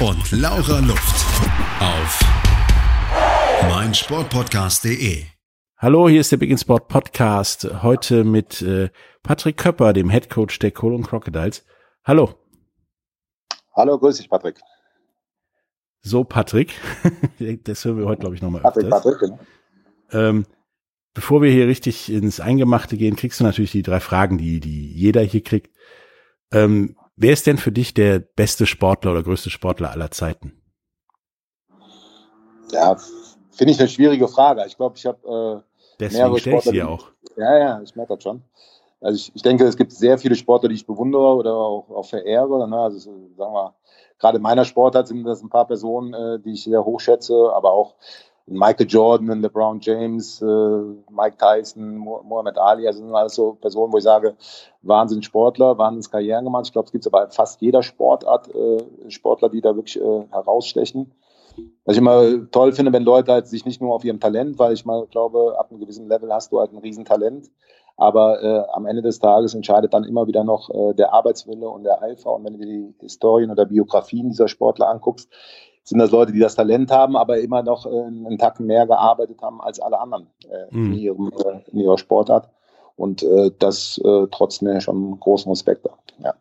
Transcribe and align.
und 0.00 0.30
Laura 0.30 0.80
Luft. 0.80 1.24
Auf 1.80 2.20
meinsportpodcast.de. 3.70 5.24
Hallo, 5.78 6.08
hier 6.08 6.20
ist 6.20 6.30
der 6.30 6.36
Big 6.36 6.50
in 6.50 6.58
Sport 6.58 6.88
Podcast. 6.88 7.66
Heute 7.82 8.24
mit 8.24 8.60
äh, 8.60 8.90
Patrick 9.22 9.56
Köpper, 9.56 9.94
dem 9.94 10.10
Head 10.10 10.28
Coach 10.28 10.58
der 10.58 10.70
Cologne 10.70 11.04
Crocodiles. 11.04 11.64
Hallo. 12.04 12.34
Hallo, 13.74 13.98
grüß 13.98 14.18
dich, 14.18 14.28
Patrick. 14.28 14.60
So, 16.02 16.24
Patrick. 16.24 16.74
das 17.64 17.84
hören 17.84 17.96
wir 17.96 18.04
heute, 18.04 18.20
glaube 18.20 18.34
ich, 18.34 18.42
nochmal 18.42 18.60
Patrick, 18.60 18.90
Patrick, 18.90 19.18
genau. 19.18 19.38
Ähm, 20.12 20.44
bevor 21.14 21.40
wir 21.40 21.50
hier 21.50 21.68
richtig 21.68 22.12
ins 22.12 22.38
Eingemachte 22.38 22.98
gehen, 22.98 23.16
kriegst 23.16 23.40
du 23.40 23.44
natürlich 23.44 23.72
die 23.72 23.82
drei 23.82 24.00
Fragen, 24.00 24.36
die, 24.36 24.60
die 24.60 24.92
jeder 24.92 25.22
hier 25.22 25.42
kriegt. 25.42 25.74
Ähm, 26.52 26.96
wer 27.16 27.32
ist 27.32 27.46
denn 27.46 27.58
für 27.58 27.72
dich 27.72 27.94
der 27.94 28.20
beste 28.20 28.66
Sportler 28.66 29.12
oder 29.12 29.22
größte 29.22 29.50
Sportler 29.50 29.90
aller 29.90 30.10
Zeiten? 30.10 30.62
Ja, 32.72 32.96
finde 33.50 33.72
ich 33.72 33.80
eine 33.80 33.88
schwierige 33.88 34.28
Frage. 34.28 34.64
Ich 34.66 34.76
glaube, 34.76 34.96
ich 34.96 35.06
habe 35.06 35.64
äh, 35.64 35.76
Deswegen 36.00 36.22
mehrere 36.22 36.38
Sportler. 36.38 36.72
Ich 36.72 36.82
auch. 36.82 37.10
Ja, 37.36 37.58
ja, 37.58 37.82
ich 37.82 37.94
merke 37.96 38.14
das 38.14 38.22
schon. 38.22 38.42
Also 39.00 39.16
ich, 39.16 39.32
ich 39.34 39.42
denke, 39.42 39.64
es 39.64 39.76
gibt 39.76 39.92
sehr 39.92 40.18
viele 40.18 40.34
Sportler, 40.34 40.68
die 40.68 40.74
ich 40.74 40.86
bewundere 40.86 41.34
oder 41.34 41.54
auch, 41.54 41.90
auch 41.90 42.06
verehre. 42.06 42.68
Ne? 42.68 42.78
Also 42.78 42.98
sagen 43.36 43.52
wir, 43.52 43.74
gerade 44.18 44.36
in 44.36 44.42
meiner 44.42 44.64
Sportart 44.64 45.08
sind 45.08 45.24
das 45.24 45.42
ein 45.42 45.50
paar 45.50 45.66
Personen, 45.66 46.14
äh, 46.14 46.40
die 46.40 46.52
ich 46.52 46.64
sehr 46.64 46.84
hochschätze, 46.84 47.52
aber 47.54 47.72
auch 47.72 47.94
Michael 48.46 48.86
Jordan, 48.86 49.42
LeBron 49.42 49.80
James, 49.80 50.40
äh, 50.40 50.46
Mike 51.10 51.36
Tyson, 51.36 51.96
Muhammad 51.96 52.56
Ali, 52.58 52.86
also 52.86 53.00
sind 53.00 53.14
alles 53.14 53.34
so 53.34 53.54
Personen, 53.54 53.92
wo 53.92 53.98
ich 53.98 54.04
sage, 54.04 54.36
Wahnsinn 54.82 55.22
Sportler, 55.22 55.76
Wahnsinns 55.78 56.10
Karrieren 56.10 56.44
gemacht. 56.44 56.66
Ich 56.66 56.72
glaube, 56.72 56.86
es 56.86 56.92
gibt 56.92 57.06
aber 57.08 57.28
fast 57.30 57.60
jeder 57.60 57.82
Sportart 57.82 58.48
äh, 58.54 59.10
Sportler, 59.10 59.48
die 59.48 59.60
da 59.60 59.74
wirklich 59.74 60.00
äh, 60.00 60.26
herausstechen. 60.30 61.12
Was 61.84 61.94
ich 61.94 62.00
immer 62.00 62.50
toll 62.50 62.72
finde, 62.72 62.92
wenn 62.92 63.02
Leute 63.02 63.32
halt 63.32 63.48
sich 63.48 63.64
nicht 63.64 63.80
nur 63.80 63.94
auf 63.94 64.04
ihrem 64.04 64.20
Talent, 64.20 64.58
weil 64.58 64.74
ich 64.74 64.84
mal 64.84 65.06
glaube, 65.06 65.56
ab 65.58 65.70
einem 65.70 65.80
gewissen 65.80 66.08
Level 66.08 66.32
hast 66.32 66.52
du 66.52 66.60
halt 66.60 66.72
ein 66.72 66.78
Riesentalent. 66.78 67.50
Aber 67.96 68.42
äh, 68.42 68.62
am 68.74 68.84
Ende 68.84 69.00
des 69.00 69.18
Tages 69.18 69.54
entscheidet 69.54 69.94
dann 69.94 70.04
immer 70.04 70.26
wieder 70.26 70.44
noch 70.44 70.68
äh, 70.68 70.94
der 70.94 71.14
Arbeitswille 71.14 71.68
und 71.68 71.84
der 71.84 72.02
Eifer. 72.02 72.34
Und 72.34 72.44
wenn 72.44 72.52
du 72.52 72.58
dir 72.58 72.66
die 72.66 72.94
Historien 73.00 73.50
oder 73.50 73.64
Biografien 73.64 74.28
dieser 74.28 74.48
Sportler 74.48 74.90
anguckst, 74.90 75.30
sind 75.88 75.98
das 75.98 76.10
Leute, 76.10 76.32
die 76.32 76.40
das 76.40 76.56
Talent 76.56 76.90
haben, 76.90 77.16
aber 77.16 77.38
immer 77.38 77.62
noch 77.62 77.86
äh, 77.86 77.88
einen 77.88 78.38
Tacken 78.38 78.66
mehr 78.66 78.86
gearbeitet 78.86 79.40
haben 79.40 79.60
als 79.60 79.78
alle 79.78 80.00
anderen 80.00 80.26
äh, 80.50 80.74
mhm. 80.74 80.92
in, 80.92 80.98
ihrem, 80.98 81.32
äh, 81.32 81.70
in 81.70 81.80
ihrer 81.80 81.96
Sportart. 81.96 82.50
Und 82.96 83.22
äh, 83.22 83.50
das 83.58 84.00
trotz 84.30 84.62
mir 84.62 84.80
schon 84.80 85.20
großen 85.20 85.50
Respekt. 85.50 85.86
Ja. 86.18 86.34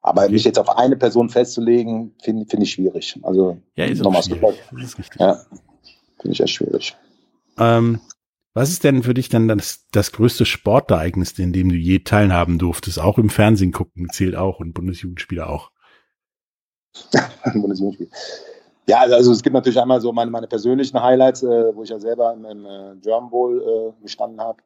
Aber 0.00 0.22
okay. 0.22 0.32
mich 0.32 0.44
jetzt 0.44 0.58
auf 0.58 0.70
eine 0.78 0.96
Person 0.96 1.28
festzulegen, 1.28 2.14
finde 2.22 2.46
find 2.46 2.62
ich 2.62 2.72
schwierig. 2.72 3.18
Also 3.22 3.58
ja, 3.74 3.84
ist 3.84 4.02
nochmal 4.02 4.22
schwierig. 4.22 4.56
Das 4.72 4.82
ist 4.82 4.98
richtig. 4.98 5.20
Ja, 5.20 5.34
finde 6.18 6.32
ich 6.32 6.40
echt 6.40 6.54
schwierig. 6.54 6.96
Ähm, 7.58 8.00
was 8.54 8.70
ist 8.70 8.84
denn 8.84 9.02
für 9.02 9.12
dich 9.12 9.28
dann 9.28 9.48
das, 9.48 9.86
das 9.92 10.12
größte 10.12 10.46
Sportereignis, 10.46 11.38
in 11.38 11.52
dem 11.52 11.68
du 11.68 11.74
je 11.74 11.98
teilhaben 11.98 12.58
durftest? 12.58 12.98
Auch 12.98 13.18
im 13.18 13.28
Fernsehen 13.28 13.72
gucken 13.72 14.08
zählt 14.10 14.34
auch 14.34 14.60
und 14.60 14.72
Bundesjugendspieler 14.72 15.50
auch. 15.50 15.70
Bundesjugendspiel. 17.54 18.08
Ja, 18.88 19.00
also, 19.00 19.16
also 19.16 19.32
es 19.32 19.42
gibt 19.42 19.54
natürlich 19.54 19.80
einmal 19.80 20.00
so 20.00 20.12
meine, 20.12 20.30
meine 20.30 20.46
persönlichen 20.46 21.02
Highlights, 21.02 21.42
äh, 21.42 21.74
wo 21.74 21.82
ich 21.82 21.90
ja 21.90 21.98
selber 21.98 22.32
im, 22.32 22.44
im 22.44 22.66
äh, 22.66 22.94
German 23.02 23.30
Bowl 23.30 23.62
äh, 23.62 24.02
gestanden 24.02 24.40
habe, 24.40 24.58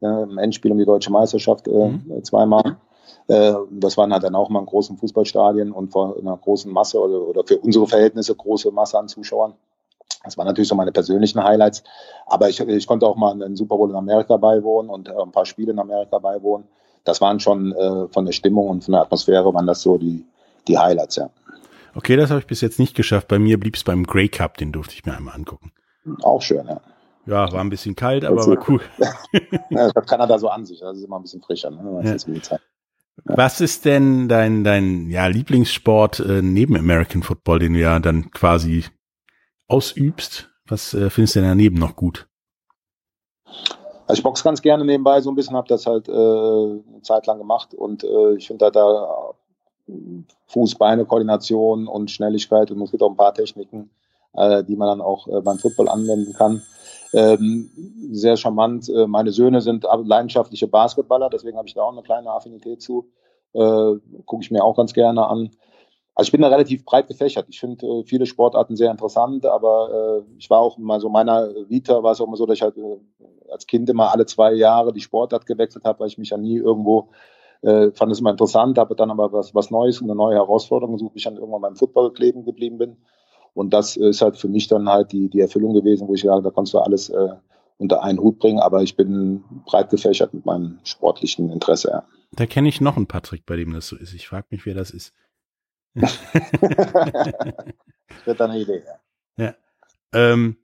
äh, 0.00 0.22
im 0.22 0.38
Endspiel 0.38 0.72
um 0.72 0.78
die 0.78 0.86
deutsche 0.86 1.12
Meisterschaft 1.12 1.68
äh, 1.68 1.88
mhm. 1.88 2.24
zweimal. 2.24 2.76
Äh, 3.28 3.52
das 3.70 3.98
waren 3.98 4.12
halt 4.12 4.22
dann 4.22 4.34
auch 4.34 4.48
mal 4.48 4.60
in 4.60 4.66
großen 4.66 4.96
Fußballstadien 4.96 5.72
und 5.72 5.92
vor 5.92 6.16
einer 6.18 6.36
großen 6.38 6.72
Masse 6.72 6.98
oder, 7.00 7.20
oder 7.28 7.44
für 7.44 7.58
unsere 7.58 7.86
Verhältnisse 7.86 8.34
große 8.34 8.70
Masse 8.70 8.98
an 8.98 9.08
Zuschauern. 9.08 9.52
Das 10.24 10.38
waren 10.38 10.46
natürlich 10.46 10.68
so 10.68 10.74
meine 10.74 10.92
persönlichen 10.92 11.44
Highlights. 11.44 11.84
Aber 12.26 12.48
ich, 12.48 12.58
ich 12.60 12.86
konnte 12.86 13.06
auch 13.06 13.16
mal 13.16 13.32
einen 13.32 13.56
Super 13.56 13.76
Bowl 13.76 13.90
in 13.90 13.96
Amerika 13.96 14.38
beiwohnen 14.38 14.90
und 14.90 15.08
ein 15.08 15.32
paar 15.32 15.44
Spiele 15.44 15.72
in 15.72 15.78
Amerika 15.78 16.18
beiwohnen. 16.18 16.66
Das 17.04 17.20
waren 17.20 17.38
schon 17.38 17.72
von 18.10 18.24
der 18.24 18.32
Stimmung 18.32 18.68
und 18.68 18.84
von 18.84 18.92
der 18.92 19.02
Atmosphäre 19.02 19.54
waren 19.54 19.66
das 19.68 19.82
so 19.82 19.98
die, 19.98 20.24
die 20.66 20.76
Highlights, 20.76 21.16
ja. 21.16 21.30
Okay, 21.96 22.16
das 22.16 22.30
habe 22.30 22.40
ich 22.40 22.46
bis 22.46 22.60
jetzt 22.60 22.78
nicht 22.78 22.94
geschafft. 22.94 23.26
Bei 23.28 23.38
mir 23.38 23.58
blieb 23.58 23.74
es 23.74 23.82
beim 23.82 24.04
Grey 24.04 24.28
Cup, 24.28 24.58
den 24.58 24.70
durfte 24.70 24.94
ich 24.94 25.06
mir 25.06 25.16
einmal 25.16 25.34
angucken. 25.34 25.72
Auch 26.22 26.42
schön, 26.42 26.66
ja. 26.66 26.80
Ja, 27.24 27.50
war 27.50 27.60
ein 27.60 27.70
bisschen 27.70 27.96
kalt, 27.96 28.24
aber 28.24 28.46
war 28.46 28.68
cool. 28.68 28.80
ja, 28.98 29.08
das 29.70 29.94
hat 29.94 30.06
Kanada 30.06 30.38
so 30.38 30.48
an 30.48 30.64
sich, 30.64 30.78
das 30.78 30.98
ist 30.98 31.04
immer 31.04 31.18
ein 31.18 31.22
bisschen 31.22 31.42
frischer. 31.42 31.70
Ne? 31.70 32.02
Ja. 32.04 32.12
Ist 32.12 32.28
ja. 32.28 32.58
Was 33.24 33.60
ist 33.60 33.86
denn 33.86 34.28
dein, 34.28 34.62
dein 34.62 35.08
ja, 35.08 35.26
Lieblingssport 35.26 36.20
äh, 36.20 36.42
neben 36.42 36.76
American 36.76 37.22
Football, 37.22 37.60
den 37.60 37.72
du 37.72 37.80
ja 37.80 37.98
dann 37.98 38.30
quasi 38.30 38.84
ausübst? 39.66 40.50
Was 40.66 40.92
äh, 40.94 41.10
findest 41.10 41.36
du 41.36 41.40
denn 41.40 41.48
daneben 41.48 41.78
noch 41.78 41.96
gut? 41.96 42.28
Also 44.06 44.20
ich 44.20 44.22
boxe 44.22 44.44
ganz 44.44 44.62
gerne 44.62 44.84
nebenbei 44.84 45.20
so 45.20 45.30
ein 45.30 45.34
bisschen, 45.34 45.56
habe 45.56 45.66
das 45.66 45.86
halt 45.86 46.08
äh, 46.08 46.12
eine 46.12 47.02
Zeit 47.02 47.26
lang 47.26 47.38
gemacht 47.38 47.74
und 47.74 48.04
äh, 48.04 48.34
ich 48.36 48.46
finde 48.46 48.66
halt 48.66 48.76
da 48.76 49.34
Fuß-Beine-Koordination 50.46 51.86
und 51.86 52.10
Schnelligkeit 52.10 52.70
und 52.70 52.80
es 52.82 52.90
gibt 52.90 53.02
auch 53.02 53.10
ein 53.10 53.16
paar 53.16 53.34
Techniken, 53.34 53.90
äh, 54.34 54.64
die 54.64 54.76
man 54.76 54.88
dann 54.88 55.00
auch 55.00 55.28
äh, 55.28 55.40
beim 55.40 55.58
Football 55.58 55.88
anwenden 55.88 56.32
kann. 56.32 56.62
Ähm, 57.12 57.70
sehr 58.10 58.36
charmant. 58.36 58.88
Äh, 58.88 59.06
meine 59.06 59.32
Söhne 59.32 59.60
sind 59.60 59.86
leidenschaftliche 60.04 60.66
Basketballer, 60.66 61.30
deswegen 61.30 61.56
habe 61.56 61.68
ich 61.68 61.74
da 61.74 61.82
auch 61.82 61.92
eine 61.92 62.02
kleine 62.02 62.30
Affinität 62.30 62.82
zu. 62.82 63.08
Äh, 63.52 63.94
Gucke 64.24 64.42
ich 64.42 64.50
mir 64.50 64.64
auch 64.64 64.76
ganz 64.76 64.92
gerne 64.92 65.26
an. 65.26 65.50
Also 66.14 66.28
ich 66.28 66.32
bin 66.32 66.40
da 66.40 66.48
relativ 66.48 66.84
breit 66.84 67.08
gefächert. 67.08 67.46
Ich 67.48 67.60
finde 67.60 67.86
äh, 67.86 68.04
viele 68.04 68.26
Sportarten 68.26 68.74
sehr 68.74 68.90
interessant, 68.90 69.46
aber 69.46 70.24
äh, 70.24 70.38
ich 70.38 70.50
war 70.50 70.60
auch 70.60 70.78
mal 70.78 71.00
so 71.00 71.08
meiner 71.08 71.50
Vita 71.68 72.02
war 72.02 72.12
es 72.12 72.20
auch 72.20 72.26
immer 72.26 72.36
so, 72.36 72.46
dass 72.46 72.56
ich 72.56 72.62
halt 72.62 72.74
als 73.50 73.66
Kind 73.66 73.88
immer 73.88 74.10
alle 74.12 74.26
zwei 74.26 74.52
Jahre 74.52 74.92
die 74.92 75.00
Sportart 75.00 75.46
gewechselt 75.46 75.84
habe, 75.84 76.00
weil 76.00 76.08
ich 76.08 76.18
mich 76.18 76.30
ja 76.30 76.38
nie 76.38 76.56
irgendwo 76.56 77.10
äh, 77.62 77.90
fand 77.92 78.12
es 78.12 78.20
immer 78.20 78.30
interessant, 78.30 78.78
habe 78.78 78.94
dann 78.94 79.10
aber 79.10 79.32
was, 79.32 79.54
was 79.54 79.70
Neues 79.70 80.00
und 80.00 80.10
eine 80.10 80.16
neue 80.16 80.36
Herausforderung 80.36 80.94
gesucht, 80.94 81.14
bis 81.14 81.20
ich 81.20 81.24
dann 81.24 81.36
irgendwann 81.36 81.62
beim 81.62 81.76
Football 81.76 82.12
kleben 82.12 82.44
geblieben 82.44 82.78
bin. 82.78 82.96
Und 83.54 83.72
das 83.72 83.96
ist 83.96 84.20
halt 84.20 84.36
für 84.36 84.48
mich 84.48 84.68
dann 84.68 84.88
halt 84.88 85.12
die, 85.12 85.30
die 85.30 85.40
Erfüllung 85.40 85.72
gewesen, 85.72 86.06
wo 86.08 86.14
ich 86.14 86.22
sage, 86.22 86.42
da 86.42 86.50
kannst 86.50 86.74
du 86.74 86.78
alles 86.78 87.08
äh, 87.08 87.34
unter 87.78 88.02
einen 88.02 88.18
Hut 88.20 88.38
bringen, 88.38 88.60
aber 88.60 88.82
ich 88.82 88.96
bin 88.96 89.44
breit 89.64 89.90
gefächert 89.90 90.34
mit 90.34 90.44
meinem 90.46 90.78
sportlichen 90.84 91.50
Interesse. 91.50 91.88
Ja. 91.90 92.04
Da 92.32 92.46
kenne 92.46 92.68
ich 92.68 92.80
noch 92.80 92.96
einen 92.96 93.06
Patrick, 93.06 93.46
bei 93.46 93.56
dem 93.56 93.72
das 93.72 93.88
so 93.88 93.96
ist. 93.96 94.12
Ich 94.12 94.28
frage 94.28 94.46
mich, 94.50 94.66
wer 94.66 94.74
das 94.74 94.90
ist. 94.90 95.14
Wird 98.24 98.40
eine 98.40 98.58
Idee, 98.58 98.82
ja. 98.84 99.00
ja. 99.44 99.54
Ähm, 100.12 100.58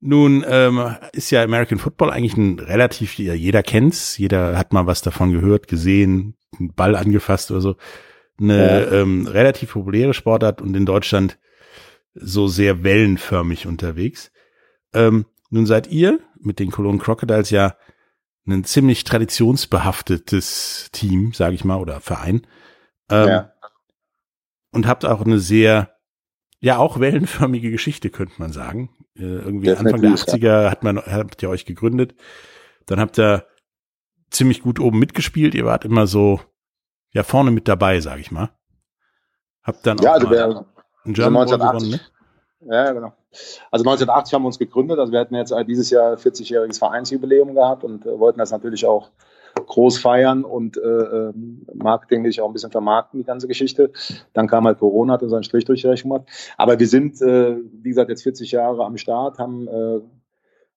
nun 0.00 0.44
ähm, 0.48 0.96
ist 1.12 1.30
ja 1.30 1.42
American 1.42 1.78
Football 1.78 2.10
eigentlich 2.10 2.36
ein 2.36 2.58
relativ, 2.58 3.14
jeder 3.14 3.62
kennt's, 3.62 4.16
jeder 4.16 4.56
hat 4.56 4.72
mal 4.72 4.86
was 4.86 5.02
davon 5.02 5.32
gehört, 5.32 5.68
gesehen, 5.68 6.36
einen 6.58 6.72
Ball 6.74 6.96
angefasst 6.96 7.50
oder 7.50 7.60
so. 7.60 7.76
Eine 8.40 8.56
ja. 8.56 8.92
ähm, 8.92 9.26
relativ 9.26 9.72
populäre 9.72 10.14
Sportart 10.14 10.62
und 10.62 10.74
in 10.74 10.86
Deutschland 10.86 11.38
so 12.14 12.48
sehr 12.48 12.82
wellenförmig 12.82 13.66
unterwegs. 13.66 14.32
Ähm, 14.94 15.26
nun 15.50 15.66
seid 15.66 15.88
ihr 15.88 16.20
mit 16.40 16.58
den 16.58 16.70
Cologne 16.70 16.98
Crocodiles 16.98 17.50
ja 17.50 17.76
ein 18.46 18.64
ziemlich 18.64 19.04
traditionsbehaftetes 19.04 20.88
Team, 20.92 21.32
sage 21.32 21.54
ich 21.54 21.64
mal, 21.64 21.76
oder 21.76 22.00
Verein. 22.00 22.46
Ähm, 23.10 23.28
ja. 23.28 23.52
Und 24.72 24.86
habt 24.86 25.04
auch 25.04 25.20
eine 25.20 25.38
sehr, 25.38 25.96
ja, 26.60 26.78
auch 26.78 27.00
wellenförmige 27.00 27.70
Geschichte, 27.70 28.10
könnte 28.10 28.34
man 28.38 28.52
sagen. 28.52 28.90
Äh, 29.16 29.22
irgendwie 29.22 29.66
Definitiv, 29.66 29.94
Anfang 29.94 30.00
der 30.02 30.10
80er 30.10 30.62
ja. 30.64 30.70
hat 30.70 30.82
man, 30.82 30.98
habt 30.98 31.42
ihr 31.42 31.48
euch 31.48 31.64
gegründet. 31.64 32.14
Dann 32.86 33.00
habt 33.00 33.18
ihr 33.18 33.46
ziemlich 34.30 34.62
gut 34.62 34.78
oben 34.78 34.98
mitgespielt. 34.98 35.54
Ihr 35.54 35.64
wart 35.64 35.84
immer 35.84 36.06
so, 36.06 36.40
ja, 37.12 37.22
vorne 37.22 37.50
mit 37.50 37.66
dabei, 37.66 38.00
sag 38.00 38.20
ich 38.20 38.30
mal. 38.30 38.50
Habt 39.62 39.86
dann 39.86 39.98
ja, 39.98 40.10
auch 40.10 40.14
also 40.14 40.30
wir, 40.30 40.66
einen 41.04 41.14
German 41.14 41.42
also 41.42 41.58
gewonnen, 41.58 41.90
ne? 41.90 42.00
Ja, 42.62 42.92
genau. 42.92 43.14
Also 43.70 43.84
1980 43.84 44.34
haben 44.34 44.42
wir 44.42 44.48
uns 44.48 44.58
gegründet. 44.58 44.98
Also 44.98 45.12
wir 45.12 45.20
hatten 45.20 45.34
jetzt 45.34 45.54
dieses 45.66 45.88
Jahr 45.90 46.14
40-jähriges 46.14 46.78
Vereinsjubiläum 46.78 47.54
gehabt 47.54 47.84
und 47.84 48.04
äh, 48.04 48.18
wollten 48.18 48.38
das 48.38 48.50
natürlich 48.50 48.84
auch 48.84 49.10
groß 49.70 49.98
feiern 49.98 50.44
und 50.44 50.76
äh, 50.76 50.80
ähm, 50.80 51.64
marketinglich 51.74 52.40
auch 52.40 52.48
ein 52.48 52.52
bisschen 52.52 52.72
vermarkten, 52.72 53.20
die 53.20 53.24
ganze 53.24 53.46
Geschichte. 53.46 53.92
Dann 54.32 54.48
kam 54.48 54.66
halt 54.66 54.78
Corona, 54.78 55.14
hat 55.14 55.22
uns 55.22 55.32
einen 55.32 55.44
Strich 55.44 55.64
durch 55.64 55.82
die 55.82 55.86
Rechnung 55.86 56.18
gemacht. 56.18 56.54
Aber 56.56 56.78
wir 56.78 56.88
sind, 56.88 57.22
äh, 57.22 57.56
wie 57.56 57.88
gesagt, 57.88 58.10
jetzt 58.10 58.24
40 58.24 58.50
Jahre 58.50 58.84
am 58.84 58.96
Start, 58.96 59.38
haben 59.38 59.68
äh, 59.68 60.00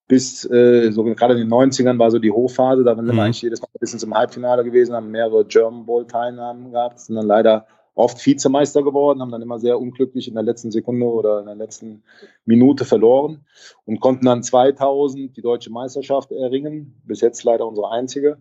bis 0.07 0.49
äh, 0.49 0.91
so 0.91 1.03
gerade 1.03 1.33
in 1.33 1.39
den 1.39 1.49
90ern 1.49 1.97
war 1.97 2.11
so 2.11 2.19
die 2.19 2.31
Hochphase, 2.31 2.83
da 2.83 2.95
sind 2.95 3.05
wir 3.05 3.13
mhm. 3.13 3.19
eigentlich 3.19 3.41
jedes 3.41 3.61
Mal 3.61 3.67
ein 3.73 3.79
bisschen 3.79 3.99
zum 3.99 4.13
Halbfinale 4.13 4.63
gewesen, 4.63 4.95
haben 4.95 5.09
mehrere 5.09 5.43
German 5.45 5.85
Bowl 5.85 6.05
Teilnahmen 6.05 6.71
gehabt, 6.71 6.99
sind 6.99 7.15
dann 7.15 7.25
leider 7.25 7.65
oft 7.95 8.23
Vizemeister 8.23 8.83
geworden, 8.83 9.21
haben 9.21 9.31
dann 9.31 9.41
immer 9.41 9.59
sehr 9.59 9.79
unglücklich 9.79 10.27
in 10.27 10.35
der 10.35 10.43
letzten 10.43 10.71
Sekunde 10.71 11.05
oder 11.05 11.39
in 11.39 11.45
der 11.45 11.55
letzten 11.55 12.03
Minute 12.45 12.85
verloren 12.85 13.45
und 13.85 13.99
konnten 13.99 14.25
dann 14.25 14.43
2000 14.43 15.35
die 15.35 15.41
deutsche 15.41 15.71
Meisterschaft 15.71 16.31
erringen. 16.31 17.01
Bis 17.05 17.21
jetzt 17.21 17.43
leider 17.43 17.67
unsere 17.67 17.91
einzige. 17.91 18.37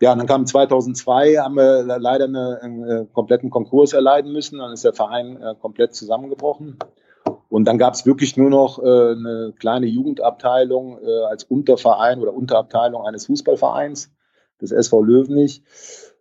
Ja, 0.00 0.12
und 0.12 0.18
dann 0.18 0.26
kam 0.26 0.46
2002, 0.46 1.36
haben 1.36 1.54
wir 1.54 1.84
leider 1.98 2.24
eine, 2.24 2.58
einen 2.60 2.88
äh, 2.88 3.06
kompletten 3.12 3.50
Konkurs 3.50 3.92
erleiden 3.92 4.32
müssen. 4.32 4.58
Dann 4.58 4.72
ist 4.72 4.84
der 4.84 4.92
Verein 4.92 5.40
äh, 5.40 5.54
komplett 5.60 5.94
zusammengebrochen. 5.94 6.78
Und 7.48 7.66
dann 7.66 7.78
gab 7.78 7.94
es 7.94 8.04
wirklich 8.04 8.36
nur 8.36 8.50
noch 8.50 8.80
äh, 8.80 8.82
eine 8.82 9.54
kleine 9.58 9.86
Jugendabteilung 9.86 10.98
äh, 11.00 11.24
als 11.30 11.44
Unterverein 11.44 12.20
oder 12.20 12.34
Unterabteilung 12.34 13.06
eines 13.06 13.26
Fußballvereins, 13.26 14.12
des 14.60 14.72
SV 14.72 15.02
Löwenich. 15.02 15.62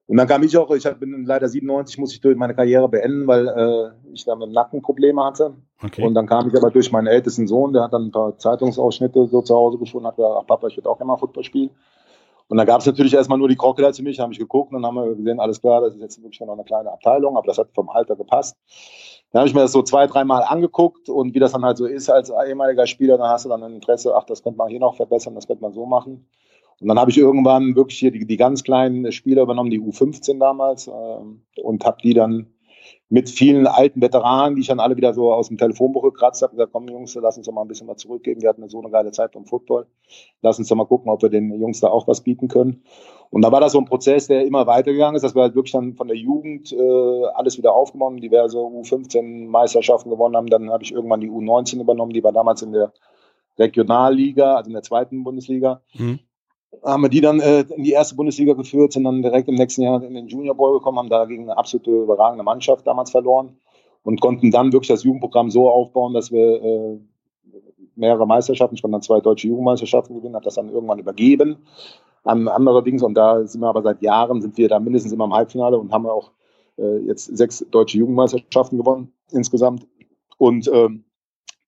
Und 0.05 0.17
dann 0.17 0.27
kam 0.27 0.43
ich 0.43 0.55
auch, 0.57 0.69
ich 0.71 0.83
bin 0.83 1.25
leider 1.25 1.47
97, 1.47 1.97
muss 1.97 2.13
ich 2.13 2.21
durch 2.21 2.35
meine 2.35 2.53
Karriere 2.53 2.89
beenden, 2.89 3.25
weil 3.25 3.47
äh, 3.47 4.11
ich 4.13 4.25
dann 4.25 4.39
mit 4.39 4.51
Nackenprobleme 4.51 5.23
hatte. 5.23 5.55
Okay. 5.81 6.05
Und 6.05 6.13
dann 6.13 6.27
kam 6.27 6.49
ich 6.49 6.55
aber 6.55 6.71
durch 6.71 6.91
meinen 6.91 7.07
ältesten 7.07 7.47
Sohn, 7.47 7.73
der 7.73 7.83
hat 7.83 7.93
dann 7.93 8.07
ein 8.07 8.11
paar 8.11 8.37
Zeitungsausschnitte 8.37 9.27
so 9.27 9.41
zu 9.41 9.55
Hause 9.55 9.77
gefunden, 9.77 10.07
hat 10.07 10.17
gesagt, 10.17 10.35
ach 10.39 10.45
Papa, 10.45 10.67
ich 10.67 10.77
würde 10.77 10.89
auch 10.89 10.97
gerne 10.97 11.07
mal 11.07 11.17
Football 11.17 11.45
spielen. 11.45 11.71
Und 12.47 12.57
dann 12.57 12.67
gab 12.67 12.81
es 12.81 12.85
natürlich 12.85 13.13
erstmal 13.13 13.37
nur 13.37 13.47
die 13.47 13.55
Crocodiles 13.55 13.97
für 13.97 14.03
mich, 14.03 14.19
habe 14.19 14.33
ich 14.33 14.39
geguckt 14.39 14.73
und 14.73 14.81
dann 14.81 14.85
haben 14.85 14.95
wir 14.95 15.15
gesehen, 15.15 15.39
alles 15.39 15.61
klar, 15.61 15.81
das 15.81 15.95
ist 15.95 16.01
jetzt 16.01 16.21
wirklich 16.21 16.39
noch 16.41 16.53
eine 16.53 16.63
kleine 16.63 16.91
Abteilung, 16.91 17.37
aber 17.37 17.47
das 17.47 17.57
hat 17.57 17.69
vom 17.73 17.89
Alter 17.89 18.15
gepasst. 18.15 18.55
Dann 19.31 19.39
habe 19.39 19.49
ich 19.49 19.55
mir 19.55 19.61
das 19.61 19.71
so 19.71 19.81
zwei, 19.81 20.05
dreimal 20.05 20.43
angeguckt 20.43 21.09
und 21.09 21.33
wie 21.33 21.39
das 21.39 21.53
dann 21.53 21.65
halt 21.65 21.77
so 21.77 21.85
ist 21.85 22.09
als 22.09 22.29
ehemaliger 22.29 22.85
Spieler, 22.85 23.17
dann 23.17 23.29
hast 23.29 23.45
du 23.45 23.49
dann 23.49 23.63
ein 23.63 23.73
Interesse, 23.73 24.15
ach, 24.15 24.25
das 24.25 24.43
könnte 24.43 24.57
man 24.57 24.69
hier 24.69 24.79
noch 24.79 24.95
verbessern, 24.95 25.35
das 25.35 25.47
könnte 25.47 25.63
man 25.63 25.73
so 25.73 25.85
machen. 25.85 26.27
Und 26.79 26.87
dann 26.87 26.99
habe 26.99 27.11
ich 27.11 27.17
irgendwann 27.17 27.75
wirklich 27.75 27.99
hier 27.99 28.11
die, 28.11 28.25
die 28.25 28.37
ganz 28.37 28.63
kleinen 28.63 29.11
Spieler 29.11 29.43
übernommen, 29.43 29.69
die 29.69 29.79
U15 29.79 30.39
damals, 30.39 30.87
äh, 30.87 31.61
und 31.61 31.85
habe 31.85 31.97
die 32.03 32.13
dann 32.13 32.52
mit 33.13 33.29
vielen 33.29 33.67
alten 33.67 34.01
Veteranen, 34.01 34.55
die 34.55 34.61
ich 34.61 34.67
dann 34.69 34.79
alle 34.79 34.97
wieder 34.97 35.13
so 35.13 35.31
aus 35.31 35.47
dem 35.47 35.59
Telefonbuch 35.59 36.01
gekratzt 36.01 36.41
habe, 36.41 36.53
gesagt, 36.53 36.71
komm 36.73 36.87
Jungs, 36.87 37.13
lass 37.13 37.37
uns 37.37 37.45
doch 37.45 37.53
mal 37.53 37.61
ein 37.61 37.67
bisschen 37.67 37.87
was 37.87 37.97
zurückgeben. 37.97 38.41
Wir 38.41 38.49
hatten 38.49 38.67
so 38.67 38.81
eine 38.81 38.89
geile 38.89 39.11
Zeit 39.11 39.33
beim 39.33 39.45
Football. 39.45 39.85
Lass 40.41 40.57
uns 40.57 40.67
doch 40.67 40.75
mal 40.75 40.87
gucken, 40.87 41.11
ob 41.11 41.21
wir 41.21 41.29
den 41.29 41.53
Jungs 41.61 41.79
da 41.79 41.89
auch 41.89 42.07
was 42.07 42.21
bieten 42.21 42.47
können. 42.47 42.81
Und 43.29 43.43
da 43.43 43.51
war 43.51 43.61
das 43.61 43.73
so 43.73 43.77
ein 43.77 43.85
Prozess, 43.85 44.25
der 44.25 44.47
immer 44.47 44.65
weitergegangen 44.65 45.15
ist, 45.15 45.21
dass 45.21 45.35
wir 45.35 45.43
halt 45.43 45.53
wirklich 45.53 45.73
dann 45.73 45.93
von 45.93 46.07
der 46.07 46.17
Jugend 46.17 46.71
äh, 46.71 47.25
alles 47.35 47.55
wieder 47.59 47.75
aufgenommen, 47.75 48.19
diverse 48.19 48.57
U15 48.57 49.47
Meisterschaften 49.47 50.09
gewonnen 50.09 50.35
haben. 50.35 50.47
Dann 50.47 50.71
habe 50.71 50.81
ich 50.81 50.91
irgendwann 50.91 51.21
die 51.21 51.29
U19 51.29 51.81
übernommen, 51.81 52.13
die 52.13 52.23
war 52.23 52.31
damals 52.31 52.63
in 52.63 52.71
der 52.71 52.93
Regionalliga, 53.59 54.55
also 54.55 54.69
in 54.69 54.73
der 54.73 54.81
zweiten 54.81 55.23
Bundesliga. 55.23 55.83
Mhm 55.93 56.17
haben 56.83 57.03
wir 57.03 57.09
die 57.09 57.21
dann 57.21 57.39
äh, 57.39 57.61
in 57.61 57.83
die 57.83 57.91
erste 57.91 58.15
Bundesliga 58.15 58.53
geführt, 58.53 58.93
sind 58.93 59.03
dann 59.03 59.21
direkt 59.21 59.47
im 59.47 59.55
nächsten 59.55 59.83
Jahr 59.83 60.01
in 60.03 60.13
den 60.13 60.27
Junior 60.27 60.55
Bowl 60.55 60.73
gekommen, 60.73 60.97
haben 60.97 61.09
da 61.09 61.25
gegen 61.25 61.43
eine 61.43 61.57
absolute 61.57 61.91
überragende 61.91 62.43
Mannschaft 62.43 62.87
damals 62.87 63.11
verloren 63.11 63.57
und 64.03 64.21
konnten 64.21 64.51
dann 64.51 64.73
wirklich 64.73 64.89
das 64.89 65.03
Jugendprogramm 65.03 65.49
so 65.49 65.69
aufbauen, 65.69 66.13
dass 66.13 66.31
wir 66.31 66.63
äh, 66.63 66.99
mehrere 67.95 68.25
Meisterschaften, 68.25 68.75
ich 68.75 68.81
konnte 68.81 68.93
dann 68.93 69.01
zwei 69.01 69.19
deutsche 69.19 69.47
Jugendmeisterschaften 69.47 70.15
gewinnen, 70.15 70.35
habe 70.35 70.45
das 70.45 70.55
dann 70.55 70.69
irgendwann 70.69 70.99
übergeben 70.99 71.57
an 72.23 72.47
andere 72.47 72.83
Dings 72.83 73.03
und 73.03 73.15
da 73.15 73.45
sind 73.45 73.61
wir 73.61 73.67
aber 73.67 73.81
seit 73.81 74.01
Jahren, 74.01 74.41
sind 74.41 74.57
wir 74.57 74.69
da 74.69 74.79
mindestens 74.79 75.11
immer 75.11 75.25
im 75.25 75.33
Halbfinale 75.33 75.77
und 75.77 75.91
haben 75.91 76.05
auch 76.05 76.31
äh, 76.77 76.99
jetzt 76.99 77.25
sechs 77.37 77.65
deutsche 77.69 77.97
Jugendmeisterschaften 77.97 78.77
gewonnen 78.77 79.13
insgesamt 79.31 79.85
und 80.37 80.67
ähm, 80.73 81.03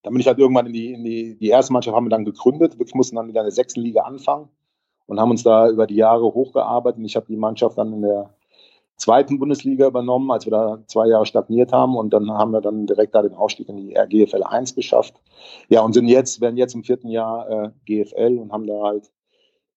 dann 0.03 0.13
bin 0.13 0.21
ich 0.21 0.27
halt 0.27 0.37
irgendwann 0.37 0.67
in 0.67 0.73
die, 0.73 0.93
in 0.93 1.03
die, 1.03 1.37
die 1.37 1.47
erste 1.47 1.73
Mannschaft 1.73 1.95
haben 1.95 2.05
wir 2.05 2.09
dann 2.11 2.25
gegründet, 2.25 2.77
wir 2.77 2.85
mussten 2.93 3.15
dann 3.15 3.27
wieder 3.27 3.41
in 3.41 3.45
der 3.45 3.51
sechsten 3.51 3.81
Liga 3.81 4.01
anfangen 4.01 4.49
und 5.07 5.19
haben 5.19 5.31
uns 5.31 5.43
da 5.43 5.69
über 5.69 5.87
die 5.87 5.95
Jahre 5.95 6.25
hochgearbeitet. 6.25 7.01
Ich 7.05 7.15
habe 7.15 7.27
die 7.27 7.37
Mannschaft 7.37 7.77
dann 7.77 7.93
in 7.93 8.01
der 8.01 8.33
zweiten 8.97 9.39
Bundesliga 9.39 9.87
übernommen, 9.87 10.31
als 10.31 10.45
wir 10.45 10.51
da 10.51 10.79
zwei 10.87 11.07
Jahre 11.07 11.25
stagniert 11.25 11.71
haben 11.71 11.95
und 11.97 12.11
dann 12.11 12.31
haben 12.31 12.51
wir 12.51 12.61
dann 12.61 12.85
direkt 12.85 13.13
da 13.13 13.21
den 13.21 13.33
Aufstieg 13.33 13.67
in 13.69 13.77
die 13.77 13.95
RGFL 13.97 14.43
1 14.43 14.75
geschafft. 14.75 15.15
Ja, 15.69 15.81
und 15.81 15.93
sind 15.93 16.07
jetzt, 16.07 16.41
werden 16.41 16.57
jetzt 16.57 16.75
im 16.75 16.83
vierten 16.83 17.09
Jahr 17.09 17.49
äh, 17.49 17.69
GFL 17.85 18.37
und 18.39 18.51
haben 18.51 18.67
da 18.67 18.81
halt 18.81 19.11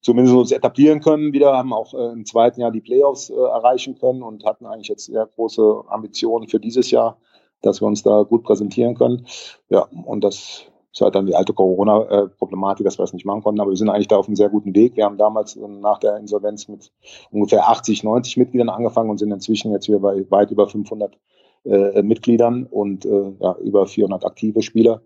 zumindest 0.00 0.36
uns 0.36 0.52
etablieren 0.52 1.00
können 1.00 1.32
wieder, 1.32 1.56
haben 1.56 1.72
auch 1.72 1.94
äh, 1.94 2.12
im 2.12 2.24
zweiten 2.24 2.60
Jahr 2.60 2.70
die 2.70 2.80
Playoffs 2.80 3.30
äh, 3.30 3.34
erreichen 3.34 3.98
können 3.98 4.22
und 4.22 4.44
hatten 4.44 4.66
eigentlich 4.66 4.88
jetzt 4.88 5.06
sehr 5.06 5.26
große 5.26 5.84
Ambitionen 5.88 6.48
für 6.48 6.60
dieses 6.60 6.90
Jahr, 6.90 7.18
dass 7.62 7.82
wir 7.82 7.88
uns 7.88 8.02
da 8.02 8.22
gut 8.22 8.44
präsentieren 8.44 8.94
können. 8.94 9.26
Ja, 9.68 9.88
und 10.04 10.22
das 10.22 10.66
ist 10.92 11.00
halt 11.00 11.14
dann 11.14 11.26
die 11.26 11.34
alte 11.34 11.52
Corona-Problematik, 11.52 12.84
dass 12.84 12.98
wir 12.98 13.02
das 13.02 13.12
nicht 13.12 13.26
machen 13.26 13.42
konnten. 13.42 13.60
Aber 13.60 13.70
wir 13.70 13.76
sind 13.76 13.90
eigentlich 13.90 14.08
da 14.08 14.16
auf 14.16 14.26
einem 14.26 14.36
sehr 14.36 14.48
guten 14.48 14.74
Weg. 14.74 14.96
Wir 14.96 15.04
haben 15.04 15.18
damals 15.18 15.56
nach 15.56 15.98
der 15.98 16.16
Insolvenz 16.16 16.68
mit 16.68 16.90
ungefähr 17.30 17.68
80, 17.68 18.04
90 18.04 18.36
Mitgliedern 18.36 18.68
angefangen 18.68 19.10
und 19.10 19.18
sind 19.18 19.30
inzwischen 19.30 19.72
jetzt 19.72 19.88
wieder 19.88 20.00
bei 20.00 20.24
weit 20.30 20.50
über 20.50 20.66
500 20.68 21.18
äh, 21.64 22.02
Mitgliedern 22.02 22.64
und 22.64 23.04
äh, 23.04 23.32
ja, 23.40 23.56
über 23.58 23.86
400 23.86 24.24
aktive 24.24 24.62
Spieler 24.62 25.02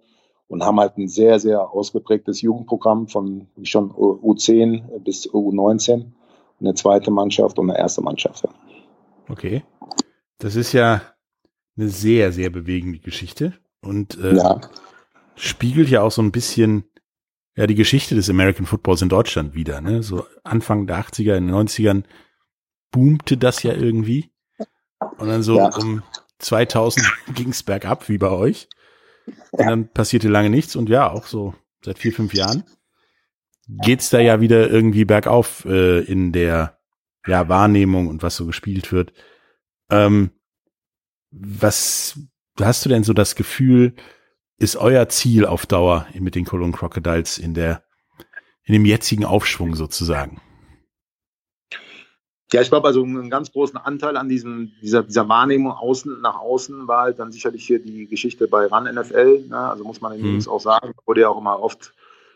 und 0.49 0.63
haben 0.65 0.79
halt 0.79 0.99
ein 0.99 1.09
sehr, 1.09 1.41
sehr 1.41 1.71
ausgeprägtes 1.71 2.43
Jugendprogramm 2.43 3.09
von 3.09 3.49
schon 3.63 3.91
U10 3.91 5.01
bis 5.01 5.29
U19. 5.29 6.07
Eine 6.61 6.75
zweite 6.75 7.11
Mannschaft 7.11 7.59
und 7.59 7.71
eine 7.71 7.79
erste 7.79 8.03
Mannschaft. 8.03 8.47
Okay. 9.29 9.65
Das 10.39 10.55
ist 10.55 10.73
ja 10.73 11.03
eine 11.77 11.89
sehr, 11.89 12.31
sehr 12.33 12.51
bewegende 12.51 13.01
Geschichte. 13.01 13.55
Und 13.81 14.17
äh, 14.19 14.37
ja 14.37 14.61
spiegelt 15.37 15.89
ja 15.89 16.03
auch 16.03 16.13
so 16.13 16.23
ein 16.23 16.33
bisschen 16.33 16.85
ja 17.55 17.67
die 17.67 17.75
Geschichte 17.75 18.15
des 18.15 18.31
American 18.31 18.67
Footballs 18.67 19.03
in 19.03 19.09
Deutschland 19.09 19.55
wieder. 19.55 19.81
Ne? 19.81 20.03
So 20.03 20.27
Anfang 20.45 20.87
der 20.87 21.01
80er, 21.01 21.37
in 21.37 21.49
den 21.49 21.55
90ern 21.55 22.05
boomte 22.91 23.37
das 23.37 23.63
ja 23.63 23.73
irgendwie. 23.73 24.31
Und 25.19 25.29
dann 25.29 25.43
so 25.43 25.59
ja. 25.59 25.75
um 25.77 26.03
2000 26.39 27.07
ging 27.35 27.51
es 27.51 27.63
bergab, 27.63 28.09
wie 28.09 28.19
bei 28.19 28.31
euch. 28.31 28.69
Und 29.51 29.67
dann 29.67 29.89
passierte 29.89 30.29
lange 30.29 30.51
nichts. 30.51 30.77
Und 30.77 30.89
ja, 30.89 31.11
auch 31.11 31.27
so 31.27 31.55
seit 31.85 31.99
vier, 31.99 32.13
fünf 32.13 32.35
Jahren 32.35 32.65
geht's 33.69 34.11
da 34.11 34.19
ja 34.19 34.41
wieder 34.41 34.69
irgendwie 34.69 35.05
bergauf 35.05 35.65
äh, 35.65 36.01
in 36.01 36.33
der 36.33 36.79
ja, 37.27 37.49
Wahrnehmung 37.49 38.09
und 38.09 38.23
was 38.23 38.37
so 38.37 38.47
gespielt 38.47 38.93
wird. 38.93 39.13
Ähm, 39.91 40.31
was 41.31 42.19
hast 42.61 42.85
du 42.85 42.89
denn 42.89 43.05
so 43.05 43.13
das 43.13 43.37
Gefühl, 43.37 43.95
ist 44.63 44.77
euer 44.77 45.09
Ziel 45.09 45.45
auf 45.45 45.67
Dauer 45.67 46.07
mit 46.15 46.37
den 46.37 46.45
Cologne 46.45 46.73
Crocodiles 46.73 47.37
in 47.37 47.53
der, 47.53 47.83
in 48.65 48.75
dem 48.75 48.85
jetzigen 48.85 49.25
Aufschwung 49.25 49.75
sozusagen? 49.75 50.41
Ja, 52.53 52.61
ich 52.61 52.69
glaube, 52.69 52.87
also 52.87 53.03
einen 53.03 53.29
ganz 53.29 53.51
großen 53.51 53.77
Anteil 53.77 54.17
an 54.17 54.29
diesem, 54.29 54.71
dieser, 54.81 55.03
dieser 55.03 55.29
Wahrnehmung 55.29 55.73
außen 55.73 56.21
nach 56.21 56.39
außen 56.39 56.87
war 56.87 57.03
halt 57.03 57.19
dann 57.19 57.33
sicherlich 57.33 57.67
hier 57.67 57.83
die 57.83 58.07
Geschichte 58.07 58.47
bei 58.47 58.67
RAN 58.67 58.85
NFL. 58.85 59.47
Ne? 59.49 59.59
Also 59.59 59.83
muss 59.85 60.01
man 60.01 60.17
übrigens 60.17 60.47
mhm. 60.47 60.53
auch 60.53 60.61
sagen, 60.61 60.93
wurde 61.07 61.23
ja 61.23 61.29
auch 61.29 61.41
immer 61.41 61.59
oft 61.59 61.93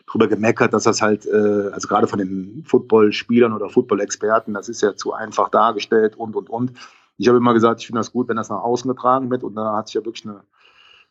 drüber 0.07 0.27
gemeckert, 0.27 0.73
dass 0.73 0.83
das 0.83 1.01
halt, 1.01 1.25
äh, 1.27 1.69
also 1.71 1.87
gerade 1.87 2.07
von 2.07 2.19
den 2.19 2.63
Footballspielern 2.65 3.53
oder 3.53 3.69
Football-Experten, 3.69 4.53
das 4.53 4.67
ist 4.67 4.81
ja 4.81 4.95
zu 4.95 5.13
einfach 5.13 5.49
dargestellt 5.49 6.17
und 6.17 6.35
und 6.35 6.49
und. 6.49 6.73
Ich 7.17 7.27
habe 7.27 7.37
immer 7.37 7.53
gesagt, 7.53 7.81
ich 7.81 7.87
finde 7.87 7.99
das 7.99 8.11
gut, 8.11 8.27
wenn 8.27 8.37
das 8.37 8.49
nach 8.49 8.61
außen 8.61 8.89
getragen 8.89 9.29
wird 9.29 9.43
und 9.43 9.55
da 9.55 9.77
hat 9.77 9.87
sich 9.87 9.95
ja 9.95 10.03
wirklich 10.03 10.25
eine 10.25 10.41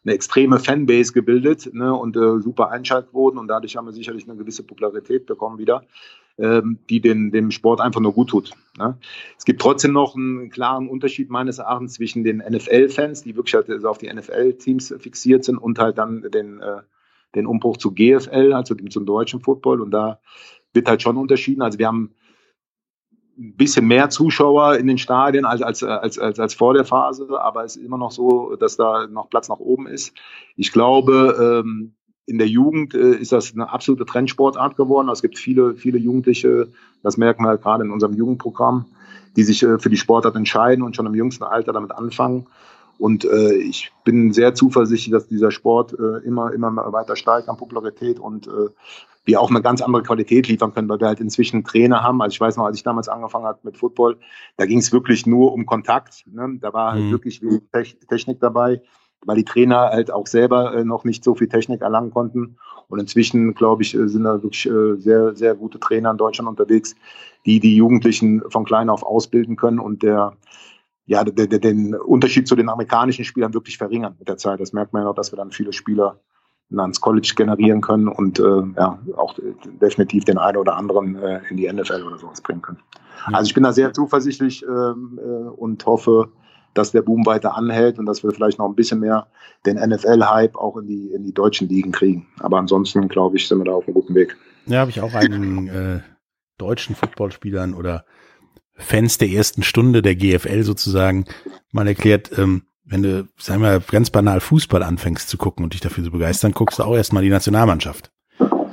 eine 0.06 0.14
extreme 0.14 0.60
Fanbase 0.60 1.12
gebildet 1.12 1.68
ne, 1.74 1.92
und 1.92 2.16
äh, 2.16 2.40
super 2.40 2.70
Einschaltquoten 2.70 3.38
und 3.38 3.48
dadurch 3.48 3.76
haben 3.76 3.86
wir 3.86 3.92
sicherlich 3.92 4.28
eine 4.28 4.38
gewisse 4.38 4.62
Popularität 4.62 5.26
bekommen 5.26 5.58
wieder, 5.58 5.82
ähm, 6.38 6.78
die 6.88 7.00
den, 7.00 7.32
dem 7.32 7.50
Sport 7.50 7.80
einfach 7.80 8.00
nur 8.00 8.12
gut 8.12 8.30
tut. 8.30 8.52
Ne. 8.78 8.96
Es 9.36 9.44
gibt 9.44 9.60
trotzdem 9.60 9.92
noch 9.92 10.14
einen 10.14 10.48
klaren 10.50 10.88
Unterschied 10.88 11.28
meines 11.28 11.58
Erachtens 11.58 11.94
zwischen 11.94 12.22
den 12.22 12.38
NFL-Fans, 12.38 13.24
die 13.24 13.34
wirklich 13.34 13.54
halt 13.54 13.84
auf 13.84 13.98
die 13.98 14.12
NFL-Teams 14.12 14.94
fixiert 14.98 15.44
sind 15.44 15.58
und 15.58 15.80
halt 15.80 15.98
dann 15.98 16.22
den, 16.30 16.60
äh, 16.60 16.82
den 17.34 17.46
Umbruch 17.46 17.76
zu 17.76 17.92
GFL, 17.92 18.52
also 18.52 18.74
dem, 18.74 18.90
zum 18.90 19.06
deutschen 19.06 19.40
Football 19.40 19.80
und 19.80 19.90
da 19.90 20.20
wird 20.72 20.88
halt 20.88 21.02
schon 21.02 21.16
unterschieden. 21.16 21.62
Also 21.62 21.80
wir 21.80 21.88
haben 21.88 22.14
ein 23.38 23.56
bisschen 23.56 23.86
mehr 23.86 24.08
Zuschauer 24.08 24.76
in 24.76 24.86
den 24.86 24.98
Stadien 24.98 25.44
als, 25.44 25.62
als, 25.62 25.82
als, 25.82 26.18
als, 26.18 26.40
als 26.40 26.54
vor 26.54 26.74
der 26.74 26.84
Phase, 26.84 27.28
aber 27.40 27.64
es 27.64 27.76
ist 27.76 27.84
immer 27.84 27.98
noch 27.98 28.10
so, 28.10 28.56
dass 28.56 28.76
da 28.76 29.06
noch 29.06 29.28
Platz 29.28 29.48
nach 29.48 29.58
oben 29.58 29.86
ist. 29.86 30.14
Ich 30.56 30.72
glaube, 30.72 31.62
ähm, 31.64 31.94
in 32.24 32.38
der 32.38 32.48
Jugend 32.48 32.94
äh, 32.94 33.14
ist 33.14 33.32
das 33.32 33.52
eine 33.52 33.70
absolute 33.70 34.06
Trendsportart 34.06 34.76
geworden. 34.76 35.08
Es 35.10 35.22
gibt 35.22 35.38
viele, 35.38 35.76
viele 35.76 35.98
Jugendliche, 35.98 36.68
das 37.02 37.16
merken 37.16 37.44
wir 37.44 37.48
halt 37.48 37.62
gerade 37.62 37.84
in 37.84 37.90
unserem 37.90 38.14
Jugendprogramm, 38.14 38.86
die 39.36 39.44
sich 39.44 39.62
äh, 39.62 39.78
für 39.78 39.90
die 39.90 39.96
Sportart 39.96 40.34
entscheiden 40.34 40.82
und 40.82 40.96
schon 40.96 41.06
im 41.06 41.14
jüngsten 41.14 41.44
Alter 41.44 41.72
damit 41.72 41.92
anfangen. 41.92 42.46
Und 42.98 43.26
äh, 43.26 43.52
ich 43.52 43.92
bin 44.04 44.32
sehr 44.32 44.54
zuversichtlich, 44.54 45.12
dass 45.12 45.28
dieser 45.28 45.50
Sport 45.50 45.92
äh, 45.92 46.26
immer, 46.26 46.52
immer 46.52 46.74
weiter 46.92 47.14
steigt 47.14 47.48
an 47.48 47.58
Popularität 47.58 48.18
und 48.18 48.48
wir 49.26 49.40
auch 49.40 49.50
eine 49.50 49.60
ganz 49.60 49.82
andere 49.82 50.02
Qualität 50.02 50.48
liefern 50.48 50.72
können, 50.72 50.88
weil 50.88 51.00
wir 51.00 51.08
halt 51.08 51.20
inzwischen 51.20 51.64
Trainer 51.64 52.02
haben. 52.02 52.22
Also 52.22 52.34
ich 52.34 52.40
weiß 52.40 52.56
noch, 52.56 52.64
als 52.64 52.76
ich 52.76 52.84
damals 52.84 53.08
angefangen 53.08 53.44
habe 53.44 53.58
mit 53.64 53.76
Football, 53.76 54.18
da 54.56 54.66
ging 54.66 54.78
es 54.78 54.92
wirklich 54.92 55.26
nur 55.26 55.52
um 55.52 55.66
Kontakt. 55.66 56.24
Ne? 56.26 56.58
Da 56.60 56.72
war 56.72 56.92
halt 56.92 57.04
mhm. 57.04 57.10
wirklich 57.10 57.42
wenig 57.42 57.98
Technik 58.08 58.40
dabei, 58.40 58.80
weil 59.24 59.36
die 59.36 59.44
Trainer 59.44 59.90
halt 59.90 60.12
auch 60.12 60.28
selber 60.28 60.74
äh, 60.74 60.84
noch 60.84 61.04
nicht 61.04 61.24
so 61.24 61.34
viel 61.34 61.48
Technik 61.48 61.82
erlangen 61.82 62.12
konnten. 62.12 62.56
Und 62.88 63.00
inzwischen, 63.00 63.54
glaube 63.54 63.82
ich, 63.82 63.96
äh, 63.96 64.08
sind 64.08 64.22
da 64.22 64.42
wirklich 64.42 64.66
äh, 64.66 64.94
sehr, 64.96 65.34
sehr 65.34 65.56
gute 65.56 65.80
Trainer 65.80 66.12
in 66.12 66.18
Deutschland 66.18 66.48
unterwegs, 66.48 66.94
die 67.44 67.58
die 67.58 67.76
Jugendlichen 67.76 68.42
von 68.48 68.64
klein 68.64 68.88
auf 68.88 69.02
ausbilden 69.02 69.56
können 69.56 69.80
und 69.80 70.04
der 70.04 70.36
ja, 71.08 71.22
den 71.22 71.94
Unterschied 71.94 72.48
zu 72.48 72.56
den 72.56 72.68
amerikanischen 72.68 73.24
Spielern 73.24 73.54
wirklich 73.54 73.78
verringern 73.78 74.16
mit 74.18 74.28
der 74.28 74.38
Zeit. 74.38 74.58
Das 74.58 74.72
merkt 74.72 74.92
man 74.92 75.02
ja 75.02 75.08
auch, 75.08 75.14
dass 75.14 75.32
wir 75.32 75.36
dann 75.36 75.52
viele 75.52 75.72
Spieler 75.72 76.20
ans 76.74 77.00
College 77.00 77.34
generieren 77.36 77.80
können 77.80 78.08
und 78.08 78.38
äh, 78.40 78.62
ja, 78.76 78.98
auch 79.16 79.36
definitiv 79.80 80.24
den 80.24 80.38
einen 80.38 80.56
oder 80.56 80.76
anderen 80.76 81.16
äh, 81.16 81.40
in 81.50 81.56
die 81.56 81.72
NFL 81.72 82.02
oder 82.02 82.18
sowas 82.18 82.40
bringen 82.40 82.62
können. 82.62 82.78
Also 83.26 83.48
ich 83.48 83.54
bin 83.54 83.64
da 83.64 83.72
sehr 83.72 83.92
zuversichtlich 83.92 84.64
ähm, 84.64 85.18
äh, 85.18 85.48
und 85.48 85.84
hoffe, 85.86 86.28
dass 86.74 86.92
der 86.92 87.02
Boom 87.02 87.24
weiter 87.24 87.56
anhält 87.56 87.98
und 87.98 88.06
dass 88.06 88.22
wir 88.22 88.30
vielleicht 88.30 88.58
noch 88.58 88.68
ein 88.68 88.74
bisschen 88.74 89.00
mehr 89.00 89.28
den 89.64 89.76
NFL-Hype 89.76 90.56
auch 90.56 90.76
in 90.76 90.86
die, 90.86 91.12
in 91.12 91.24
die 91.24 91.32
deutschen 91.32 91.68
Ligen 91.68 91.92
kriegen. 91.92 92.26
Aber 92.40 92.58
ansonsten, 92.58 93.08
glaube 93.08 93.36
ich, 93.36 93.48
sind 93.48 93.58
wir 93.58 93.64
da 93.64 93.72
auf 93.72 93.86
einem 93.86 93.94
guten 93.94 94.14
Weg. 94.14 94.36
Ja, 94.66 94.80
habe 94.80 94.90
ich 94.90 95.00
auch 95.00 95.14
einigen 95.14 95.68
äh, 95.68 96.00
deutschen 96.58 96.94
Footballspielern 96.94 97.74
oder 97.74 98.04
Fans 98.74 99.18
der 99.18 99.28
ersten 99.28 99.62
Stunde 99.62 100.02
der 100.02 100.16
GFL 100.16 100.62
sozusagen 100.62 101.24
mal 101.72 101.86
erklärt, 101.86 102.36
ähm, 102.38 102.62
wenn 102.86 103.02
du, 103.02 103.28
sagen 103.36 103.62
wir, 103.62 103.80
ganz 103.80 104.10
banal 104.10 104.40
Fußball 104.40 104.82
anfängst 104.82 105.28
zu 105.28 105.36
gucken 105.36 105.64
und 105.64 105.74
dich 105.74 105.80
dafür 105.80 106.04
zu 106.04 106.10
begeistern, 106.10 106.52
guckst 106.52 106.78
du 106.78 106.84
auch 106.84 106.96
erstmal 106.96 107.22
die 107.22 107.30
Nationalmannschaft. 107.30 108.12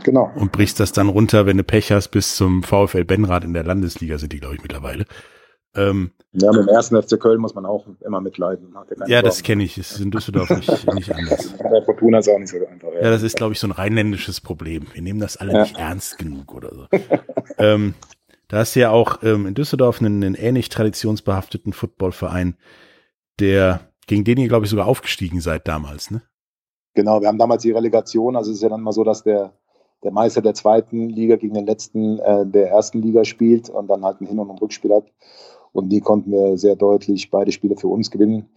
Genau. 0.04 0.32
Und 0.36 0.52
brichst 0.52 0.80
das 0.80 0.92
dann 0.92 1.10
runter, 1.10 1.46
wenn 1.46 1.58
du 1.58 1.64
Pech 1.64 1.92
hast, 1.92 2.10
bis 2.10 2.36
zum 2.36 2.62
VfL 2.64 3.06
Benrad 3.06 3.44
in 3.44 3.54
der 3.54 3.64
Landesliga 3.64 4.18
sind 4.18 4.34
die, 4.34 4.40
glaube 4.40 4.56
ich, 4.56 4.62
mittlerweile. 4.62 5.06
Ähm, 5.76 6.12
ja, 6.34 6.52
mit 6.52 6.62
dem 6.62 6.68
ersten 6.68 7.02
FC 7.02 7.20
Köln 7.20 7.40
muss 7.40 7.56
man 7.56 7.66
auch 7.66 7.88
immer 8.06 8.22
mitleiden. 8.22 8.76
Ja, 9.08 9.22
das 9.22 9.42
kenne 9.42 9.64
ich. 9.64 9.78
Es 9.78 9.94
ist 9.94 10.02
in 10.02 10.12
Düsseldorf 10.12 10.50
nicht, 10.50 10.94
nicht 10.94 11.12
anders. 11.12 11.54
Bei 11.58 11.82
Fortuna 11.84 12.20
ist 12.20 12.30
auch 12.30 12.38
nicht 12.38 12.50
so 12.50 12.58
einfach. 12.68 12.90
Ja, 12.94 13.10
das 13.10 13.24
ist, 13.24 13.38
glaube 13.38 13.54
ich, 13.54 13.60
so 13.60 13.68
ein 13.68 13.72
rheinländisches 13.72 14.42
Problem. 14.42 14.88
Wir 14.94 15.02
nehmen 15.02 15.20
das 15.20 15.38
alle 15.38 15.54
ja. 15.54 15.62
nicht 15.62 15.78
ernst 15.78 16.18
genug 16.20 16.54
oder 16.54 16.76
so. 16.76 16.88
ähm, 17.58 17.96
da 18.48 18.58
hast 18.58 18.76
du 18.76 18.82
ja 18.82 18.92
auch 18.92 19.24
ähm, 19.24 19.48
in 19.48 19.56
Düsseldorf 19.56 20.00
einen, 20.00 20.24
einen 20.24 20.36
ähnlich 20.36 20.70
traditionsbehafteten 20.70 21.74
Footballverein, 21.74 22.56
der 23.40 23.93
gegen 24.08 24.24
den 24.24 24.38
ihr, 24.38 24.48
glaube 24.48 24.66
ich, 24.66 24.72
sogar 24.72 24.88
aufgestiegen 24.88 25.42
seid 25.42 25.68
damals, 25.68 26.12
ne? 26.12 26.22
Genau, 26.96 27.22
wir 27.22 27.28
haben 27.28 27.40
damals 27.40 27.64
die 27.64 27.72
Relegation. 27.72 28.36
Also 28.36 28.52
es 28.52 28.58
ist 28.58 28.64
ja 28.64 28.70
dann 28.70 28.82
mal 28.82 28.92
so, 28.92 29.04
dass 29.04 29.24
der, 29.24 29.54
der 30.04 30.12
Meister 30.12 30.42
der 30.42 30.54
zweiten 30.54 31.10
Liga 31.10 31.38
gegen 31.38 31.56
den 31.56 31.66
letzten 31.66 32.20
äh, 32.20 32.46
der 32.46 32.70
ersten 32.70 33.02
Liga 33.02 33.26
spielt 33.26 33.70
und 33.70 33.88
dann 33.88 34.04
halt 34.04 34.22
ein 34.22 34.28
Hin- 34.28 34.40
und 34.40 34.52
ein 34.52 34.58
Rückspiel 34.58 34.94
hat. 34.94 35.06
Und 35.72 35.90
die 35.90 36.02
konnten 36.02 36.32
wir 36.32 36.58
sehr 36.58 36.76
deutlich 36.76 37.32
beide 37.32 37.52
Spiele 37.52 37.76
für 37.76 37.88
uns 37.88 38.12
gewinnen. 38.12 38.50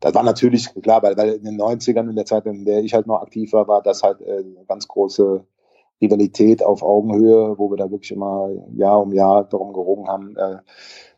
Das 0.00 0.14
war 0.14 0.22
natürlich 0.22 0.72
klar, 0.82 1.02
weil, 1.02 1.16
weil 1.16 1.34
in 1.34 1.44
den 1.44 1.60
90ern, 1.60 2.08
in 2.08 2.16
der 2.16 2.24
Zeit, 2.24 2.46
in 2.46 2.64
der 2.64 2.82
ich 2.82 2.94
halt 2.94 3.06
noch 3.06 3.20
aktiv 3.20 3.52
war, 3.52 3.68
war 3.68 3.82
das 3.82 4.02
halt 4.02 4.20
äh, 4.22 4.38
eine 4.38 4.64
ganz 4.66 4.88
große 4.88 5.44
Rivalität 6.00 6.62
auf 6.62 6.82
Augenhöhe, 6.82 7.58
wo 7.58 7.70
wir 7.70 7.76
da 7.76 7.90
wirklich 7.90 8.12
immer 8.12 8.50
Jahr 8.74 9.00
um 9.00 9.12
Jahr 9.12 9.44
darum 9.44 9.72
gerungen 9.72 10.08
haben, 10.08 10.36
äh, 10.36 10.58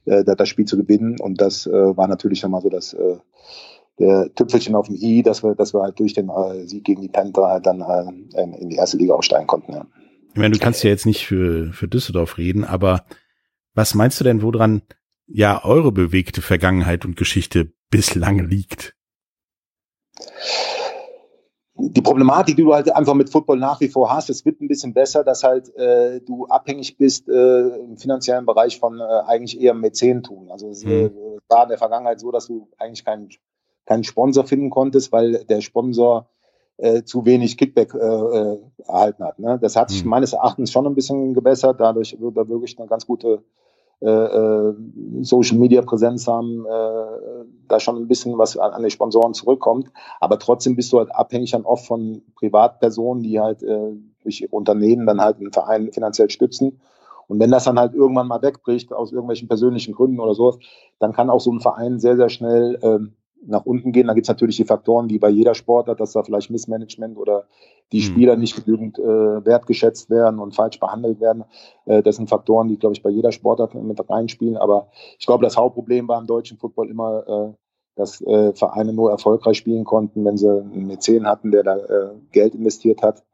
äh, 0.09 0.25
das 0.25 0.49
Spiel 0.49 0.65
zu 0.65 0.77
gewinnen. 0.77 1.21
Und 1.21 1.41
das 1.41 1.67
äh, 1.67 1.97
war 1.97 2.09
natürlich 2.09 2.43
nochmal 2.43 2.63
so 2.63 2.69
das 2.69 2.95
äh, 2.95 3.17
der 3.99 4.33
Tüpfelchen 4.35 4.75
auf 4.75 4.87
dem 4.87 4.97
i, 4.97 5.23
dass 5.23 5.43
wir, 5.43 5.55
dass 5.55 5.75
wir 5.75 5.83
halt 5.83 5.99
durch 5.99 6.15
den 6.15 6.29
äh, 6.29 6.67
Sieg 6.67 6.85
gegen 6.85 7.03
die 7.03 7.09
Panther 7.09 7.49
halt 7.49 7.67
dann 7.67 7.81
äh, 7.81 8.43
in 8.61 8.69
die 8.69 8.77
erste 8.77 8.97
Liga 8.97 9.15
aufsteigen 9.15 9.47
konnten. 9.47 9.73
Ja. 9.73 9.87
Ich 10.33 10.41
meine, 10.41 10.55
du 10.55 10.61
kannst 10.61 10.85
ja 10.85 10.91
jetzt 10.91 11.07
nicht 11.07 11.27
für, 11.27 11.73
für 11.73 11.89
Düsseldorf 11.89 12.39
reden, 12.39 12.65
aber 12.65 13.05
was 13.75 13.95
meinst 13.95 14.21
du 14.21 14.25
denn, 14.25 14.43
woran 14.43 14.83
ja 15.27 15.65
eure 15.65 15.93
bewegte 15.93 16.43
Vergangenheit 16.43 17.05
und 17.05 17.17
Geschichte 17.17 17.73
bislang 17.91 18.39
liegt? 18.39 18.95
Die 21.79 22.03
Problematik, 22.03 22.57
die 22.57 22.65
du 22.65 22.75
halt 22.75 22.95
einfach 22.95 23.15
mit 23.15 23.31
Football 23.31 23.59
nach 23.59 23.81
wie 23.81 23.89
vor 23.89 24.13
hast, 24.13 24.31
es 24.31 24.45
wird 24.45 24.61
ein 24.61 24.69
bisschen 24.69 24.93
besser, 24.93 25.23
dass 25.23 25.45
halt 25.45 25.75
äh, 25.77 26.21
du 26.21 26.47
abhängig 26.47 26.97
bist 26.99 27.29
äh, 27.29 27.69
im 27.79 27.97
finanziellen 27.97 28.47
Bereich 28.47 28.79
von 28.79 28.99
äh, 28.99 29.03
eigentlich 29.27 29.61
eher 29.61 29.75
Mäzenentum. 29.75 30.51
Also 30.51 30.71
es 30.71 30.85
mhm. 30.85 31.11
war 31.49 31.63
in 31.63 31.69
der 31.69 31.79
Vergangenheit 31.79 32.21
so, 32.21 32.33
dass 32.33 32.47
du 32.47 32.69
eigentlich 32.79 33.05
keinen 33.05 33.29
keinen 33.87 34.05
Sponsor 34.05 34.45
finden 34.45 34.71
konntest, 34.71 35.13
weil 35.13 35.45
der 35.45 35.63
Sponsor 35.63 36.29
äh, 36.77 37.05
zu 37.05 37.25
wenig 37.25 37.57
Kickback 37.57 37.95
äh, 37.95 37.99
äh, 37.99 38.59
erhalten 38.87 39.25
hat. 39.25 39.39
Ne? 39.39 39.59
Das 39.61 39.77
hat 39.77 39.91
sich 39.91 40.05
mhm. 40.05 40.11
meines 40.11 40.33
Erachtens 40.35 40.71
schon 40.71 40.87
ein 40.87 40.95
bisschen 40.95 41.33
gebessert. 41.33 41.81
Dadurch 41.81 42.21
wird 42.21 42.37
da 42.37 42.49
wirklich 42.49 42.79
eine 42.79 42.87
ganz 42.87 43.07
gute 43.07 43.43
Social 44.01 45.59
Media 45.59 45.83
Präsenz 45.83 46.29
haben, 46.29 46.65
äh, 46.65 47.45
da 47.67 47.81
schon 47.81 47.97
ein 47.97 48.09
bisschen 48.09 48.39
was 48.39 48.57
an, 48.57 48.83
die 48.83 48.91
Sponsoren 48.91 49.35
zurückkommt. 49.35 49.89
Aber 50.21 50.39
trotzdem 50.39 50.77
bist 50.77 50.93
du 50.93 50.99
halt 50.99 51.15
abhängig 51.15 51.51
dann 51.51 51.65
oft 51.65 51.87
von 51.87 52.23
Privatpersonen, 52.37 53.23
die 53.23 53.41
halt 53.41 53.63
äh, 53.63 53.93
durch 54.23 54.53
Unternehmen 54.53 55.07
dann 55.07 55.21
halt 55.21 55.39
einen 55.39 55.53
Verein 55.53 55.91
finanziell 55.93 56.31
stützen. 56.31 56.81
Und 57.27 57.41
wenn 57.41 57.51
das 57.51 57.65
dann 57.65 57.79
halt 57.79 57.95
irgendwann 57.95 58.29
mal 58.29 58.41
wegbricht, 58.41 58.93
aus 58.93 59.13
irgendwelchen 59.13 59.49
persönlichen 59.49 59.95
Gründen 59.95 60.21
oder 60.21 60.35
sowas, 60.35 60.59
dann 60.99 61.13
kann 61.13 61.29
auch 61.29 61.41
so 61.41 61.53
ein 61.53 61.61
Verein 61.61 61.99
sehr, 61.99 62.17
sehr 62.17 62.31
schnell 62.31 62.79
ähm, 62.83 63.15
nach 63.47 63.65
unten 63.67 63.93
gehen. 63.93 64.07
Da 64.07 64.15
gibt 64.15 64.27
es 64.27 64.29
natürlich 64.29 64.57
die 64.57 64.65
Faktoren, 64.65 65.09
wie 65.11 65.19
bei 65.19 65.29
jeder 65.29 65.55
Sportart, 65.55 66.01
dass 66.01 66.13
da 66.13 66.23
vielleicht 66.23 66.51
Missmanagement 66.51 67.17
oder 67.17 67.47
die 67.93 68.01
hm. 68.01 68.07
Spieler 68.07 68.37
nicht 68.37 68.65
genügend 68.65 68.99
äh, 68.99 69.03
wertgeschätzt 69.03 70.11
werden 70.11 70.41
und 70.41 70.55
falsch 70.55 70.79
behandelt 70.81 71.21
werden. 71.21 71.45
Äh, 71.87 72.03
das 72.03 72.17
sind 72.17 72.29
Faktoren, 72.29 72.69
die, 72.69 72.79
glaube 72.79 72.95
ich, 72.95 73.03
bei 73.03 73.11
jeder 73.11 73.33
Sportart 73.33 73.75
mit 73.75 73.99
reinspielen. 74.09 74.57
Aber 74.57 74.89
ich 75.19 75.27
glaube, 75.27 75.45
das 75.45 75.57
Hauptproblem 75.57 76.09
war 76.09 76.21
im 76.21 76.27
deutschen 76.27 76.59
Football 76.59 76.91
immer, 76.91 77.29
äh, 77.29 77.55
dass 77.97 78.21
äh, 78.21 78.53
Vereine 78.55 78.93
nur 78.93 79.11
erfolgreich 79.11 79.59
spielen 79.59 79.85
konnten, 79.85 80.25
wenn 80.25 80.37
sie 80.37 80.51
einen 80.51 80.87
Mäzen 80.87 81.27
hatten, 81.27 81.51
der 81.51 81.63
da 81.63 81.77
äh, 81.77 82.11
Geld 82.33 82.55
investiert 82.55 83.03
hat. 83.03 83.25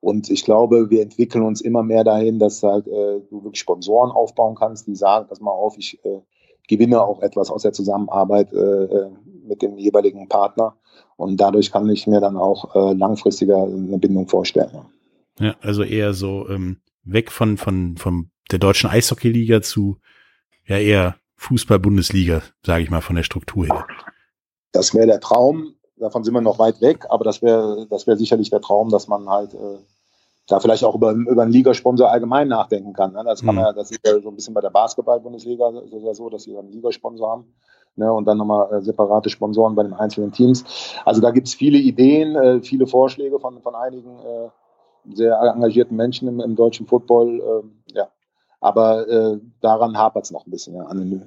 Und 0.00 0.30
ich 0.30 0.44
glaube, 0.44 0.88
wir 0.88 1.02
entwickeln 1.02 1.44
uns 1.44 1.60
immer 1.60 1.82
mehr 1.82 2.04
dahin, 2.04 2.38
dass 2.38 2.62
halt 2.62 2.88
äh, 2.88 3.20
du 3.28 3.44
wirklich 3.44 3.60
Sponsoren 3.60 4.10
aufbauen 4.10 4.54
kannst, 4.54 4.86
die 4.86 4.94
sagen, 4.96 5.26
pass 5.28 5.40
mal 5.40 5.50
auf, 5.50 5.76
ich 5.76 6.00
gewinne 6.70 7.02
auch 7.02 7.20
etwas 7.20 7.50
aus 7.50 7.62
der 7.62 7.72
Zusammenarbeit 7.72 8.52
äh, 8.52 9.10
mit 9.50 9.60
dem 9.60 9.76
jeweiligen 9.76 10.28
Partner. 10.28 10.76
Und 11.16 11.36
dadurch 11.38 11.70
kann 11.70 11.88
ich 11.90 12.06
mir 12.06 12.20
dann 12.20 12.38
auch 12.38 12.74
äh, 12.74 12.94
langfristiger 12.94 13.62
eine 13.64 13.98
Bindung 13.98 14.26
vorstellen. 14.26 14.86
Ja, 15.38 15.56
also 15.60 15.82
eher 15.82 16.14
so 16.14 16.48
ähm, 16.48 16.80
weg 17.02 17.30
von, 17.30 17.58
von, 17.58 17.98
von 17.98 18.30
der 18.50 18.58
deutschen 18.58 18.88
Eishockeyliga 18.88 19.60
zu 19.60 19.98
ja 20.66 20.78
eher 20.78 21.16
Fußball-Bundesliga, 21.36 22.42
sage 22.64 22.82
ich 22.82 22.90
mal, 22.90 23.00
von 23.00 23.16
der 23.16 23.22
Struktur 23.22 23.66
her. 23.66 23.86
Das 24.72 24.94
wäre 24.94 25.06
der 25.06 25.20
Traum. 25.20 25.74
Davon 25.96 26.24
sind 26.24 26.32
wir 26.32 26.40
noch 26.40 26.58
weit 26.58 26.80
weg, 26.80 27.06
aber 27.10 27.24
das 27.24 27.42
wäre 27.42 27.86
das 27.90 28.06
wäre 28.06 28.16
sicherlich 28.16 28.50
der 28.50 28.60
Traum, 28.60 28.88
dass 28.88 29.08
man 29.08 29.28
halt 29.28 29.52
äh, 29.52 29.78
da 30.50 30.60
vielleicht 30.60 30.84
auch 30.84 30.94
über, 30.94 31.12
über 31.12 31.42
einen 31.42 31.52
Ligasponsor 31.52 32.10
allgemein 32.10 32.48
nachdenken 32.48 32.92
kann. 32.92 33.12
Ne? 33.12 33.22
Das 33.24 33.42
kann 33.42 33.54
man, 33.54 33.72
mhm. 33.72 33.76
das 33.76 33.90
ist 33.90 34.06
ja 34.06 34.20
so 34.20 34.28
ein 34.28 34.34
bisschen 34.34 34.54
bei 34.54 34.60
der 34.60 34.70
Basketball-Bundesliga 34.70 35.72
so, 35.86 36.12
so, 36.12 36.30
dass 36.30 36.42
sie 36.42 36.56
einen 36.56 36.72
Ligasponsor 36.72 37.30
haben. 37.30 37.54
Ne, 37.96 38.10
und 38.10 38.24
dann 38.24 38.38
nochmal 38.38 38.72
äh, 38.72 38.80
separate 38.82 39.30
Sponsoren 39.30 39.74
bei 39.74 39.82
den 39.82 39.92
einzelnen 39.92 40.30
Teams. 40.30 40.64
Also 41.04 41.20
da 41.20 41.32
gibt 41.32 41.48
es 41.48 41.54
viele 41.54 41.76
Ideen, 41.76 42.36
äh, 42.36 42.62
viele 42.62 42.86
Vorschläge 42.86 43.40
von, 43.40 43.60
von 43.60 43.74
einigen 43.74 44.16
äh, 44.20 44.48
sehr 45.12 45.36
engagierten 45.40 45.96
Menschen 45.96 46.28
im, 46.28 46.40
im 46.40 46.54
deutschen 46.54 46.86
Football. 46.86 47.40
Äh, 47.40 47.94
ja. 47.98 48.08
Aber 48.60 49.08
äh, 49.08 49.40
daran 49.60 49.98
hapert 49.98 50.24
es 50.24 50.30
noch 50.30 50.46
ein 50.46 50.50
bisschen. 50.50 50.76
Ja. 50.76 50.94
Ne, 50.94 51.26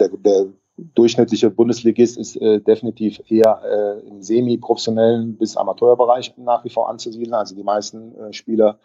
der, 0.00 0.08
der 0.08 0.46
durchschnittliche 0.94 1.50
Bundesligist 1.50 2.16
ist 2.16 2.36
äh, 2.36 2.60
definitiv 2.60 3.20
eher 3.28 3.60
äh, 3.64 4.08
im 4.08 4.22
semi-professionellen 4.22 5.36
bis 5.36 5.56
Amateurbereich 5.56 6.34
nach 6.38 6.64
wie 6.64 6.70
vor 6.70 6.88
anzusiedeln. 6.88 7.34
Also 7.34 7.54
die 7.54 7.62
meisten 7.62 8.14
äh, 8.16 8.32
Spieler 8.32 8.78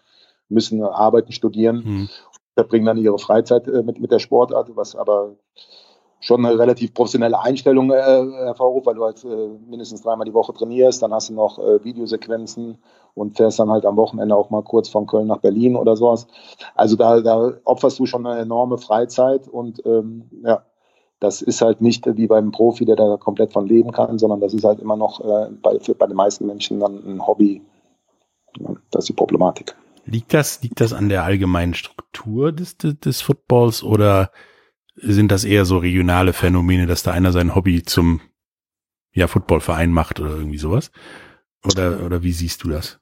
müssen 0.49 0.83
arbeiten, 0.83 1.31
studieren, 1.31 1.77
mhm. 1.77 2.09
verbringen 2.53 2.85
dann 2.85 2.97
ihre 2.97 3.19
Freizeit 3.19 3.67
äh, 3.67 3.83
mit, 3.83 3.99
mit 3.99 4.11
der 4.11 4.19
Sportart, 4.19 4.75
was 4.75 4.95
aber 4.95 5.35
schon 6.19 6.45
eine 6.45 6.57
relativ 6.57 6.93
professionelle 6.93 7.39
Einstellung 7.39 7.91
äh, 7.91 7.95
hervorruft, 7.95 8.87
weil 8.87 8.95
du 8.95 9.03
halt 9.03 9.23
äh, 9.23 9.49
mindestens 9.67 10.01
dreimal 10.01 10.25
die 10.25 10.33
Woche 10.33 10.53
trainierst, 10.53 11.01
dann 11.01 11.13
hast 11.13 11.29
du 11.29 11.33
noch 11.33 11.57
Videosequenzen 11.57 12.77
und 13.13 13.37
fährst 13.37 13.59
dann 13.59 13.69
halt 13.69 13.85
am 13.85 13.95
Wochenende 13.95 14.35
auch 14.35 14.49
mal 14.49 14.63
kurz 14.63 14.89
von 14.89 15.05
Köln 15.05 15.27
nach 15.27 15.37
Berlin 15.37 15.75
oder 15.75 15.95
sowas. 15.95 16.27
Also 16.73 16.95
da, 16.95 17.21
da 17.21 17.53
opferst 17.63 17.99
du 17.99 18.05
schon 18.05 18.25
eine 18.25 18.41
enorme 18.41 18.77
Freizeit 18.77 19.47
und 19.47 19.85
ähm, 19.85 20.29
ja, 20.43 20.63
das 21.25 21.41
ist 21.41 21.61
halt 21.61 21.81
nicht 21.81 22.05
wie 22.05 22.27
beim 22.27 22.51
Profi, 22.51 22.85
der 22.85 22.95
da 22.95 23.17
komplett 23.17 23.51
von 23.51 23.67
leben 23.67 23.91
kann, 23.91 24.19
sondern 24.19 24.39
das 24.39 24.53
ist 24.53 24.63
halt 24.63 24.79
immer 24.79 24.95
noch 24.95 25.19
äh, 25.21 25.49
bei, 25.61 25.79
für, 25.79 25.95
bei 25.95 26.05
den 26.05 26.15
meisten 26.15 26.45
Menschen 26.45 26.79
dann 26.79 27.03
ein 27.03 27.25
Hobby. 27.25 27.61
Das 28.91 29.03
ist 29.03 29.09
die 29.09 29.13
Problematik. 29.13 29.75
Liegt 30.05 30.33
das, 30.33 30.61
liegt 30.61 30.79
das 30.79 30.93
an 30.93 31.09
der 31.09 31.23
allgemeinen 31.23 31.73
Struktur 31.73 32.51
des, 32.51 32.77
des, 32.77 33.21
Footballs 33.21 33.83
oder 33.83 34.31
sind 34.95 35.31
das 35.31 35.43
eher 35.43 35.65
so 35.65 35.79
regionale 35.79 36.31
Phänomene, 36.31 36.85
dass 36.85 37.01
da 37.01 37.11
einer 37.11 37.31
sein 37.31 37.55
Hobby 37.55 37.81
zum 37.81 38.21
ja, 39.11 39.27
Footballverein 39.27 39.91
macht 39.91 40.19
oder 40.19 40.29
irgendwie 40.29 40.59
sowas? 40.59 40.91
Oder, 41.65 42.05
oder 42.05 42.21
wie 42.21 42.33
siehst 42.33 42.63
du 42.63 42.69
das? 42.69 42.99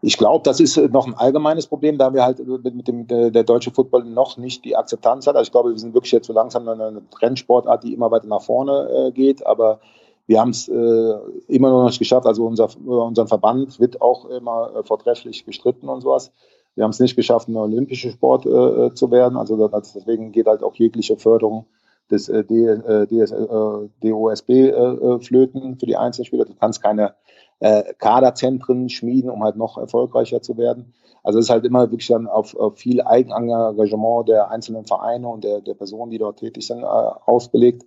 Ich 0.00 0.16
glaube, 0.16 0.44
das 0.44 0.60
ist 0.60 0.76
äh, 0.76 0.88
noch 0.88 1.06
ein 1.06 1.14
allgemeines 1.14 1.66
Problem, 1.66 1.98
da 1.98 2.12
wir 2.14 2.22
halt 2.22 2.46
mit, 2.46 2.74
mit 2.74 2.88
dem 2.88 3.06
der, 3.06 3.30
der, 3.30 3.44
deutsche 3.44 3.70
Football 3.70 4.04
noch 4.04 4.36
nicht 4.36 4.64
die 4.64 4.76
Akzeptanz 4.76 5.26
hat. 5.26 5.34
Also 5.34 5.48
ich 5.48 5.52
glaube, 5.52 5.70
wir 5.70 5.78
sind 5.78 5.94
wirklich 5.94 6.12
jetzt 6.12 6.26
so 6.26 6.32
langsam 6.32 6.68
eine, 6.68 7.02
Trendsportart, 7.10 7.84
die 7.84 7.94
immer 7.94 8.10
weiter 8.10 8.28
nach 8.28 8.42
vorne 8.42 9.08
äh, 9.08 9.12
geht, 9.12 9.44
aber 9.44 9.80
wir 10.26 10.40
haben 10.40 10.50
es 10.50 10.68
äh, 10.68 11.14
immer 11.48 11.70
noch 11.70 11.86
nicht 11.86 11.98
geschafft. 11.98 12.26
Also 12.26 12.46
unser, 12.46 12.68
unser 12.84 13.26
Verband 13.26 13.80
wird 13.80 14.00
auch 14.00 14.26
immer 14.26 14.72
äh, 14.76 14.82
vortrefflich 14.84 15.44
gestritten 15.44 15.88
und 15.88 16.02
sowas. 16.02 16.32
Wir 16.74 16.84
haben 16.84 16.90
es 16.90 17.00
nicht 17.00 17.16
geschafft, 17.16 17.48
ein 17.48 17.56
olympischer 17.56 18.10
Sport 18.10 18.46
äh, 18.46 18.50
äh, 18.50 18.94
zu 18.94 19.10
werden. 19.10 19.36
Also 19.36 19.68
das, 19.68 19.94
deswegen 19.94 20.30
geht 20.30 20.46
halt 20.46 20.62
auch 20.62 20.76
jegliche 20.76 21.16
Förderung 21.16 21.66
des 22.10 22.28
äh, 22.28 22.40
äh, 22.40 23.88
DOSB 24.00 24.50
äh, 24.50 25.18
flöten 25.18 25.76
für 25.78 25.86
die 25.86 25.96
Einzelspieler. 25.96 26.44
Du 26.44 26.54
kannst 26.54 26.82
keine 26.82 27.14
äh, 27.60 27.94
Kaderzentren 27.98 28.88
schmieden, 28.88 29.30
um 29.30 29.42
halt 29.42 29.56
noch 29.56 29.78
erfolgreicher 29.78 30.42
zu 30.42 30.56
werden. 30.56 30.94
Also 31.22 31.38
es 31.38 31.46
ist 31.46 31.50
halt 31.50 31.64
immer 31.64 31.90
wirklich 31.90 32.08
dann 32.08 32.26
auf, 32.26 32.54
auf 32.56 32.78
viel 32.78 33.02
Eigenengagement 33.02 34.28
der 34.28 34.50
einzelnen 34.50 34.86
Vereine 34.86 35.28
und 35.28 35.44
der, 35.44 35.60
der 35.60 35.74
Personen, 35.74 36.10
die 36.10 36.18
dort 36.18 36.38
tätig 36.38 36.66
sind, 36.66 36.82
äh, 36.82 36.86
ausgelegt. 36.86 37.84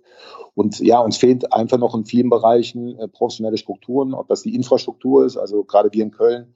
Und 0.54 0.78
ja, 0.80 1.00
uns 1.00 1.16
fehlt 1.16 1.52
einfach 1.52 1.78
noch 1.78 1.94
in 1.94 2.04
vielen 2.04 2.30
Bereichen 2.30 2.98
äh, 2.98 3.08
professionelle 3.08 3.56
Strukturen, 3.56 4.14
ob 4.14 4.28
das 4.28 4.42
die 4.42 4.54
Infrastruktur 4.54 5.24
ist, 5.24 5.36
also 5.36 5.64
gerade 5.64 5.92
wir 5.92 6.04
in 6.04 6.10
Köln 6.10 6.54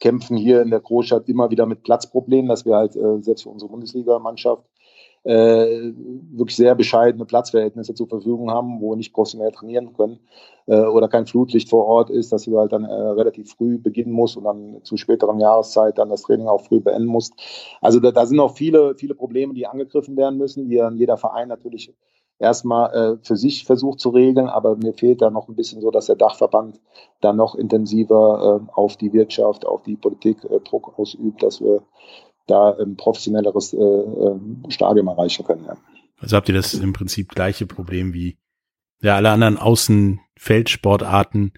kämpfen 0.00 0.36
hier 0.36 0.62
in 0.62 0.70
der 0.70 0.80
Großstadt 0.80 1.28
immer 1.28 1.50
wieder 1.50 1.66
mit 1.66 1.82
Platzproblemen, 1.82 2.48
dass 2.48 2.64
wir 2.64 2.76
halt 2.76 2.94
äh, 2.94 3.20
selbst 3.20 3.42
für 3.42 3.50
unsere 3.50 3.70
Bundesligamannschaft 3.70 4.62
äh, 5.28 5.92
wirklich 6.30 6.56
sehr 6.56 6.74
bescheidene 6.74 7.26
Platzverhältnisse 7.26 7.92
zur 7.92 8.08
Verfügung 8.08 8.50
haben, 8.50 8.80
wo 8.80 8.94
nicht 8.94 9.12
professionell 9.12 9.52
trainieren 9.52 9.92
können 9.92 10.20
äh, 10.66 10.80
oder 10.80 11.06
kein 11.08 11.26
Flutlicht 11.26 11.68
vor 11.68 11.84
Ort 11.84 12.08
ist, 12.08 12.32
dass 12.32 12.44
du 12.44 12.58
halt 12.58 12.72
dann 12.72 12.84
äh, 12.84 12.92
relativ 12.92 13.52
früh 13.52 13.76
beginnen 13.76 14.12
musst 14.12 14.38
und 14.38 14.44
dann 14.44 14.80
zu 14.84 14.96
späteren 14.96 15.38
Jahreszeit 15.38 15.98
dann 15.98 16.08
das 16.08 16.22
Training 16.22 16.48
auch 16.48 16.62
früh 16.62 16.80
beenden 16.80 17.04
musst. 17.04 17.34
Also 17.82 18.00
da, 18.00 18.10
da 18.10 18.24
sind 18.24 18.38
noch 18.38 18.56
viele, 18.56 18.94
viele 18.94 19.14
Probleme, 19.14 19.52
die 19.52 19.66
angegriffen 19.66 20.16
werden 20.16 20.38
müssen, 20.38 20.70
die 20.70 20.82
jeder 20.96 21.18
Verein 21.18 21.48
natürlich 21.48 21.92
erstmal 22.38 22.94
äh, 22.94 23.18
für 23.22 23.36
sich 23.36 23.64
versucht 23.64 24.00
zu 24.00 24.08
regeln, 24.08 24.48
aber 24.48 24.76
mir 24.76 24.94
fehlt 24.94 25.20
da 25.20 25.28
noch 25.28 25.48
ein 25.48 25.56
bisschen 25.56 25.82
so, 25.82 25.90
dass 25.90 26.06
der 26.06 26.16
Dachverband 26.16 26.80
dann 27.20 27.36
noch 27.36 27.54
intensiver 27.54 28.62
äh, 28.62 28.70
auf 28.72 28.96
die 28.96 29.12
Wirtschaft, 29.12 29.66
auf 29.66 29.82
die 29.82 29.96
Politik 29.96 30.44
äh, 30.44 30.60
Druck 30.60 30.98
ausübt, 30.98 31.42
dass 31.42 31.60
wir 31.60 31.82
da 32.48 32.76
ein 32.78 32.96
professionelleres 32.96 33.72
äh, 33.72 33.76
ähm, 33.76 34.64
Stadium 34.68 35.06
erreichen 35.06 35.44
können. 35.44 35.64
Ja. 35.66 35.76
Also 36.20 36.36
habt 36.36 36.48
ihr 36.48 36.54
das 36.54 36.74
im 36.74 36.92
Prinzip 36.92 37.30
gleiche 37.30 37.66
Problem 37.66 38.12
wie 38.12 38.38
ja, 39.00 39.14
alle 39.16 39.30
anderen 39.30 39.56
Außenfeldsportarten. 39.56 41.52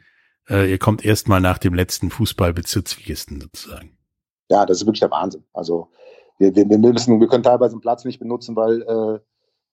Äh, 0.48 0.70
ihr 0.70 0.78
kommt 0.78 1.04
erstmal 1.04 1.40
nach 1.40 1.58
dem 1.58 1.72
letzten 1.72 2.10
Fußballbezirksligisten 2.10 3.40
sozusagen. 3.40 3.96
Ja, 4.50 4.66
das 4.66 4.78
ist 4.78 4.86
wirklich 4.86 5.00
der 5.00 5.10
Wahnsinn. 5.10 5.44
Also 5.54 5.88
wir, 6.38 6.54
wir, 6.54 6.68
wir 6.68 6.78
müssen, 6.78 7.20
wir 7.20 7.28
können 7.28 7.44
teilweise 7.44 7.76
den 7.76 7.80
Platz 7.80 8.04
nicht 8.04 8.18
benutzen, 8.18 8.56
weil 8.56 8.82
äh, 8.82 9.20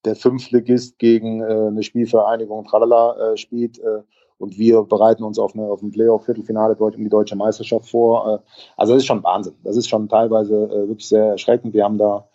der 0.05 0.15
Fünftligist 0.15 1.00
gegen 1.00 1.41
äh, 1.41 1.67
eine 1.67 1.83
Spielvereinigung 1.83 2.65
Tralala 2.65 3.33
äh, 3.33 3.38
spielt. 3.38 3.79
Äh, 3.79 4.03
und 4.39 4.58
wir 4.58 4.84
bereiten 4.84 5.24
uns 5.24 5.39
auf, 5.39 5.56
eine, 5.56 5.65
auf 5.65 5.82
ein 5.82 5.91
Playoff-Viertelfinale 5.91 6.75
um 6.75 6.91
die 7.03 7.10
deutsche 7.10 7.36
Meisterschaft 7.36 7.89
vor. 7.89 8.27
Äh, 8.27 8.50
also 8.75 8.94
das 8.94 9.03
ist 9.03 9.08
schon 9.08 9.24
Wahnsinn. 9.24 9.56
Das 9.63 9.77
ist 9.77 9.89
schon 9.89 10.10
teilweise 10.10 10.56
äh, 10.56 10.88
wirklich 10.88 11.08
sehr 11.08 11.25
erschreckend. 11.25 11.74
Wir 11.74 11.84
haben 11.84 11.98
da 11.98 12.27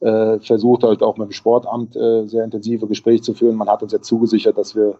äh, 0.00 0.38
versucht, 0.40 0.82
halt 0.82 1.02
auch 1.02 1.16
mit 1.16 1.28
dem 1.28 1.32
Sportamt 1.32 1.94
sehr 1.94 2.44
intensive 2.44 2.86
Gespräche 2.86 3.22
zu 3.22 3.34
führen. 3.34 3.56
Man 3.56 3.68
hat 3.68 3.82
uns 3.82 3.92
jetzt 3.92 4.08
zugesichert, 4.08 4.58
dass 4.58 4.74
wir 4.74 4.98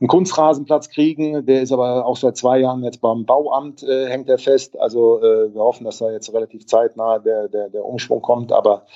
einen 0.00 0.08
Kunstrasenplatz 0.08 0.88
kriegen. 0.88 1.44
Der 1.44 1.62
ist 1.62 1.72
aber 1.72 2.06
auch 2.06 2.16
seit 2.16 2.36
zwei 2.36 2.60
Jahren 2.60 2.82
jetzt 2.84 3.00
beim 3.00 3.26
Bauamt, 3.26 3.82
hängt 3.82 4.30
er 4.30 4.38
fest. 4.38 4.80
Also 4.80 5.20
wir 5.20 5.60
hoffen, 5.60 5.84
dass 5.84 5.98
da 5.98 6.10
jetzt 6.10 6.32
relativ 6.32 6.66
zeitnah 6.66 7.18
der, 7.18 7.48
der, 7.48 7.68
der 7.68 7.84
Umschwung 7.84 8.22
kommt. 8.22 8.50
Aber 8.50 8.86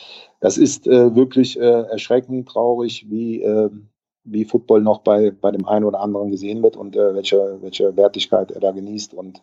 das 0.41 0.57
ist 0.57 0.87
wirklich 0.87 1.61
erschreckend, 1.61 2.49
traurig, 2.49 3.07
wie, 3.11 3.43
ähm, 3.43 3.91
wie 4.27 4.45
Football 4.45 4.83
noch 4.83 4.99
bei, 4.99 5.31
bei 5.31 5.51
dem 5.51 5.67
einen 5.67 5.85
oder 5.85 6.01
anderen 6.01 6.31
gesehen 6.31 6.63
wird 6.63 6.77
und 6.77 6.97
äh, 6.97 7.15
welche, 7.15 7.59
welche 7.63 7.97
Wertigkeit 7.97 8.51
er 8.51 8.61
da 8.61 8.73
genießt. 8.73 9.15
Und 9.15 9.43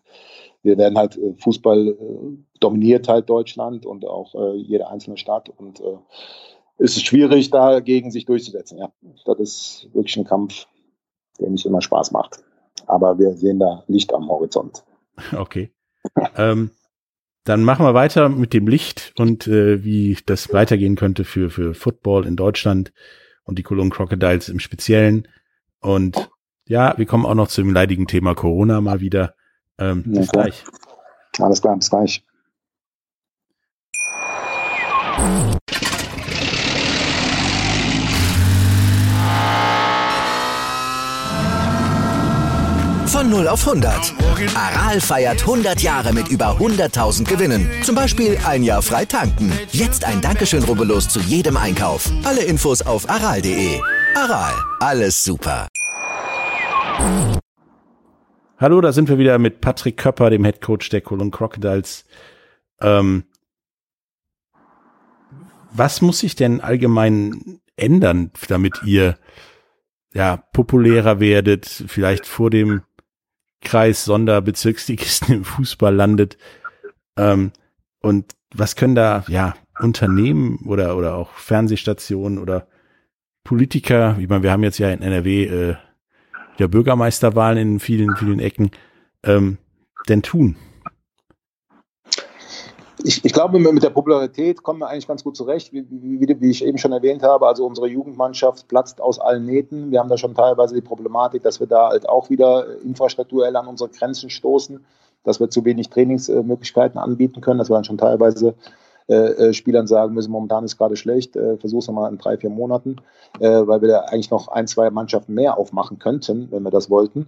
wir 0.62 0.78
werden 0.78 0.98
halt, 0.98 1.18
äh, 1.18 1.34
Fußball 1.40 1.88
äh, 1.88 2.38
dominiert 2.60 3.08
halt 3.08 3.30
Deutschland 3.30 3.86
und 3.86 4.06
auch 4.06 4.36
äh, 4.36 4.56
jede 4.58 4.90
einzelne 4.90 5.18
Stadt. 5.18 5.50
Und 5.50 5.80
äh, 5.80 5.98
es 6.78 6.98
ist 6.98 7.06
schwierig, 7.06 7.50
dagegen 7.50 8.12
sich 8.12 8.26
durchzusetzen. 8.26 8.78
Ja, 8.78 8.92
das 9.26 9.40
ist 9.40 9.90
wirklich 9.94 10.18
ein 10.18 10.26
Kampf, 10.26 10.68
der 11.40 11.50
nicht 11.50 11.66
immer 11.66 11.82
Spaß 11.82 12.12
macht. 12.12 12.44
Aber 12.86 13.18
wir 13.18 13.36
sehen 13.38 13.60
da 13.60 13.84
Licht 13.88 14.14
am 14.14 14.30
Horizont. 14.30 14.84
Okay. 15.38 15.72
ähm, 16.38 16.72
dann 17.44 17.64
machen 17.64 17.86
wir 17.86 17.94
weiter 17.94 18.30
mit 18.30 18.52
dem 18.52 18.68
Licht 18.68 19.14
und 19.20 19.46
wie 19.48 20.18
das 20.26 20.52
weitergehen 20.52 20.96
könnte 20.96 21.24
für, 21.24 21.52
für 21.52 21.76
Football 21.76 22.26
in 22.26 22.36
Deutschland 22.36 22.92
und 23.44 23.60
die 23.60 23.64
Cologne 23.64 23.90
Crocodiles 23.90 24.50
im 24.50 24.60
Speziellen. 24.60 25.28
Und 25.80 26.30
ja, 26.66 26.98
wir 26.98 27.06
kommen 27.06 27.26
auch 27.26 27.36
noch 27.36 27.48
zum 27.48 27.72
leidigen 27.72 28.08
Thema 28.08 28.36
Corona 28.36 28.82
mal 28.82 29.00
wieder. 29.00 29.36
Ähm, 29.78 30.04
bis 30.06 30.32
gleich. 30.32 30.64
Alles 31.40 31.62
klar, 31.62 31.76
bis 31.76 31.90
gleich. 31.90 32.24
0 43.34 43.48
auf 43.48 43.68
100. 43.68 44.14
Aral 44.56 45.02
feiert 45.02 45.42
100 45.42 45.82
Jahre 45.82 46.14
mit 46.14 46.28
über 46.28 46.60
100.000 46.60 47.28
Gewinnen. 47.28 47.68
Zum 47.82 47.96
Beispiel 47.96 48.38
ein 48.46 48.62
Jahr 48.62 48.84
frei 48.84 49.06
tanken. 49.06 49.52
Jetzt 49.72 50.06
ein 50.06 50.22
Dankeschön, 50.22 50.62
rubbellos 50.64 51.10
zu 51.10 51.20
jedem 51.20 51.58
Einkauf. 51.58 52.12
Alle 52.24 52.44
Infos 52.44 52.84
auf 52.84 53.10
aral.de. 53.10 53.80
Aral, 54.16 54.54
alles 54.80 55.24
super. 55.24 55.68
Hallo, 58.60 58.82
da 58.82 58.92
sind 58.92 59.10
wir 59.10 59.18
wieder 59.18 59.40
mit 59.40 59.62
Patrick 59.62 59.98
Köpper, 59.98 60.30
dem 60.30 60.46
Head 60.46 60.62
Coach 60.62 60.90
der 60.90 61.02
Cologne 61.02 61.32
Crocodiles. 61.32 62.06
Ähm, 62.82 63.24
was 65.72 66.04
muss 66.04 66.20
sich 66.20 66.36
denn 66.36 66.62
allgemein 66.62 67.60
ändern, 67.78 68.30
damit 68.48 68.84
ihr 68.86 69.18
ja 70.14 70.38
populärer 70.38 71.20
werdet, 71.20 71.66
vielleicht 71.66 72.28
vor 72.28 72.52
dem 72.52 72.84
Kreis 73.64 74.06
Sonderbezirksligisten 74.06 75.36
im 75.36 75.44
Fußball 75.44 75.94
landet. 75.94 76.38
Ähm, 77.18 77.52
und 78.02 78.34
was 78.54 78.76
können 78.76 78.96
da, 78.96 79.24
ja, 79.28 79.56
Unternehmen 79.80 80.60
oder, 80.66 80.96
oder 80.98 81.16
auch 81.16 81.32
Fernsehstationen 81.32 82.38
oder 82.38 82.68
Politiker, 83.44 84.16
ich 84.20 84.30
meine, 84.30 84.44
wir 84.44 84.52
haben 84.52 84.64
jetzt 84.64 84.78
ja 84.78 84.90
in 84.92 85.02
NRW 85.02 85.46
äh, 85.46 85.76
ja 86.60 86.68
Bürgermeisterwahlen 86.68 87.58
in 87.58 87.80
vielen, 87.80 88.16
vielen 88.16 88.40
Ecken, 88.40 88.72
ähm, 89.24 89.58
denn 90.08 90.22
tun? 90.22 90.56
Ich, 93.04 93.26
ich 93.26 93.34
glaube, 93.34 93.60
mit 93.60 93.84
der 93.84 93.90
Popularität 93.90 94.64
kommen 94.64 94.80
wir 94.80 94.88
eigentlich 94.88 95.08
ganz 95.08 95.24
gut 95.24 95.36
zurecht, 95.36 95.74
wie, 95.74 95.86
wie, 95.90 96.40
wie, 96.40 96.50
ich 96.50 96.66
eben 96.66 96.78
schon 96.78 96.92
erwähnt 96.92 97.24
habe. 97.24 97.48
Also 97.48 97.66
unsere 97.66 97.88
Jugendmannschaft 97.88 98.68
platzt 98.68 99.02
aus 99.02 99.20
allen 99.20 99.46
Nähten. 99.46 99.92
Wir 99.92 100.00
haben 100.00 100.10
da 100.10 100.18
schon 100.18 100.36
teilweise 100.36 100.76
die 100.76 100.82
Problematik, 100.82 101.44
dass 101.44 101.60
wir 101.60 101.68
da 101.68 101.90
halt 101.90 102.08
auch 102.08 102.30
wieder 102.30 102.66
infrastrukturell 102.82 103.56
an 103.56 103.68
unsere 103.68 103.90
Grenzen 103.90 104.30
stoßen, 104.30 104.86
dass 105.24 105.40
wir 105.40 105.50
zu 105.50 105.66
wenig 105.66 105.90
Trainingsmöglichkeiten 105.90 107.00
anbieten 107.00 107.42
können, 107.42 107.60
dass 107.60 107.70
wir 107.70 107.76
dann 107.76 107.84
schon 107.84 107.98
teilweise 107.98 108.56
äh, 109.10 109.16
äh 109.16 109.54
Spielern 109.54 109.88
sagen 109.88 110.14
müssen, 110.14 110.32
momentan 110.32 110.64
ist 110.64 110.78
gerade 110.78 110.96
schlecht, 110.96 111.36
äh, 111.36 111.58
versuch's 111.58 111.88
nochmal 111.88 112.12
in 112.12 112.18
drei, 112.18 112.38
vier 112.38 112.50
Monaten, 112.50 112.98
äh, 113.40 113.68
weil 113.68 113.82
wir 113.82 113.90
da 113.90 114.00
eigentlich 114.02 114.32
noch 114.32 114.48
ein, 114.48 114.68
zwei 114.68 114.90
Mannschaften 114.90 115.34
mehr 115.34 115.58
aufmachen 115.58 116.00
könnten, 116.00 116.48
wenn 116.52 116.64
wir 116.64 116.72
das 116.72 116.90
wollten. 116.90 117.28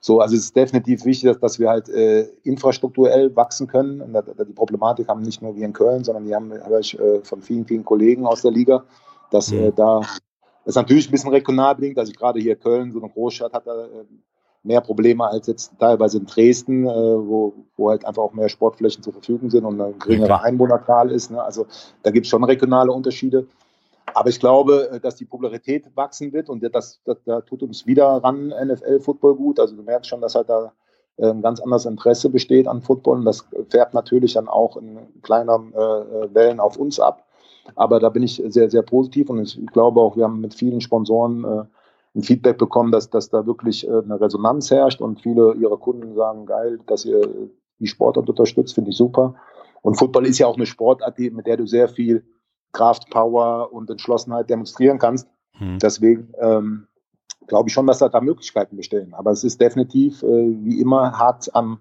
So, 0.00 0.20
also 0.20 0.34
es 0.36 0.44
ist 0.44 0.56
definitiv 0.56 1.04
wichtig, 1.04 1.30
dass, 1.30 1.40
dass 1.40 1.58
wir 1.58 1.68
halt 1.68 1.88
äh, 1.88 2.28
infrastrukturell 2.42 3.34
wachsen 3.34 3.66
können. 3.66 4.00
Und 4.00 4.16
die 4.16 4.52
Problematik 4.52 5.08
haben 5.08 5.22
nicht 5.22 5.42
nur 5.42 5.56
wir 5.56 5.64
in 5.64 5.72
Köln, 5.72 6.04
sondern 6.04 6.24
die 6.24 6.34
haben 6.34 6.52
hab 6.52 6.72
ich, 6.78 6.98
äh, 6.98 7.20
von 7.22 7.42
vielen, 7.42 7.66
vielen 7.66 7.84
Kollegen 7.84 8.26
aus 8.26 8.42
der 8.42 8.52
Liga, 8.52 8.84
dass 9.30 9.50
äh, 9.52 9.70
mhm. 9.70 9.74
da 9.74 10.02
das 10.66 10.72
ist 10.72 10.76
natürlich 10.82 11.08
ein 11.08 11.12
bisschen 11.12 11.30
regional 11.30 11.76
bedingt. 11.76 11.96
Also 11.96 12.12
gerade 12.12 12.40
hier 12.40 12.56
Köln, 12.56 12.90
so 12.90 12.98
eine 12.98 13.08
Großstadt, 13.08 13.52
hat 13.52 13.68
da 13.68 13.84
äh, 13.84 14.04
mehr 14.64 14.80
Probleme 14.80 15.24
als 15.24 15.46
jetzt 15.46 15.72
teilweise 15.78 16.18
in 16.18 16.26
Dresden, 16.26 16.86
äh, 16.86 16.90
wo, 16.90 17.54
wo 17.76 17.90
halt 17.90 18.04
einfach 18.04 18.22
auch 18.22 18.32
mehr 18.32 18.48
Sportflächen 18.48 19.00
zur 19.00 19.12
Verfügung 19.12 19.48
sind 19.48 19.64
und 19.64 19.80
ein 19.80 19.96
geringerer 20.00 20.42
Einwohnerzahl 20.42 21.12
ist. 21.12 21.30
Ne? 21.30 21.40
Also 21.40 21.66
da 22.02 22.10
gibt 22.10 22.26
es 22.26 22.30
schon 22.30 22.42
regionale 22.42 22.90
Unterschiede. 22.90 23.46
Aber 24.14 24.28
ich 24.28 24.40
glaube, 24.40 24.90
äh, 24.90 25.00
dass 25.00 25.16
die 25.16 25.24
Popularität 25.24 25.94
wachsen 25.94 26.32
wird 26.32 26.48
und 26.48 26.62
das, 26.74 27.00
das, 27.04 27.18
da 27.24 27.40
tut 27.40 27.62
uns 27.62 27.86
wieder 27.86 28.06
ran 28.06 28.48
NFL-Football 28.48 29.36
gut. 29.36 29.60
Also 29.60 29.76
du 29.76 29.82
merkst 29.82 30.08
schon, 30.08 30.20
dass 30.20 30.34
halt 30.34 30.48
da 30.48 30.72
ein 31.18 31.42
ganz 31.42 31.60
anderes 31.60 31.86
Interesse 31.86 32.28
besteht 32.28 32.68
an 32.68 32.82
Football 32.82 33.18
und 33.18 33.24
das 33.24 33.46
färbt 33.70 33.94
natürlich 33.94 34.34
dann 34.34 34.48
auch 34.48 34.76
in 34.76 34.98
kleineren 35.22 35.72
äh, 35.72 35.78
äh, 35.78 36.34
Wellen 36.34 36.60
auf 36.60 36.76
uns 36.76 37.00
ab. 37.00 37.24
Aber 37.74 37.98
da 38.00 38.10
bin 38.10 38.22
ich 38.22 38.42
sehr, 38.48 38.70
sehr 38.70 38.82
positiv 38.82 39.30
und 39.30 39.40
ich 39.40 39.66
glaube 39.72 40.00
auch, 40.00 40.16
wir 40.16 40.24
haben 40.24 40.40
mit 40.40 40.54
vielen 40.54 40.80
Sponsoren 40.80 41.44
äh, 41.44 41.64
ein 42.14 42.22
Feedback 42.22 42.58
bekommen, 42.58 42.92
dass, 42.92 43.10
dass 43.10 43.30
da 43.30 43.46
wirklich 43.46 43.88
äh, 43.88 43.90
eine 43.90 44.20
Resonanz 44.20 44.70
herrscht 44.70 45.00
und 45.00 45.20
viele 45.20 45.54
ihrer 45.54 45.78
Kunden 45.78 46.14
sagen, 46.14 46.46
geil, 46.46 46.78
dass 46.86 47.04
ihr 47.04 47.20
die 47.78 47.86
Sportart 47.86 48.28
unterstützt, 48.28 48.74
finde 48.74 48.90
ich 48.90 48.96
super. 48.96 49.34
Und 49.82 49.96
Football 49.98 50.26
ist 50.26 50.38
ja 50.38 50.46
auch 50.46 50.56
eine 50.56 50.66
Sportart, 50.66 51.18
mit 51.18 51.46
der 51.46 51.56
du 51.56 51.66
sehr 51.66 51.88
viel 51.88 52.24
Kraft, 52.72 53.10
Power 53.10 53.72
und 53.72 53.90
Entschlossenheit 53.90 54.50
demonstrieren 54.50 54.98
kannst. 54.98 55.28
Hm. 55.52 55.78
Deswegen 55.78 56.32
ähm, 56.40 56.86
glaube 57.46 57.68
ich 57.68 57.72
schon, 57.72 57.86
dass 57.86 57.98
da, 57.98 58.08
da 58.08 58.20
Möglichkeiten 58.20 58.76
bestehen. 58.76 59.14
Aber 59.14 59.30
es 59.30 59.44
ist 59.44 59.60
definitiv, 59.60 60.22
äh, 60.22 60.54
wie 60.64 60.80
immer, 60.80 61.18
hart 61.18 61.54
am 61.54 61.78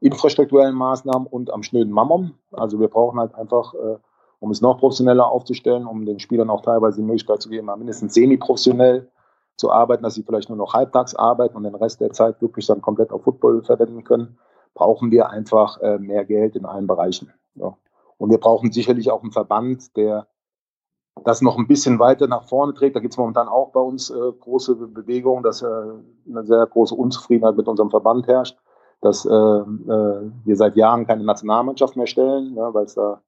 infrastrukturellen 0.00 0.74
Maßnahmen 0.74 1.26
und 1.26 1.50
am 1.50 1.62
schnöden 1.62 1.92
Mammon. 1.92 2.34
Also 2.52 2.78
wir 2.78 2.88
brauchen 2.88 3.18
halt 3.18 3.34
einfach, 3.34 3.74
äh, 3.74 3.96
um 4.38 4.50
es 4.50 4.60
noch 4.60 4.78
professioneller 4.78 5.26
aufzustellen, 5.26 5.86
um 5.86 6.04
den 6.04 6.18
Spielern 6.18 6.50
auch 6.50 6.60
teilweise 6.60 7.00
die 7.00 7.06
Möglichkeit 7.06 7.40
zu 7.40 7.48
geben, 7.48 7.70
mindestens 7.78 8.14
semi-professionell 8.14 9.10
zu 9.56 9.72
arbeiten, 9.72 10.02
dass 10.02 10.14
sie 10.14 10.22
vielleicht 10.22 10.50
nur 10.50 10.58
noch 10.58 10.74
halbtags 10.74 11.14
arbeiten 11.14 11.56
und 11.56 11.62
den 11.62 11.74
Rest 11.74 12.00
der 12.00 12.10
Zeit 12.10 12.42
wirklich 12.42 12.66
dann 12.66 12.82
komplett 12.82 13.10
auf 13.10 13.22
Football 13.22 13.62
verwenden 13.62 14.04
können, 14.04 14.38
brauchen 14.74 15.10
wir 15.10 15.30
einfach 15.30 15.80
äh, 15.80 15.98
mehr 15.98 16.26
Geld 16.26 16.56
in 16.56 16.66
allen 16.66 16.86
Bereichen. 16.86 17.32
Ja. 17.54 17.76
Und 18.18 18.30
wir 18.30 18.38
brauchen 18.38 18.72
sicherlich 18.72 19.10
auch 19.10 19.22
einen 19.22 19.32
Verband, 19.32 19.96
der 19.96 20.26
das 21.24 21.42
noch 21.42 21.58
ein 21.58 21.66
bisschen 21.66 21.98
weiter 21.98 22.26
nach 22.26 22.44
vorne 22.44 22.74
trägt. 22.74 22.96
Da 22.96 23.00
gibt 23.00 23.14
es 23.14 23.18
momentan 23.18 23.48
auch 23.48 23.70
bei 23.72 23.80
uns 23.80 24.10
äh, 24.10 24.32
große 24.40 24.74
Bewegungen, 24.76 25.42
dass 25.42 25.62
äh, 25.62 25.66
eine 25.66 26.44
sehr 26.44 26.66
große 26.66 26.94
Unzufriedenheit 26.94 27.56
mit 27.56 27.68
unserem 27.68 27.90
Verband 27.90 28.26
herrscht, 28.26 28.56
dass 29.00 29.24
äh, 29.24 29.30
äh, 29.30 30.30
wir 30.44 30.56
seit 30.56 30.76
Jahren 30.76 31.06
keine 31.06 31.24
Nationalmannschaft 31.24 31.96
mehr 31.96 32.06
stellen, 32.06 32.54
ja, 32.54 32.72
weil 32.74 32.84
es 32.84 32.94
da 32.94 33.22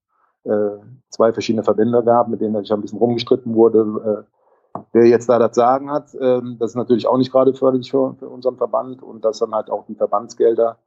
äh, 0.44 0.78
zwei 1.08 1.32
verschiedene 1.32 1.64
Verbände 1.64 2.02
gab, 2.04 2.28
mit 2.28 2.40
denen 2.40 2.62
sich 2.62 2.72
ein 2.72 2.80
bisschen 2.80 2.98
rumgestritten 2.98 3.54
wurde, 3.54 4.24
äh, 4.24 4.80
wer 4.92 5.06
jetzt 5.06 5.28
da 5.28 5.38
das 5.38 5.54
Sagen 5.54 5.90
hat. 5.90 6.14
Ähm, 6.20 6.56
das 6.58 6.72
ist 6.72 6.76
natürlich 6.76 7.06
auch 7.06 7.16
nicht 7.16 7.32
gerade 7.32 7.54
förderlich 7.54 7.90
für, 7.90 8.14
für 8.18 8.28
unseren 8.28 8.56
Verband 8.56 9.02
und 9.02 9.24
dass 9.24 9.38
dann 9.38 9.54
halt 9.54 9.70
auch 9.70 9.86
die 9.86 9.94
Verbandsgelder 9.94 10.78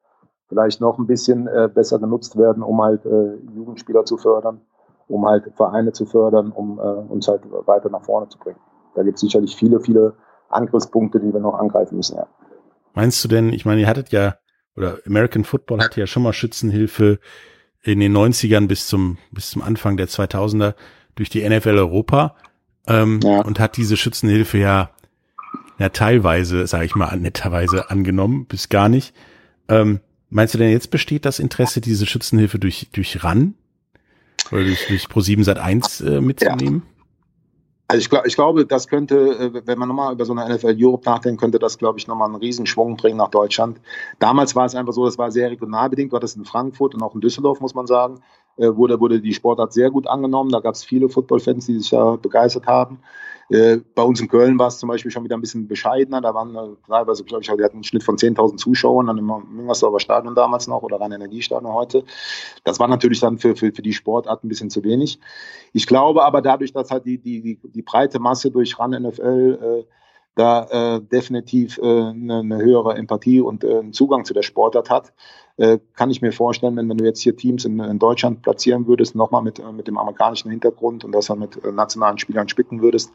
vielleicht 0.51 0.81
noch 0.81 0.99
ein 0.99 1.07
bisschen 1.07 1.47
äh, 1.47 1.69
besser 1.73 1.97
genutzt 1.97 2.37
werden, 2.37 2.61
um 2.61 2.81
halt 2.81 3.05
äh, 3.05 3.37
Jugendspieler 3.55 4.03
zu 4.05 4.17
fördern 4.17 4.61
um 5.11 5.25
halt 5.25 5.51
Vereine 5.55 5.91
zu 5.91 6.05
fördern, 6.05 6.51
um 6.51 6.79
äh, 6.79 6.81
uns 6.81 7.27
halt 7.27 7.41
weiter 7.65 7.89
nach 7.89 8.03
vorne 8.03 8.29
zu 8.29 8.39
bringen. 8.39 8.59
Da 8.95 9.03
gibt 9.03 9.15
es 9.15 9.21
sicherlich 9.21 9.55
viele, 9.55 9.79
viele 9.81 10.15
Angriffspunkte, 10.49 11.19
die 11.19 11.33
wir 11.33 11.39
noch 11.39 11.59
angreifen 11.59 11.97
müssen. 11.97 12.15
Ja. 12.17 12.27
Meinst 12.93 13.23
du 13.23 13.27
denn, 13.27 13.53
ich 13.53 13.65
meine, 13.65 13.81
ihr 13.81 13.87
hattet 13.87 14.09
ja, 14.09 14.35
oder 14.75 14.99
American 15.05 15.43
Football 15.43 15.81
hatte 15.81 15.99
ja 15.99 16.07
schon 16.07 16.23
mal 16.23 16.33
Schützenhilfe 16.33 17.19
in 17.83 17.99
den 17.99 18.15
90ern 18.15 18.67
bis 18.67 18.87
zum, 18.87 19.17
bis 19.31 19.51
zum 19.51 19.61
Anfang 19.61 19.97
der 19.97 20.07
2000er 20.07 20.75
durch 21.15 21.29
die 21.29 21.47
NFL 21.47 21.77
Europa 21.77 22.35
ähm, 22.87 23.19
ja. 23.23 23.41
und 23.41 23.59
hat 23.59 23.77
diese 23.77 23.97
Schützenhilfe 23.97 24.57
ja, 24.57 24.91
ja 25.77 25.89
teilweise, 25.89 26.67
sage 26.67 26.85
ich 26.85 26.95
mal, 26.95 27.17
netterweise 27.17 27.89
angenommen, 27.89 28.45
bis 28.45 28.69
gar 28.69 28.87
nicht. 28.87 29.13
Ähm, 29.67 29.99
meinst 30.31 30.55
du 30.55 30.57
denn 30.57 30.71
jetzt 30.71 30.89
besteht 30.89 31.25
das 31.25 31.37
Interesse, 31.37 31.81
diese 31.81 32.07
Schützenhilfe 32.07 32.57
durch, 32.57 32.89
durch 32.91 33.23
RAN 33.23 33.53
oder 34.51 34.63
durch, 34.63 34.87
durch 34.87 35.05
Pro7 35.05 35.43
Sat 35.43 35.59
1 35.59 36.01
äh, 36.01 36.21
mitzunehmen? 36.21 36.81
Ja. 36.83 36.91
Also 37.87 37.99
ich, 37.99 38.09
glaub, 38.09 38.25
ich 38.25 38.35
glaube, 38.35 38.65
das 38.65 38.87
könnte, 38.87 39.15
äh, 39.17 39.61
wenn 39.65 39.77
man 39.77 39.89
nochmal 39.89 40.13
über 40.13 40.23
so 40.23 40.33
eine 40.33 40.55
NFL 40.55 40.77
Europe 40.79 41.09
nachdenkt, 41.09 41.41
könnte 41.41 41.59
das, 41.59 41.77
glaube 41.77 41.99
ich, 41.99 42.07
nochmal 42.07 42.29
einen 42.29 42.37
Riesenschwung 42.37 42.95
bringen 42.95 43.17
nach 43.17 43.29
Deutschland. 43.29 43.81
Damals 44.17 44.55
war 44.55 44.65
es 44.65 44.75
einfach 44.75 44.93
so, 44.93 45.05
das 45.05 45.17
war 45.17 45.29
sehr 45.29 45.51
regional 45.51 45.89
bedingt, 45.89 46.13
war 46.13 46.21
das 46.21 46.37
in 46.37 46.45
Frankfurt 46.45 46.95
und 46.95 47.03
auch 47.03 47.13
in 47.15 47.21
Düsseldorf, 47.21 47.59
muss 47.59 47.75
man 47.75 47.87
sagen, 47.87 48.21
äh, 48.55 48.67
wurde, 48.67 49.01
wurde 49.01 49.19
die 49.19 49.33
Sportart 49.33 49.73
sehr 49.73 49.91
gut 49.91 50.07
angenommen. 50.07 50.51
Da 50.51 50.61
gab 50.61 50.75
es 50.75 50.85
viele 50.85 51.09
Football-Fans, 51.09 51.65
die 51.65 51.79
sich 51.79 51.89
da 51.89 52.15
begeistert 52.15 52.65
haben. 52.65 52.99
Äh, 53.51 53.81
bei 53.95 54.03
uns 54.03 54.21
in 54.21 54.29
Köln 54.29 54.57
war 54.57 54.67
es 54.67 54.79
zum 54.79 54.87
Beispiel 54.87 55.11
schon 55.11 55.25
wieder 55.25 55.35
ein 55.35 55.41
bisschen 55.41 55.67
bescheidener. 55.67 56.21
Da 56.21 56.33
waren 56.33 56.55
äh, 56.55 56.75
teilweise, 56.87 57.25
glaube 57.25 57.43
ich, 57.43 57.49
wir 57.49 57.65
hatten 57.65 57.77
einen 57.77 57.83
Schnitt 57.83 58.03
von 58.03 58.15
10.000 58.15 58.55
Zuschauern 58.55 59.07
dann 59.07 59.17
im 59.17 59.25
Müngersdorfer 59.25 59.99
Stadion 59.99 60.35
damals 60.35 60.67
noch 60.67 60.83
oder 60.83 61.01
Rhein 61.01 61.11
Energiestadion 61.11 61.73
heute. 61.73 62.05
Das 62.63 62.79
war 62.79 62.87
natürlich 62.87 63.19
dann 63.19 63.39
für, 63.39 63.57
für, 63.57 63.73
für 63.73 63.81
die 63.81 63.91
Sportart 63.91 64.41
ein 64.43 64.47
bisschen 64.47 64.69
zu 64.69 64.85
wenig. 64.85 65.19
Ich 65.73 65.85
glaube 65.85 66.23
aber 66.23 66.41
dadurch, 66.41 66.71
dass 66.71 66.91
halt 66.91 67.05
die, 67.05 67.17
die, 67.17 67.41
die, 67.41 67.59
die 67.61 67.81
breite 67.81 68.19
Masse 68.19 68.51
durch 68.51 68.79
RAN 68.79 68.91
NFL 68.91 69.59
äh, 69.61 69.93
da 70.35 70.95
äh, 70.95 71.01
definitiv 71.01 71.77
äh, 71.77 71.81
eine, 71.81 72.39
eine 72.39 72.57
höhere 72.57 72.95
Empathie 72.95 73.41
und 73.41 73.65
äh, 73.65 73.79
einen 73.79 73.91
Zugang 73.91 74.23
zu 74.23 74.33
der 74.33 74.43
Sportart 74.43 74.89
hat, 74.89 75.11
äh, 75.61 75.79
kann 75.95 76.09
ich 76.09 76.23
mir 76.23 76.31
vorstellen, 76.31 76.75
wenn, 76.75 76.89
wenn 76.89 76.97
du 76.97 77.05
jetzt 77.05 77.21
hier 77.21 77.37
Teams 77.37 77.65
in, 77.65 77.79
in 77.79 77.99
Deutschland 77.99 78.41
platzieren 78.41 78.87
würdest, 78.87 79.13
nochmal 79.13 79.43
mit, 79.43 79.61
mit 79.73 79.87
dem 79.87 79.99
amerikanischen 79.99 80.49
Hintergrund 80.49 81.03
und 81.03 81.11
das 81.11 81.27
dann 81.27 81.37
mit 81.37 81.63
äh, 81.63 81.71
nationalen 81.71 82.17
Spielern 82.17 82.49
spicken 82.49 82.81
würdest, 82.81 83.13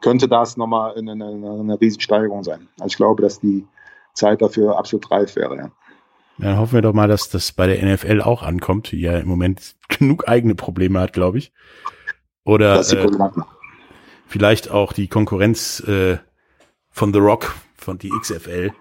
könnte 0.00 0.26
das 0.26 0.56
nochmal 0.56 0.96
eine, 0.96 1.12
eine, 1.12 1.26
eine 1.26 1.80
Riesensteigerung 1.80 2.42
sein. 2.42 2.66
Also 2.80 2.88
ich 2.88 2.96
glaube, 2.96 3.22
dass 3.22 3.38
die 3.38 3.64
Zeit 4.12 4.42
dafür 4.42 4.76
absolut 4.76 5.08
reif 5.12 5.36
wäre. 5.36 5.56
Ja. 5.56 5.70
Dann 6.38 6.58
hoffen 6.58 6.72
wir 6.72 6.82
doch 6.82 6.94
mal, 6.94 7.06
dass 7.06 7.28
das 7.28 7.52
bei 7.52 7.68
der 7.68 7.94
NFL 7.94 8.22
auch 8.22 8.42
ankommt, 8.42 8.90
die 8.90 9.00
ja 9.00 9.16
im 9.16 9.28
Moment 9.28 9.76
genug 9.88 10.28
eigene 10.28 10.56
Probleme 10.56 10.98
hat, 10.98 11.12
glaube 11.12 11.38
ich. 11.38 11.52
Oder 12.44 12.80
äh, 12.80 13.30
vielleicht 14.26 14.68
auch 14.68 14.92
die 14.92 15.06
Konkurrenz 15.06 15.78
äh, 15.86 16.18
von 16.90 17.12
The 17.12 17.20
Rock, 17.20 17.54
von 17.76 17.98
die 17.98 18.10
XFL, 18.10 18.72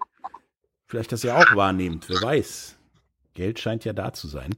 vielleicht 0.88 1.12
das 1.12 1.21
ja 1.21 1.38
auch 1.38 1.56
wahrnehmt, 1.56 2.10
wer 2.10 2.19
weiß. 2.19 2.73
Geld 3.34 3.60
scheint 3.60 3.86
ja 3.86 3.93
da 3.93 4.13
zu 4.13 4.28
sein. 4.28 4.56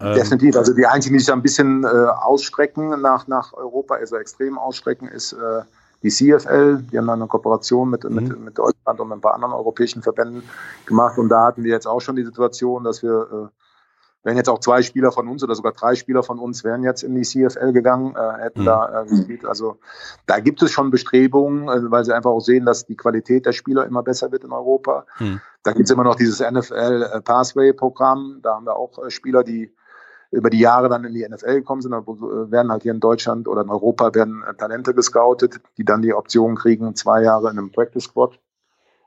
Ähm, 0.00 0.14
Definitiv. 0.14 0.56
Also 0.56 0.74
die 0.74 0.86
einzigen, 0.86 1.14
die 1.14 1.20
sich 1.20 1.32
ein 1.32 1.42
bisschen 1.42 1.84
äh, 1.84 1.86
ausstrecken 1.86 3.00
nach, 3.00 3.26
nach 3.28 3.52
Europa, 3.52 3.94
also 3.94 4.16
extrem 4.16 4.58
ausstrecken, 4.58 5.08
ist 5.08 5.32
äh, 5.32 5.62
die 6.02 6.10
CFL. 6.10 6.82
Die 6.90 6.98
haben 6.98 7.08
eine 7.08 7.26
Kooperation 7.26 7.90
mit, 7.90 8.04
mhm. 8.04 8.14
mit, 8.14 8.40
mit 8.40 8.58
Deutschland 8.58 9.00
und 9.00 9.08
mit 9.08 9.18
ein 9.18 9.20
paar 9.20 9.34
anderen 9.34 9.54
europäischen 9.54 10.02
Verbänden 10.02 10.42
gemacht. 10.86 11.18
Und 11.18 11.28
da 11.28 11.46
hatten 11.46 11.64
wir 11.64 11.70
jetzt 11.70 11.86
auch 11.86 12.00
schon 12.00 12.16
die 12.16 12.24
Situation, 12.24 12.84
dass 12.84 13.02
wir 13.02 13.50
äh, 13.52 13.63
wären 14.24 14.36
jetzt 14.36 14.48
auch 14.48 14.58
zwei 14.58 14.82
Spieler 14.82 15.12
von 15.12 15.28
uns 15.28 15.44
oder 15.44 15.54
sogar 15.54 15.72
drei 15.72 15.94
Spieler 15.94 16.22
von 16.22 16.38
uns 16.38 16.64
wären 16.64 16.82
jetzt 16.82 17.02
in 17.02 17.14
die 17.14 17.22
CFL 17.22 17.72
gegangen, 17.72 18.16
äh, 18.16 18.42
hätten 18.42 18.62
mhm. 18.62 18.66
da 18.66 19.02
äh, 19.02 19.06
gespielt. 19.06 19.44
Also 19.44 19.76
da 20.26 20.40
gibt 20.40 20.62
es 20.62 20.72
schon 20.72 20.90
Bestrebungen, 20.90 21.68
äh, 21.68 21.90
weil 21.90 22.04
sie 22.04 22.14
einfach 22.14 22.30
auch 22.30 22.40
sehen, 22.40 22.64
dass 22.64 22.86
die 22.86 22.96
Qualität 22.96 23.46
der 23.46 23.52
Spieler 23.52 23.86
immer 23.86 24.02
besser 24.02 24.32
wird 24.32 24.44
in 24.44 24.52
Europa. 24.52 25.06
Mhm. 25.18 25.40
Da 25.62 25.72
gibt 25.72 25.84
es 25.84 25.90
immer 25.90 26.04
noch 26.04 26.16
dieses 26.16 26.40
NFL 26.40 27.10
äh, 27.12 27.20
Pathway 27.20 27.72
Programm. 27.72 28.40
Da 28.42 28.54
haben 28.54 28.66
wir 28.66 28.76
auch 28.76 28.98
äh, 29.04 29.10
Spieler, 29.10 29.44
die 29.44 29.74
über 30.30 30.50
die 30.50 30.58
Jahre 30.58 30.88
dann 30.88 31.04
in 31.04 31.14
die 31.14 31.26
NFL 31.28 31.54
gekommen 31.54 31.80
sind, 31.80 31.92
da 31.92 31.98
äh, 31.98 32.50
werden 32.50 32.72
halt 32.72 32.82
hier 32.82 32.92
in 32.92 33.00
Deutschland 33.00 33.46
oder 33.46 33.62
in 33.62 33.70
Europa 33.70 34.14
werden 34.14 34.42
Talente 34.58 34.94
gescoutet, 34.94 35.60
die 35.78 35.84
dann 35.84 36.02
die 36.02 36.12
Option 36.12 36.56
kriegen, 36.56 36.96
zwei 36.96 37.22
Jahre 37.22 37.50
in 37.50 37.58
einem 37.58 37.70
Practice 37.70 38.04
Squad 38.04 38.38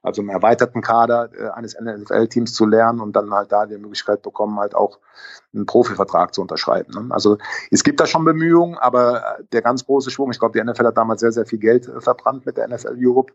also 0.01 0.21
im 0.21 0.29
erweiterten 0.29 0.81
Kader 0.81 1.29
äh, 1.37 1.49
eines 1.49 1.77
NFL-Teams 1.79 2.53
zu 2.53 2.65
lernen 2.65 3.01
und 3.01 3.15
dann 3.15 3.31
halt 3.31 3.51
da 3.51 3.65
die 3.65 3.77
Möglichkeit 3.77 4.21
bekommen, 4.21 4.59
halt 4.59 4.75
auch 4.75 4.99
einen 5.53 5.65
Profivertrag 5.65 6.33
zu 6.33 6.41
unterschreiben. 6.41 6.93
Ne? 6.93 7.13
Also 7.13 7.37
es 7.71 7.83
gibt 7.83 7.99
da 7.99 8.05
schon 8.05 8.25
Bemühungen, 8.25 8.77
aber 8.77 9.37
der 9.51 9.61
ganz 9.61 9.85
große 9.85 10.11
Schwung, 10.11 10.31
ich 10.31 10.39
glaube, 10.39 10.57
die 10.57 10.63
NFL 10.63 10.85
hat 10.85 10.97
damals 10.97 11.21
sehr, 11.21 11.31
sehr 11.31 11.45
viel 11.45 11.59
Geld 11.59 11.87
äh, 11.87 12.01
verbrannt 12.01 12.45
mit 12.45 12.57
der 12.57 12.67
NFL 12.67 12.97
Europe. 12.97 13.33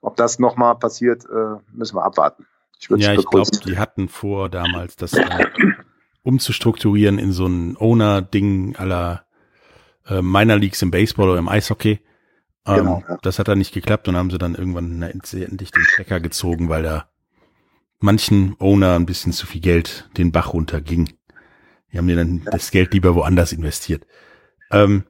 Ob 0.00 0.16
das 0.16 0.38
nochmal 0.38 0.76
passiert, 0.76 1.24
äh, 1.24 1.60
müssen 1.72 1.96
wir 1.96 2.04
abwarten. 2.04 2.46
Ich 2.78 2.88
ja, 2.88 3.12
ich 3.12 3.24
glaube, 3.26 3.50
die 3.64 3.78
hatten 3.78 4.08
vor, 4.08 4.48
damals 4.48 4.96
das 4.96 5.12
äh, 5.12 5.46
umzustrukturieren 6.24 7.18
in 7.18 7.30
so 7.30 7.46
ein 7.46 7.76
Owner-Ding 7.78 8.74
aller 8.76 9.24
äh, 10.08 10.20
Minor 10.20 10.58
Leagues 10.58 10.82
im 10.82 10.90
Baseball 10.90 11.28
oder 11.28 11.38
im 11.38 11.48
Eishockey 11.48 12.00
ähm, 12.66 12.76
genau, 12.76 13.04
ja. 13.08 13.18
Das 13.22 13.38
hat 13.38 13.48
dann 13.48 13.58
nicht 13.58 13.72
geklappt 13.72 14.08
und 14.08 14.16
haben 14.16 14.30
sie 14.30 14.38
dann 14.38 14.54
irgendwann 14.54 15.02
endlich 15.02 15.70
den 15.70 15.84
Stecker 15.84 16.20
gezogen, 16.20 16.68
weil 16.68 16.82
da 16.82 17.08
manchen 18.00 18.56
Owner 18.58 18.96
ein 18.96 19.06
bisschen 19.06 19.32
zu 19.32 19.46
viel 19.46 19.60
Geld 19.60 20.08
den 20.16 20.32
Bach 20.32 20.52
runterging. 20.52 21.10
Die 21.92 21.98
haben 21.98 22.08
dir 22.08 22.16
dann 22.16 22.42
ja. 22.44 22.50
das 22.50 22.70
Geld 22.70 22.92
lieber 22.92 23.14
woanders 23.14 23.52
investiert. 23.52 24.06
Ähm, 24.70 25.04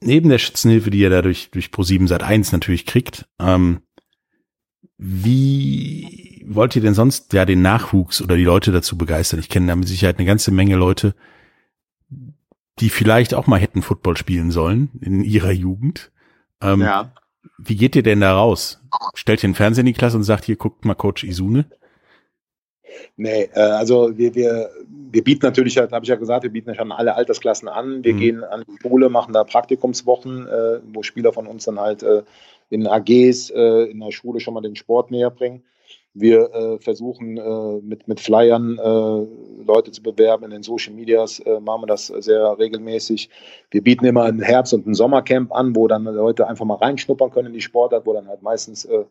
neben 0.00 0.28
der 0.28 0.38
Schützenhilfe, 0.38 0.90
die 0.90 0.98
ihr 0.98 1.10
dadurch 1.10 1.50
durch 1.50 1.66
Pro7 1.66 2.08
Sat 2.08 2.22
1 2.22 2.52
natürlich 2.52 2.86
kriegt, 2.86 3.28
ähm, 3.38 3.82
wie 4.98 6.44
wollt 6.48 6.74
ihr 6.76 6.82
denn 6.82 6.94
sonst 6.94 7.32
ja 7.32 7.44
den 7.44 7.62
Nachwuchs 7.62 8.22
oder 8.22 8.36
die 8.36 8.44
Leute 8.44 8.72
dazu 8.72 8.96
begeistern? 8.96 9.40
Ich 9.40 9.48
kenne 9.48 9.66
da 9.66 9.76
mit 9.76 9.88
Sicherheit 9.88 10.18
eine 10.18 10.26
ganze 10.26 10.50
Menge 10.50 10.76
Leute, 10.76 11.14
die 12.78 12.90
vielleicht 12.90 13.34
auch 13.34 13.46
mal 13.46 13.58
hätten 13.58 13.82
Football 13.82 14.16
spielen 14.16 14.50
sollen 14.50 14.90
in 15.00 15.22
ihrer 15.22 15.52
Jugend. 15.52 16.12
Ähm, 16.62 16.82
ja. 16.82 17.12
Wie 17.58 17.76
geht 17.76 17.96
ihr 17.96 18.02
denn 18.02 18.20
da 18.20 18.34
raus? 18.34 18.80
Stellt 19.14 19.42
ihr 19.42 19.48
den 19.48 19.54
Fernseher 19.54 19.80
in 19.80 19.86
die 19.86 19.92
Klasse 19.92 20.16
und 20.16 20.24
sagt, 20.24 20.44
hier 20.44 20.56
guckt 20.56 20.84
mal 20.84 20.94
Coach 20.94 21.24
Isune? 21.24 21.66
Nee, 23.16 23.48
äh, 23.54 23.60
also 23.60 24.16
wir, 24.16 24.34
wir, 24.34 24.70
wir 24.88 25.24
bieten 25.24 25.44
natürlich, 25.44 25.76
habe 25.78 26.00
ich 26.02 26.08
ja 26.08 26.16
gesagt, 26.16 26.42
wir 26.42 26.50
bieten 26.50 26.70
ja 26.70 26.74
schon 26.74 26.92
alle 26.92 27.14
Altersklassen 27.14 27.68
an. 27.68 28.04
Wir 28.04 28.14
mhm. 28.14 28.18
gehen 28.18 28.44
an 28.44 28.64
die 28.66 28.78
Schule, 28.82 29.08
machen 29.08 29.32
da 29.32 29.44
Praktikumswochen, 29.44 30.46
äh, 30.46 30.80
wo 30.92 31.02
Spieler 31.02 31.32
von 31.32 31.46
uns 31.46 31.64
dann 31.64 31.80
halt 31.80 32.02
äh, 32.02 32.22
in 32.68 32.86
AGs, 32.86 33.50
äh, 33.50 33.90
in 33.90 34.00
der 34.00 34.12
Schule 34.12 34.40
schon 34.40 34.54
mal 34.54 34.60
den 34.60 34.76
Sport 34.76 35.10
näher 35.10 35.30
bringen. 35.30 35.62
Wir 36.18 36.50
äh, 36.54 36.78
versuchen 36.78 37.36
äh, 37.36 37.80
mit, 37.82 38.08
mit 38.08 38.20
Flyern 38.20 38.78
äh, 38.78 39.62
Leute 39.66 39.90
zu 39.92 40.02
bewerben. 40.02 40.44
In 40.44 40.50
den 40.50 40.62
Social 40.62 40.94
Medias 40.94 41.40
äh, 41.40 41.60
machen 41.60 41.82
wir 41.82 41.86
das 41.86 42.06
sehr 42.06 42.58
regelmäßig. 42.58 43.28
Wir 43.70 43.82
bieten 43.82 44.06
immer 44.06 44.24
ein 44.24 44.40
Herbst- 44.40 44.72
und 44.72 44.86
ein 44.86 44.94
Sommercamp 44.94 45.52
an, 45.54 45.76
wo 45.76 45.88
dann 45.88 46.04
Leute 46.04 46.48
einfach 46.48 46.64
mal 46.64 46.76
reinschnuppern 46.76 47.30
können 47.30 47.48
in 47.48 47.52
die 47.52 47.60
Sportart, 47.60 48.06
wo 48.06 48.14
dann 48.14 48.28
halt 48.28 48.40
meistens 48.40 48.86
äh, 48.86 49.04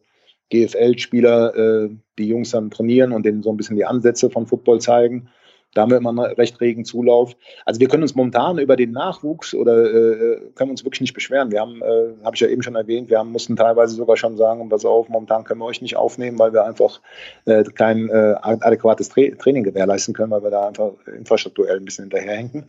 GFL-Spieler 0.49 1.55
äh, 1.55 1.89
die 2.17 2.27
Jungs 2.27 2.49
dann 2.49 2.71
trainieren 2.71 3.11
und 3.11 3.23
denen 3.23 3.43
so 3.43 3.51
ein 3.51 3.57
bisschen 3.57 3.75
die 3.75 3.85
Ansätze 3.85 4.31
von 4.31 4.47
Football 4.47 4.81
zeigen. 4.81 5.29
Da 5.75 5.81
haben 5.81 5.91
wir 5.91 5.97
immer 5.97 6.09
einen 6.09 6.19
recht 6.35 6.59
regen 6.61 6.85
Zulauf. 6.85 7.35
Also 7.65 7.81
wir 7.81 7.89
können 7.89 8.03
uns 8.03 8.15
momentan 8.15 8.57
über 8.59 8.77
den 8.77 8.91
Nachwuchs 8.93 9.53
oder 9.53 9.83
äh, 9.93 10.39
können 10.55 10.71
uns 10.71 10.85
wirklich 10.85 11.01
nicht 11.01 11.13
beschweren. 11.13 11.51
Wir 11.51 11.59
haben, 11.59 11.81
äh, 11.81 12.13
habe 12.23 12.33
ich 12.33 12.39
ja 12.39 12.47
eben 12.47 12.63
schon 12.63 12.75
erwähnt, 12.75 13.09
wir 13.09 13.19
haben, 13.19 13.33
mussten 13.33 13.57
teilweise 13.57 13.93
sogar 13.93 14.15
schon 14.15 14.37
sagen, 14.37 14.67
pass 14.69 14.85
auf, 14.85 15.09
momentan 15.09 15.43
können 15.43 15.59
wir 15.59 15.65
euch 15.65 15.81
nicht 15.81 15.97
aufnehmen, 15.97 16.39
weil 16.39 16.53
wir 16.53 16.63
einfach 16.63 17.01
äh, 17.43 17.65
kein 17.65 18.09
äh, 18.09 18.35
adäquates 18.41 19.09
Tra 19.09 19.21
Training 19.37 19.63
gewährleisten 19.63 20.13
können, 20.13 20.31
weil 20.31 20.43
wir 20.43 20.49
da 20.49 20.69
einfach 20.69 20.93
infrastrukturell 21.13 21.77
ein 21.77 21.85
bisschen 21.85 22.05
hinterherhängen. 22.05 22.67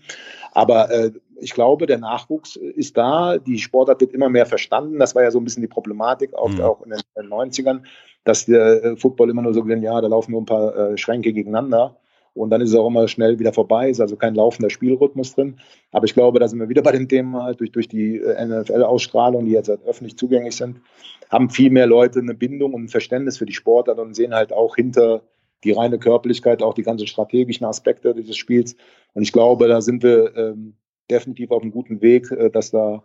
Aber 0.50 0.90
äh, 0.90 1.12
ich 1.40 1.54
glaube, 1.54 1.86
der 1.86 1.98
Nachwuchs 1.98 2.56
ist 2.56 2.96
da. 2.96 3.38
Die 3.38 3.58
Sportart 3.58 4.00
wird 4.00 4.14
immer 4.14 4.28
mehr 4.28 4.46
verstanden. 4.46 4.98
Das 4.98 5.14
war 5.14 5.22
ja 5.22 5.30
so 5.30 5.38
ein 5.38 5.44
bisschen 5.44 5.62
die 5.62 5.68
Problematik, 5.68 6.34
auch, 6.34 6.48
mhm. 6.48 6.60
auch 6.60 6.82
in 6.82 6.90
den 6.90 7.28
90ern, 7.28 7.82
dass 8.24 8.46
der 8.46 8.82
äh, 8.84 8.96
Football 8.96 9.30
immer 9.30 9.42
nur 9.42 9.54
so 9.54 9.62
gesehen, 9.62 9.84
ja, 9.84 10.00
da 10.00 10.08
laufen 10.08 10.32
nur 10.32 10.42
ein 10.42 10.46
paar 10.46 10.76
äh, 10.76 10.98
Schränke 10.98 11.32
gegeneinander 11.32 11.94
und 12.36 12.50
dann 12.50 12.60
ist 12.60 12.70
es 12.70 12.76
auch 12.76 12.86
immer 12.86 13.08
schnell 13.08 13.38
wieder 13.38 13.52
vorbei, 13.52 13.88
ist 13.88 14.00
also 14.00 14.16
kein 14.16 14.34
laufender 14.34 14.70
Spielrhythmus 14.70 15.34
drin. 15.34 15.58
Aber 15.90 16.04
ich 16.04 16.14
glaube, 16.14 16.38
da 16.38 16.48
sind 16.48 16.58
wir 16.58 16.68
wieder 16.68 16.82
bei 16.82 16.92
dem 16.92 17.08
Thema, 17.08 17.44
halt 17.44 17.60
durch, 17.60 17.72
durch 17.72 17.88
die 17.88 18.18
äh, 18.18 18.44
NFL-Ausstrahlung, 18.44 19.46
die 19.46 19.52
jetzt 19.52 19.68
halt 19.68 19.84
öffentlich 19.86 20.18
zugänglich 20.18 20.56
sind, 20.56 20.80
haben 21.30 21.50
viel 21.50 21.70
mehr 21.70 21.86
Leute 21.86 22.20
eine 22.20 22.34
Bindung 22.34 22.74
und 22.74 22.84
ein 22.84 22.88
Verständnis 22.88 23.38
für 23.38 23.46
die 23.46 23.54
Sportart 23.54 23.98
und 23.98 24.14
sehen 24.14 24.34
halt 24.34 24.52
auch 24.52 24.76
hinter 24.76 25.22
die 25.64 25.72
reine 25.72 25.98
Körperlichkeit, 25.98 26.62
auch 26.62 26.74
die 26.74 26.82
ganzen 26.82 27.06
strategischen 27.06 27.66
Aspekte 27.66 28.14
dieses 28.14 28.36
Spiels. 28.36 28.76
Und 29.14 29.22
ich 29.22 29.32
glaube, 29.32 29.66
da 29.66 29.80
sind 29.80 30.02
wir 30.02 30.36
ähm, 30.36 30.74
definitiv 31.10 31.50
auf 31.50 31.62
einem 31.62 31.72
guten 31.72 32.02
Weg, 32.02 32.30
äh, 32.30 32.50
dass 32.50 32.70
da 32.70 33.02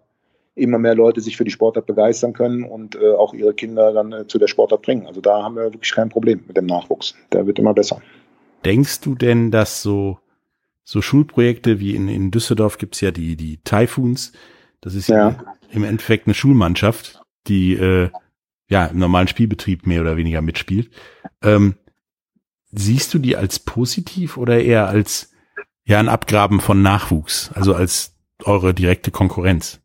immer 0.55 0.77
mehr 0.77 0.95
Leute 0.95 1.21
sich 1.21 1.37
für 1.37 1.45
die 1.45 1.51
Sportart 1.51 1.85
begeistern 1.85 2.33
können 2.33 2.63
und 2.63 2.95
äh, 2.95 3.13
auch 3.13 3.33
ihre 3.33 3.53
Kinder 3.53 3.93
dann 3.93 4.11
äh, 4.11 4.27
zu 4.27 4.37
der 4.37 4.47
Sportart 4.47 4.81
bringen. 4.81 5.07
Also 5.07 5.21
da 5.21 5.41
haben 5.41 5.55
wir 5.55 5.63
wirklich 5.73 5.93
kein 5.93 6.09
Problem 6.09 6.43
mit 6.45 6.57
dem 6.57 6.65
Nachwuchs. 6.65 7.15
Der 7.31 7.47
wird 7.47 7.57
immer 7.57 7.73
besser. 7.73 8.01
Denkst 8.65 9.01
du 9.01 9.15
denn, 9.15 9.51
dass 9.51 9.81
so, 9.81 10.19
so 10.83 11.01
Schulprojekte 11.01 11.79
wie 11.79 11.95
in, 11.95 12.07
in 12.07 12.31
Düsseldorf 12.31 12.77
gibt's 12.77 13.01
ja 13.01 13.11
die, 13.11 13.35
die 13.35 13.57
Typhoons, 13.63 14.33
das 14.81 14.95
ist 14.95 15.09
ja, 15.09 15.37
im 15.69 15.83
Endeffekt 15.83 16.27
eine 16.27 16.33
Schulmannschaft, 16.33 17.21
die 17.47 17.73
äh, 17.73 18.09
ja 18.67 18.85
im 18.87 18.99
normalen 18.99 19.27
Spielbetrieb 19.27 19.85
mehr 19.85 20.01
oder 20.01 20.17
weniger 20.17 20.41
mitspielt. 20.41 20.91
Ähm, 21.41 21.75
siehst 22.71 23.13
du 23.13 23.19
die 23.19 23.35
als 23.35 23.59
positiv 23.59 24.37
oder 24.37 24.61
eher 24.61 24.87
als 24.87 25.31
ja 25.83 25.99
ein 25.99 26.09
Abgraben 26.09 26.61
von 26.61 26.81
Nachwuchs, 26.81 27.51
also 27.53 27.75
als 27.75 28.17
eure 28.43 28.73
direkte 28.73 29.11
Konkurrenz? 29.11 29.81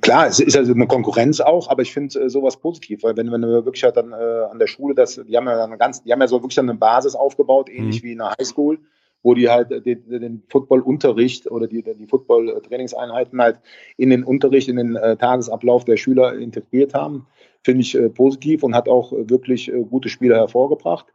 Klar, 0.00 0.26
es 0.26 0.40
ist 0.40 0.56
also 0.56 0.72
eine 0.72 0.86
Konkurrenz 0.86 1.40
auch, 1.40 1.68
aber 1.68 1.82
ich 1.82 1.92
finde 1.92 2.18
äh, 2.20 2.28
sowas 2.28 2.56
positiv, 2.56 3.02
weil 3.02 3.16
wenn, 3.16 3.30
wenn 3.32 3.42
du 3.42 3.48
wirklich 3.64 3.84
halt 3.84 3.96
dann 3.96 4.12
äh, 4.12 4.14
an 4.50 4.58
der 4.58 4.66
Schule, 4.66 4.94
das, 4.94 5.20
die 5.28 5.36
haben 5.36 5.46
ja 5.46 5.56
dann 5.56 5.78
ganz, 5.78 6.02
die 6.02 6.12
haben 6.12 6.20
ja 6.20 6.28
so 6.28 6.36
wirklich 6.36 6.54
dann 6.54 6.68
eine 6.68 6.78
Basis 6.78 7.14
aufgebaut, 7.14 7.68
ähnlich 7.68 8.02
mhm. 8.02 8.06
wie 8.06 8.12
in 8.12 8.18
der 8.18 8.34
Highschool, 8.38 8.78
wo 9.22 9.34
die 9.34 9.48
halt 9.48 9.70
den, 9.70 10.08
den 10.08 10.42
Football-Unterricht 10.48 11.50
oder 11.50 11.66
die, 11.66 11.82
die 11.82 12.06
Football-Trainingseinheiten 12.06 13.40
halt 13.40 13.58
in 13.96 14.10
den 14.10 14.24
Unterricht, 14.24 14.68
in 14.68 14.76
den 14.76 14.96
äh, 14.96 15.16
Tagesablauf 15.16 15.84
der 15.84 15.96
Schüler 15.96 16.38
integriert 16.38 16.94
haben, 16.94 17.26
finde 17.62 17.80
ich 17.80 17.94
äh, 17.96 18.08
positiv 18.08 18.62
und 18.62 18.74
hat 18.74 18.88
auch 18.88 19.12
wirklich 19.12 19.72
äh, 19.72 19.82
gute 19.82 20.08
Spieler 20.08 20.36
hervorgebracht 20.36 21.06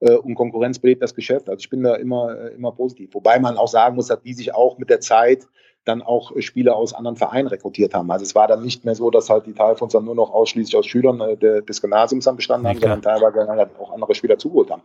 äh, 0.00 0.14
und 0.14 0.34
Konkurrenz 0.34 0.78
belebt 0.78 1.02
das 1.02 1.14
Geschäft. 1.14 1.48
Also 1.48 1.60
ich 1.60 1.70
bin 1.70 1.82
da 1.82 1.94
immer, 1.94 2.36
äh, 2.36 2.54
immer 2.54 2.72
positiv. 2.72 3.14
Wobei 3.14 3.38
man 3.38 3.56
auch 3.56 3.68
sagen 3.68 3.96
muss, 3.96 4.08
dass 4.08 4.22
die 4.22 4.34
sich 4.34 4.54
auch 4.54 4.78
mit 4.78 4.90
der 4.90 5.00
Zeit 5.00 5.46
dann 5.84 6.02
auch 6.02 6.32
Spieler 6.40 6.76
aus 6.76 6.92
anderen 6.92 7.16
Vereinen 7.16 7.48
rekrutiert 7.48 7.94
haben. 7.94 8.10
Also 8.10 8.24
es 8.24 8.34
war 8.34 8.46
dann 8.46 8.62
nicht 8.62 8.84
mehr 8.84 8.94
so, 8.94 9.10
dass 9.10 9.30
halt 9.30 9.46
die 9.46 9.54
Teilfonds 9.54 9.92
dann 9.92 10.04
nur 10.04 10.14
noch 10.14 10.30
ausschließlich 10.30 10.76
aus 10.76 10.86
Schülern 10.86 11.20
äh, 11.20 11.36
des 11.62 11.80
Gymnasiums 11.80 12.26
dann 12.26 12.36
bestanden 12.36 12.68
haben, 12.68 12.78
sondern 12.78 13.02
teilweise 13.02 13.46
halt 13.46 13.70
auch 13.78 13.92
andere 13.92 14.14
Spieler 14.14 14.38
zugeholt 14.38 14.70
haben. 14.70 14.82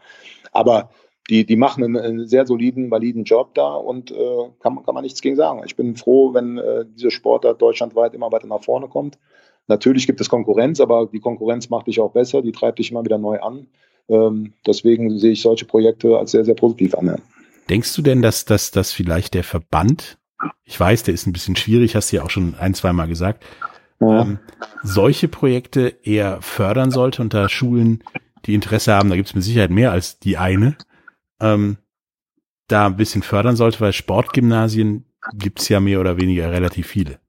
Aber 0.51 0.89
die, 1.29 1.45
die 1.45 1.55
machen 1.55 1.83
einen, 1.83 1.97
einen 1.97 2.27
sehr 2.27 2.45
soliden, 2.45 2.91
validen 2.91 3.23
Job 3.23 3.53
da 3.55 3.73
und 3.75 4.11
äh, 4.11 4.15
kann, 4.59 4.83
kann 4.85 4.93
man 4.95 5.03
nichts 5.03 5.21
gegen 5.21 5.35
sagen. 5.35 5.63
Ich 5.65 5.75
bin 5.75 5.95
froh, 5.95 6.33
wenn 6.33 6.57
äh, 6.57 6.85
diese 6.85 7.11
Sportart 7.11 7.61
deutschlandweit 7.61 8.13
immer 8.13 8.31
weiter 8.31 8.47
nach 8.47 8.63
vorne 8.63 8.87
kommt. 8.87 9.17
Natürlich 9.67 10.05
gibt 10.05 10.21
es 10.21 10.29
Konkurrenz, 10.29 10.79
aber 10.79 11.07
die 11.07 11.19
Konkurrenz 11.19 11.69
macht 11.69 11.87
dich 11.87 11.99
auch 11.99 12.11
besser, 12.11 12.41
die 12.41 12.51
treibt 12.51 12.79
dich 12.79 12.91
immer 12.91 13.03
wieder 13.03 13.17
neu 13.17 13.39
an. 13.39 13.67
Ähm, 14.07 14.53
deswegen 14.65 15.17
sehe 15.17 15.31
ich 15.31 15.41
solche 15.41 15.65
Projekte 15.65 16.17
als 16.17 16.31
sehr, 16.31 16.45
sehr 16.45 16.53
positiv 16.53 16.93
an. 16.93 17.19
Denkst 17.69 17.95
du 17.95 18.03
denn, 18.03 18.21
dass, 18.21 18.45
dass, 18.45 18.69
dass 18.69 18.91
vielleicht 18.91 19.33
der 19.33 19.43
Verband 19.43 20.19
ich 20.63 20.79
weiß, 20.79 21.03
der 21.03 21.13
ist 21.13 21.25
ein 21.27 21.33
bisschen 21.33 21.55
schwierig, 21.55 21.95
hast 21.95 22.11
du 22.11 22.17
ja 22.17 22.23
auch 22.23 22.29
schon 22.29 22.55
ein, 22.55 22.73
zwei 22.73 22.93
Mal 22.93 23.07
gesagt, 23.07 23.43
ja. 23.99 24.21
ähm, 24.21 24.39
solche 24.83 25.27
Projekte 25.27 25.95
eher 26.03 26.41
fördern 26.41 26.91
sollte 26.91 27.21
unter 27.21 27.49
Schulen, 27.49 28.03
die 28.45 28.53
Interesse 28.53 28.93
haben, 28.93 29.09
da 29.09 29.15
gibt 29.15 29.29
es 29.29 29.35
mit 29.35 29.43
Sicherheit 29.43 29.71
mehr 29.71 29.91
als 29.91 30.19
die 30.19 30.37
eine, 30.37 30.77
ähm, 31.39 31.77
da 32.67 32.87
ein 32.87 32.97
bisschen 32.97 33.23
fördern 33.23 33.55
sollte, 33.55 33.79
weil 33.79 33.93
Sportgymnasien 33.93 35.05
gibt 35.33 35.61
es 35.61 35.69
ja 35.69 35.79
mehr 35.79 35.99
oder 35.99 36.17
weniger 36.17 36.51
relativ 36.51 36.87
viele. 36.87 37.19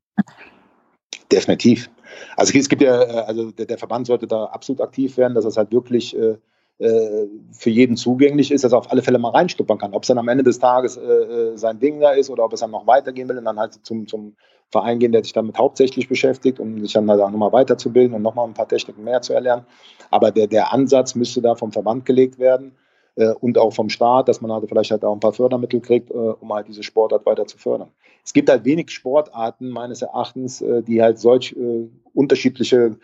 Definitiv. 1.30 1.90
Also 2.36 2.56
es 2.58 2.68
gibt 2.68 2.82
ja, 2.82 3.02
äh, 3.02 3.24
also 3.26 3.50
der, 3.50 3.66
der 3.66 3.78
Verband 3.78 4.06
sollte 4.06 4.26
da 4.26 4.44
absolut 4.44 4.80
aktiv 4.80 5.16
werden, 5.16 5.34
dass 5.34 5.44
es 5.44 5.56
halt 5.56 5.72
wirklich 5.72 6.16
äh, 6.16 6.38
äh, 6.78 7.26
für 7.52 7.70
jeden 7.70 7.96
zugänglich 7.96 8.50
ist, 8.52 8.64
dass 8.64 8.72
er 8.72 8.78
auf 8.78 8.90
alle 8.90 9.02
Fälle 9.02 9.18
mal 9.18 9.30
reinstuppern 9.30 9.78
kann. 9.78 9.94
Ob 9.94 10.02
es 10.02 10.08
dann 10.08 10.18
am 10.18 10.28
Ende 10.28 10.44
des 10.44 10.58
Tages 10.58 10.96
äh, 10.96 11.02
äh, 11.02 11.56
sein 11.56 11.78
Ding 11.78 12.00
da 12.00 12.10
ist 12.10 12.28
oder 12.28 12.44
ob 12.44 12.52
es 12.52 12.60
dann 12.60 12.70
noch 12.70 12.86
weitergehen 12.86 13.28
will 13.28 13.38
und 13.38 13.44
dann 13.44 13.58
halt 13.58 13.74
zum, 13.84 14.06
zum 14.06 14.36
Verein 14.70 14.98
gehen, 14.98 15.12
der 15.12 15.22
sich 15.22 15.32
damit 15.32 15.58
hauptsächlich 15.58 16.08
beschäftigt, 16.08 16.60
um 16.60 16.80
sich 16.82 16.92
dann 16.92 17.08
halt 17.08 17.20
nochmal 17.20 17.52
weiterzubilden 17.52 18.14
und 18.14 18.22
nochmal 18.22 18.46
ein 18.46 18.54
paar 18.54 18.68
Techniken 18.68 19.04
mehr 19.04 19.22
zu 19.22 19.32
erlernen. 19.32 19.64
Aber 20.10 20.30
der, 20.30 20.48
der 20.48 20.72
Ansatz 20.72 21.14
müsste 21.14 21.40
da 21.40 21.54
vom 21.54 21.72
Verband 21.72 22.04
gelegt 22.04 22.38
werden 22.38 22.76
äh, 23.16 23.32
und 23.32 23.58
auch 23.58 23.72
vom 23.72 23.88
Staat, 23.88 24.28
dass 24.28 24.40
man 24.40 24.52
halt 24.52 24.68
vielleicht 24.68 24.90
halt 24.90 25.04
auch 25.04 25.12
ein 25.12 25.20
paar 25.20 25.32
Fördermittel 25.32 25.80
kriegt, 25.80 26.10
äh, 26.10 26.14
um 26.14 26.52
halt 26.52 26.68
diese 26.68 26.82
Sportart 26.82 27.26
weiter 27.26 27.46
zu 27.46 27.58
fördern. 27.58 27.90
Es 28.24 28.32
gibt 28.32 28.50
halt 28.50 28.64
wenig 28.64 28.90
Sportarten 28.90 29.70
meines 29.70 30.02
Erachtens, 30.02 30.60
äh, 30.60 30.82
die 30.82 31.02
halt 31.02 31.18
solch 31.18 31.56
äh, 31.56 31.88
unterschiedliche 32.12 32.96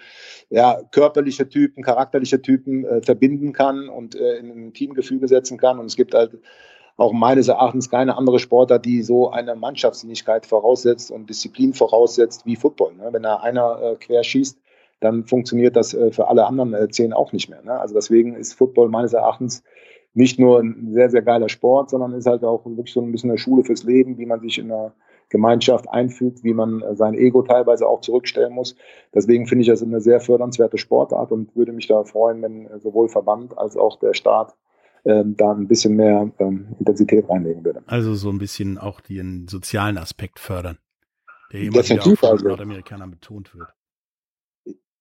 ja, 0.50 0.80
körperliche 0.90 1.48
Typen, 1.48 1.82
charakterliche 1.82 2.42
Typen 2.42 2.84
äh, 2.84 3.02
verbinden 3.02 3.52
kann 3.52 3.88
und 3.88 4.14
äh, 4.14 4.36
in 4.36 4.50
ein 4.50 4.72
Teamgefüge 4.74 5.28
setzen 5.28 5.58
kann. 5.58 5.78
Und 5.78 5.86
es 5.86 5.96
gibt 5.96 6.14
halt 6.14 6.38
auch 6.96 7.12
meines 7.12 7.48
Erachtens 7.48 7.88
keine 7.88 8.18
andere 8.18 8.38
Sportart, 8.38 8.84
die 8.84 9.02
so 9.02 9.30
eine 9.30 9.54
Mannschaftssinnigkeit 9.54 10.44
voraussetzt 10.44 11.10
und 11.10 11.30
Disziplin 11.30 11.72
voraussetzt 11.72 12.44
wie 12.44 12.56
Football. 12.56 12.94
Ne? 12.94 13.08
Wenn 13.12 13.22
da 13.22 13.36
einer 13.36 13.96
quer 13.98 14.22
schießt, 14.22 14.58
dann 15.00 15.24
funktioniert 15.24 15.74
das 15.74 15.96
für 16.10 16.28
alle 16.28 16.46
anderen 16.46 16.92
zehn 16.92 17.12
auch 17.12 17.32
nicht 17.32 17.48
mehr. 17.48 17.62
Ne? 17.62 17.80
Also 17.80 17.94
deswegen 17.94 18.36
ist 18.36 18.52
Football 18.52 18.88
meines 18.88 19.14
Erachtens 19.14 19.64
nicht 20.14 20.38
nur 20.38 20.60
ein 20.60 20.92
sehr, 20.92 21.10
sehr 21.10 21.22
geiler 21.22 21.48
Sport, 21.48 21.90
sondern 21.90 22.12
ist 22.12 22.26
halt 22.26 22.44
auch 22.44 22.64
wirklich 22.66 22.92
so 22.92 23.00
ein 23.00 23.12
bisschen 23.12 23.30
eine 23.30 23.38
Schule 23.38 23.64
fürs 23.64 23.84
Leben, 23.84 24.18
wie 24.18 24.26
man 24.26 24.40
sich 24.40 24.58
in 24.58 24.70
einer 24.70 24.92
Gemeinschaft 25.30 25.88
einfügt, 25.88 26.44
wie 26.44 26.52
man 26.52 26.82
äh, 26.82 26.94
sein 26.94 27.14
Ego 27.14 27.42
teilweise 27.42 27.88
auch 27.88 28.02
zurückstellen 28.02 28.52
muss. 28.52 28.76
Deswegen 29.14 29.46
finde 29.46 29.62
ich 29.62 29.68
das 29.68 29.82
eine 29.82 30.00
sehr 30.00 30.20
fördernswerte 30.20 30.76
Sportart 30.76 31.32
und 31.32 31.56
würde 31.56 31.72
mich 31.72 31.88
da 31.88 32.04
freuen, 32.04 32.42
wenn 32.42 32.66
äh, 32.66 32.78
sowohl 32.78 33.08
Verband 33.08 33.56
als 33.56 33.76
auch 33.76 33.98
der 33.98 34.12
Staat 34.12 34.54
ähm, 35.04 35.34
da 35.36 35.52
ein 35.52 35.66
bisschen 35.66 35.96
mehr 35.96 36.30
ähm, 36.38 36.76
Intensität 36.78 37.28
reinlegen 37.28 37.64
würde. 37.64 37.82
Also 37.86 38.14
so 38.14 38.28
ein 38.28 38.38
bisschen 38.38 38.76
auch 38.78 39.00
den 39.00 39.48
sozialen 39.48 39.96
Aspekt 39.96 40.38
fördern, 40.38 40.78
der 41.52 41.62
immer 41.62 41.82
wieder 41.82 42.02
auch 42.02 42.18
von 42.18 42.28
also. 42.28 42.48
Nordamerikanern 42.48 43.10
betont 43.10 43.54
wird. 43.54 43.68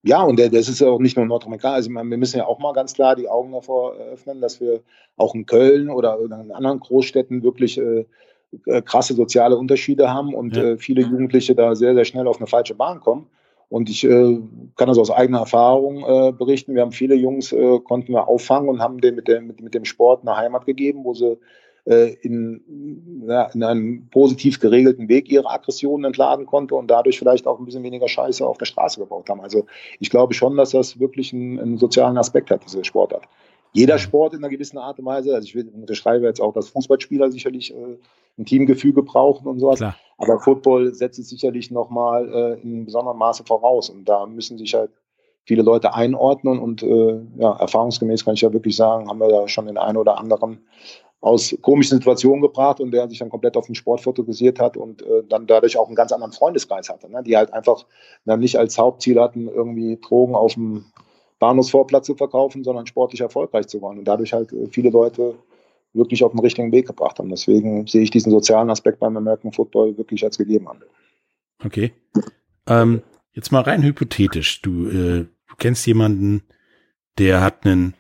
Ja, 0.04 0.24
und 0.24 0.40
das 0.40 0.68
ist 0.68 0.82
ja 0.82 0.88
auch 0.88 1.00
nicht 1.00 1.16
nur 1.16 1.26
Nordamerikaner. 1.26 1.76
Also 1.76 1.92
wir 1.92 2.04
müssen 2.04 2.38
ja 2.38 2.46
auch 2.46 2.60
mal 2.60 2.74
ganz 2.74 2.94
klar 2.94 3.16
die 3.16 3.30
Augen 3.30 3.52
davor 3.52 3.94
öffnen, 3.94 4.42
dass 4.42 4.60
wir 4.60 4.82
auch 5.16 5.36
in 5.36 5.46
Köln 5.46 5.90
oder 5.90 6.20
in 6.20 6.52
anderen 6.52 6.80
Großstädten 6.80 7.44
wirklich 7.44 7.78
äh, 7.78 8.06
äh, 8.66 8.82
krasse 8.82 9.14
soziale 9.14 9.58
Unterschiede 9.58 10.12
haben 10.12 10.34
und 10.34 10.58
ja. 10.58 10.64
äh, 10.64 10.78
viele 10.78 11.02
Jugendliche 11.04 11.56
da 11.56 11.76
sehr, 11.76 11.94
sehr 11.94 12.06
schnell 12.06 12.28
auf 12.28 12.38
eine 12.38 12.48
falsche 12.48 12.76
Bahn 12.76 13.00
kommen. 13.00 13.28
Und 13.70 13.90
ich 13.90 14.04
äh, 14.04 14.40
kann 14.76 14.90
das 14.90 14.98
aus 14.98 15.12
eigener 15.12 15.40
Erfahrung 15.40 16.04
äh, 16.04 16.34
berichten. 16.34 16.76
Wir 16.76 16.82
haben 16.82 16.92
viele 16.92 17.16
Jungs, 17.16 17.54
äh, 17.54 17.80
konnten 17.80 18.12
wir 18.12 18.28
auffangen 18.28 18.68
und 18.68 18.82
haben 18.82 19.00
denen 19.00 19.16
mit 19.16 19.30
dem, 19.30 19.48
mit, 19.48 19.62
mit 19.62 19.74
dem 19.74 19.86
Sport 19.86 20.28
eine 20.28 20.36
Heimat 20.36 20.66
gegeben, 20.66 21.06
wo 21.06 21.14
sie 21.14 21.28
äh, 21.28 21.38
in, 21.86 23.24
ja, 23.28 23.46
in 23.54 23.64
einem 23.64 24.08
positiv 24.10 24.60
geregelten 24.60 25.10
Weg 25.10 25.32
ihre 25.32 25.50
Aggressionen 25.50 26.06
entladen 26.06 26.46
konnte 26.46 26.76
und 26.76 26.88
dadurch 26.88 27.18
vielleicht 27.18 27.48
auch 27.48 27.58
ein 27.58 27.66
bisschen 27.66 27.84
weniger 27.84 28.08
Scheiße 28.08 28.46
auf 28.46 28.58
der 28.58 28.66
Straße 28.66 29.00
gebaut 29.00 29.30
haben. 29.30 29.42
Also 29.42 29.66
ich 30.00 30.10
glaube 30.10 30.34
schon, 30.34 30.58
dass 30.58 30.72
das 30.72 31.00
wirklich 31.00 31.34
einen, 31.34 31.60
einen 31.60 31.78
sozialen 31.78 32.18
Aspekt 32.18 32.52
hat, 32.52 32.64
diese 32.66 32.84
Sportart. 32.84 33.28
jeder 33.74 33.98
Sport 33.98 34.34
in 34.34 34.40
einer 34.40 34.50
gewissen 34.50 34.78
Art 34.78 35.00
und 35.00 35.06
Weise. 35.06 35.34
Also 35.34 35.48
ich 35.48 35.56
unterschreibe 35.74 36.26
jetzt 36.26 36.42
auch, 36.42 36.54
dass 36.54 36.70
Fußballspieler 36.70 37.32
sicherlich 37.32 37.74
äh, 37.74 37.98
ein 38.38 38.46
Teamgefüge 38.46 39.04
brauchen 39.04 39.48
und 39.48 39.60
sowas. 39.60 39.80
Klar. 39.80 39.96
Aber 40.18 40.40
Football 40.40 40.94
setzt 40.94 41.20
es 41.20 41.30
sicherlich 41.30 41.72
nochmal 41.72 42.30
äh, 42.34 42.62
in 42.62 42.86
besonderem 42.86 43.18
Maße 43.18 43.44
voraus. 43.46 43.90
Und 43.90 44.06
da 44.06 44.26
müssen 44.26 44.58
sich 44.58 44.74
halt 44.74 44.92
viele 45.46 45.64
Leute 45.64 45.94
einordnen. 45.94 46.60
Und 46.60 46.84
äh, 46.84 47.22
ja, 47.38 47.54
erfahrungsgemäß 47.54 48.26
kann 48.26 48.36
ich 48.36 48.42
ja 48.42 48.54
wirklich 48.54 48.76
sagen, 48.76 49.10
haben 49.10 49.20
wir 49.20 49.30
da 49.30 49.48
schon 49.48 49.68
den 49.68 49.78
einen 49.78 49.98
oder 49.98 50.18
anderen 50.20 50.60
aus 51.22 51.56
komischen 51.62 51.98
Situationen 51.98 52.42
gebracht 52.42 52.80
und 52.80 52.92
der 52.92 53.08
sich 53.08 53.20
dann 53.20 53.30
komplett 53.30 53.56
auf 53.56 53.68
den 53.68 53.76
Sport 53.76 54.02
fokussiert 54.02 54.60
hat 54.60 54.76
und 54.76 55.04
äh, 55.04 55.24
dann 55.30 55.46
dadurch 55.46 55.78
auch 55.78 55.86
einen 55.86 55.96
ganz 55.96 56.12
anderen 56.12 56.34
Freundeskreis 56.34 56.90
hatte, 56.90 57.10
ne? 57.10 57.22
die 57.24 57.38
halt 57.38 57.54
einfach 57.54 57.86
dann 58.26 58.40
nicht 58.40 58.58
als 58.58 58.78
Hauptziel 58.78 59.20
hatten, 59.20 59.48
irgendwie 59.48 60.00
Drogen 60.02 60.36
auf 60.36 60.56
dem 60.56 60.86
Bahnhofsvorplatz 61.38 62.08
zu 62.08 62.16
verkaufen, 62.16 62.64
sondern 62.64 62.88
sportlich 62.88 63.22
erfolgreich 63.22 63.68
zu 63.68 63.82
wollen 63.82 64.00
und 64.00 64.06
dadurch 64.06 64.34
halt 64.34 64.52
äh, 64.52 64.68
viele 64.72 64.90
Leute 64.90 65.36
wirklich 65.94 66.24
auf 66.24 66.32
den 66.32 66.40
richtigen 66.40 66.72
Weg 66.72 66.88
gebracht 66.88 67.20
haben. 67.20 67.30
Deswegen 67.30 67.86
sehe 67.86 68.02
ich 68.02 68.12
diesen 68.12 68.32
sozialen 68.32 68.70
Aspekt 68.70 69.00
beim 69.00 69.16
American 69.16 69.52
Football 69.52 69.98
wirklich 69.98 70.24
als 70.24 70.38
gegeben 70.38 70.68
an. 70.68 70.82
Okay. 71.64 71.94
Ähm, 72.68 73.04
jetzt 73.34 73.52
mal 73.52 73.62
rein 73.62 73.84
hypothetisch. 73.84 74.62
Du, 74.62 74.88
äh, 74.88 75.26
du 75.26 75.56
kennst 75.58 75.86
jemanden, 75.86 76.44
der 77.20 77.42
hat 77.42 77.66
einen 77.66 77.96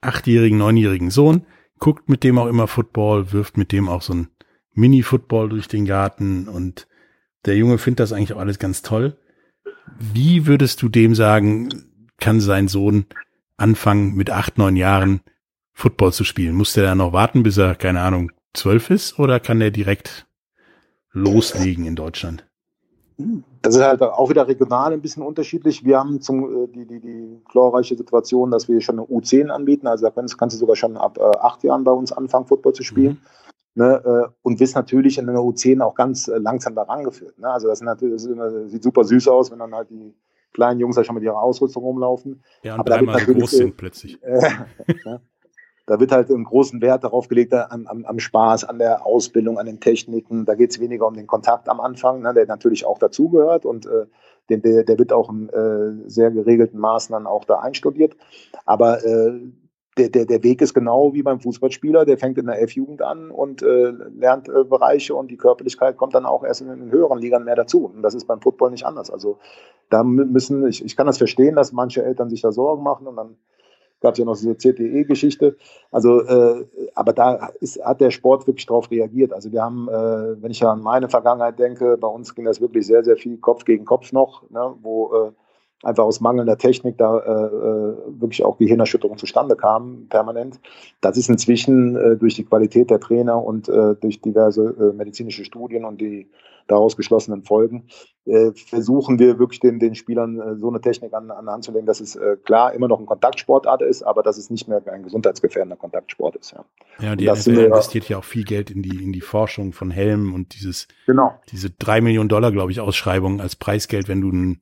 achtjährigen, 0.00 0.58
neunjährigen 0.58 1.10
Sohn, 1.10 1.44
guckt 1.78 2.08
mit 2.08 2.24
dem 2.24 2.38
auch 2.38 2.46
immer 2.46 2.66
Football, 2.66 3.32
wirft 3.32 3.56
mit 3.56 3.72
dem 3.72 3.88
auch 3.88 4.02
so 4.02 4.14
ein 4.14 4.28
Mini-Football 4.74 5.48
durch 5.48 5.68
den 5.68 5.86
Garten 5.86 6.48
und 6.48 6.86
der 7.44 7.56
Junge 7.56 7.78
findet 7.78 8.00
das 8.00 8.12
eigentlich 8.12 8.34
auch 8.34 8.40
alles 8.40 8.58
ganz 8.58 8.82
toll. 8.82 9.16
Wie 9.98 10.46
würdest 10.46 10.82
du 10.82 10.88
dem 10.88 11.14
sagen, 11.14 11.68
kann 12.18 12.40
sein 12.40 12.68
Sohn 12.68 13.06
anfangen 13.56 14.14
mit 14.14 14.30
acht, 14.30 14.58
neun 14.58 14.76
Jahren 14.76 15.20
Football 15.72 16.12
zu 16.12 16.24
spielen? 16.24 16.54
Muss 16.54 16.72
der 16.72 16.84
da 16.84 16.94
noch 16.94 17.12
warten, 17.12 17.42
bis 17.42 17.56
er, 17.56 17.74
keine 17.74 18.00
Ahnung, 18.00 18.32
zwölf 18.52 18.90
ist 18.90 19.18
oder 19.18 19.40
kann 19.40 19.60
der 19.60 19.70
direkt 19.70 20.26
loslegen 21.12 21.86
in 21.86 21.96
Deutschland? 21.96 22.46
Das 23.66 23.74
ist 23.74 23.82
halt 23.82 24.00
auch 24.00 24.30
wieder 24.30 24.46
regional 24.46 24.92
ein 24.92 25.02
bisschen 25.02 25.24
unterschiedlich. 25.24 25.84
Wir 25.84 25.98
haben 25.98 26.20
zum, 26.20 26.64
äh, 26.64 26.68
die, 26.68 26.86
die, 26.86 27.00
die 27.00 27.40
glorreiche 27.50 27.96
Situation, 27.96 28.52
dass 28.52 28.68
wir 28.68 28.80
schon 28.80 29.00
eine 29.00 29.08
U10 29.08 29.48
anbieten. 29.48 29.88
Also 29.88 30.04
da 30.04 30.12
kannst, 30.12 30.38
kannst 30.38 30.54
du 30.54 30.60
sogar 30.60 30.76
schon 30.76 30.96
ab 30.96 31.18
äh, 31.18 31.22
acht 31.40 31.64
Jahren 31.64 31.82
bei 31.82 31.90
uns 31.90 32.12
anfangen, 32.12 32.46
Football 32.46 32.74
zu 32.74 32.84
spielen. 32.84 33.20
Mhm. 33.74 33.82
Ne, 33.82 34.02
äh, 34.04 34.28
und 34.42 34.60
wirst 34.60 34.76
natürlich 34.76 35.18
in 35.18 35.28
einer 35.28 35.40
U10 35.40 35.82
auch 35.82 35.96
ganz 35.96 36.28
äh, 36.28 36.38
langsam 36.38 36.76
da 36.76 36.82
rangeführt. 36.82 37.38
Ne? 37.40 37.50
Also 37.50 37.66
das, 37.66 37.80
das 37.80 38.24
immer, 38.24 38.68
sieht 38.68 38.84
super 38.84 39.02
süß 39.02 39.26
aus, 39.26 39.50
wenn 39.50 39.58
dann 39.58 39.74
halt 39.74 39.90
die 39.90 40.14
kleinen 40.52 40.78
Jungs 40.78 40.94
da 40.94 41.02
schon 41.02 41.16
mit 41.16 41.24
ihrer 41.24 41.42
Ausrüstung 41.42 41.82
rumlaufen. 41.82 42.44
Ja, 42.62 42.74
und 42.74 42.80
Aber 42.80 42.90
dreimal 42.90 43.20
groß 43.20 43.50
sind 43.50 43.76
plötzlich. 43.76 44.18
Ne? 45.04 45.20
Da 45.86 46.00
wird 46.00 46.12
halt 46.12 46.30
einen 46.30 46.44
großen 46.44 46.82
Wert 46.82 47.04
darauf 47.04 47.28
gelegt, 47.28 47.54
am, 47.54 47.86
am, 47.86 48.04
am 48.04 48.18
Spaß, 48.18 48.64
an 48.64 48.78
der 48.78 49.06
Ausbildung, 49.06 49.58
an 49.58 49.66
den 49.66 49.80
Techniken. 49.80 50.44
Da 50.44 50.54
geht 50.54 50.70
es 50.72 50.80
weniger 50.80 51.06
um 51.06 51.14
den 51.14 51.28
Kontakt 51.28 51.68
am 51.68 51.80
Anfang, 51.80 52.22
ne, 52.22 52.34
der 52.34 52.46
natürlich 52.46 52.84
auch 52.84 52.98
dazugehört 52.98 53.64
und 53.64 53.86
äh, 53.86 54.06
den, 54.50 54.62
der, 54.62 54.84
der 54.84 54.98
wird 54.98 55.12
auch 55.12 55.30
in 55.30 55.48
äh, 55.48 56.08
sehr 56.08 56.30
geregelten 56.30 56.78
Maßen 56.78 57.12
dann 57.12 57.26
auch 57.26 57.44
da 57.44 57.60
einstudiert. 57.60 58.16
Aber 58.64 59.04
äh, 59.04 59.40
der, 59.96 60.10
der, 60.10 60.26
der 60.26 60.42
Weg 60.42 60.60
ist 60.60 60.74
genau 60.74 61.14
wie 61.14 61.22
beim 61.22 61.40
Fußballspieler, 61.40 62.04
der 62.04 62.18
fängt 62.18 62.36
in 62.36 62.46
der 62.46 62.60
F-Jugend 62.62 63.00
an 63.00 63.30
und 63.30 63.62
äh, 63.62 63.92
lernt 64.14 64.48
äh, 64.48 64.64
Bereiche 64.64 65.14
und 65.14 65.30
die 65.30 65.38
Körperlichkeit 65.38 65.96
kommt 65.96 66.14
dann 66.14 66.26
auch 66.26 66.44
erst 66.44 66.60
in 66.60 66.68
den 66.68 66.90
höheren 66.90 67.18
Ligern 67.18 67.44
mehr 67.44 67.56
dazu. 67.56 67.86
Und 67.86 68.02
das 68.02 68.14
ist 68.14 68.26
beim 68.26 68.40
Football 68.40 68.72
nicht 68.72 68.84
anders. 68.84 69.10
Also 69.10 69.38
da 69.88 70.04
müssen, 70.04 70.66
ich, 70.66 70.84
ich 70.84 70.96
kann 70.96 71.06
das 71.06 71.18
verstehen, 71.18 71.56
dass 71.56 71.72
manche 71.72 72.04
Eltern 72.04 72.28
sich 72.28 72.42
da 72.42 72.52
Sorgen 72.52 72.82
machen 72.82 73.06
und 73.06 73.16
dann 73.16 73.36
gab 74.00 74.12
es 74.12 74.18
ja 74.18 74.24
noch 74.24 74.36
diese 74.36 74.56
CTE-Geschichte. 74.56 75.56
Also, 75.90 76.20
äh, 76.22 76.66
aber 76.94 77.12
da 77.12 77.50
ist, 77.60 77.82
hat 77.84 78.00
der 78.00 78.10
Sport 78.10 78.46
wirklich 78.46 78.66
darauf 78.66 78.90
reagiert. 78.90 79.32
Also 79.32 79.52
wir 79.52 79.62
haben, 79.62 79.88
äh, 79.88 80.42
wenn 80.42 80.50
ich 80.50 80.64
an 80.64 80.82
meine 80.82 81.08
Vergangenheit 81.08 81.58
denke, 81.58 81.96
bei 81.96 82.08
uns 82.08 82.34
ging 82.34 82.44
das 82.44 82.60
wirklich 82.60 82.86
sehr, 82.86 83.04
sehr 83.04 83.16
viel 83.16 83.38
Kopf 83.38 83.64
gegen 83.64 83.84
Kopf 83.84 84.12
noch, 84.12 84.48
ne, 84.50 84.74
wo 84.82 85.14
äh, 85.14 85.32
einfach 85.82 86.04
aus 86.04 86.20
mangelnder 86.20 86.56
Technik 86.56 86.96
da 86.98 87.18
äh, 87.18 87.30
äh, 87.30 88.20
wirklich 88.20 88.44
auch 88.44 88.58
Gehirnerschütterungen 88.58 89.18
zustande 89.18 89.56
kamen, 89.56 90.08
permanent. 90.08 90.58
Das 91.00 91.16
ist 91.16 91.28
inzwischen 91.28 91.96
äh, 91.96 92.16
durch 92.16 92.34
die 92.34 92.44
Qualität 92.44 92.90
der 92.90 93.00
Trainer 93.00 93.42
und 93.42 93.68
äh, 93.68 93.94
durch 93.94 94.20
diverse 94.20 94.62
äh, 94.62 94.96
medizinische 94.96 95.44
Studien 95.44 95.84
und 95.84 96.00
die 96.00 96.30
daraus 96.66 96.96
geschlossenen 96.96 97.44
Folgen, 97.44 97.84
äh, 98.24 98.50
versuchen 98.52 99.20
wir 99.20 99.38
wirklich 99.38 99.60
den, 99.60 99.78
den 99.78 99.94
Spielern 99.94 100.58
so 100.58 100.68
eine 100.68 100.80
Technik 100.80 101.14
an, 101.14 101.30
an 101.30 101.48
Hand 101.48 101.62
zu 101.62 101.70
legen, 101.70 101.86
dass 101.86 102.00
es 102.00 102.18
klar 102.44 102.72
immer 102.74 102.88
noch 102.88 102.98
ein 102.98 103.06
Kontaktsportart 103.06 103.82
ist, 103.82 104.02
aber 104.02 104.24
dass 104.24 104.36
es 104.36 104.50
nicht 104.50 104.66
mehr 104.66 104.82
ein 104.92 105.04
gesundheitsgefährdender 105.04 105.76
Kontaktsport 105.76 106.34
ist. 106.34 106.50
Ja, 106.50 106.64
ja 106.98 107.14
die 107.14 107.30
NFL 107.30 107.66
investiert 107.66 108.08
ja 108.08 108.18
auch 108.18 108.24
viel 108.24 108.42
Geld 108.42 108.72
in 108.72 108.82
die, 108.82 109.04
in 109.04 109.12
die 109.12 109.20
Forschung 109.20 109.72
von 109.72 109.92
Helmen 109.92 110.34
und 110.34 110.56
dieses, 110.56 110.88
genau. 111.06 111.34
diese 111.52 111.70
drei 111.70 112.00
Millionen 112.00 112.28
Dollar, 112.28 112.50
glaube 112.50 112.72
ich, 112.72 112.80
Ausschreibung 112.80 113.40
als 113.40 113.54
Preisgeld, 113.54 114.08
wenn 114.08 114.20
du 114.20 114.30
einen 114.30 114.60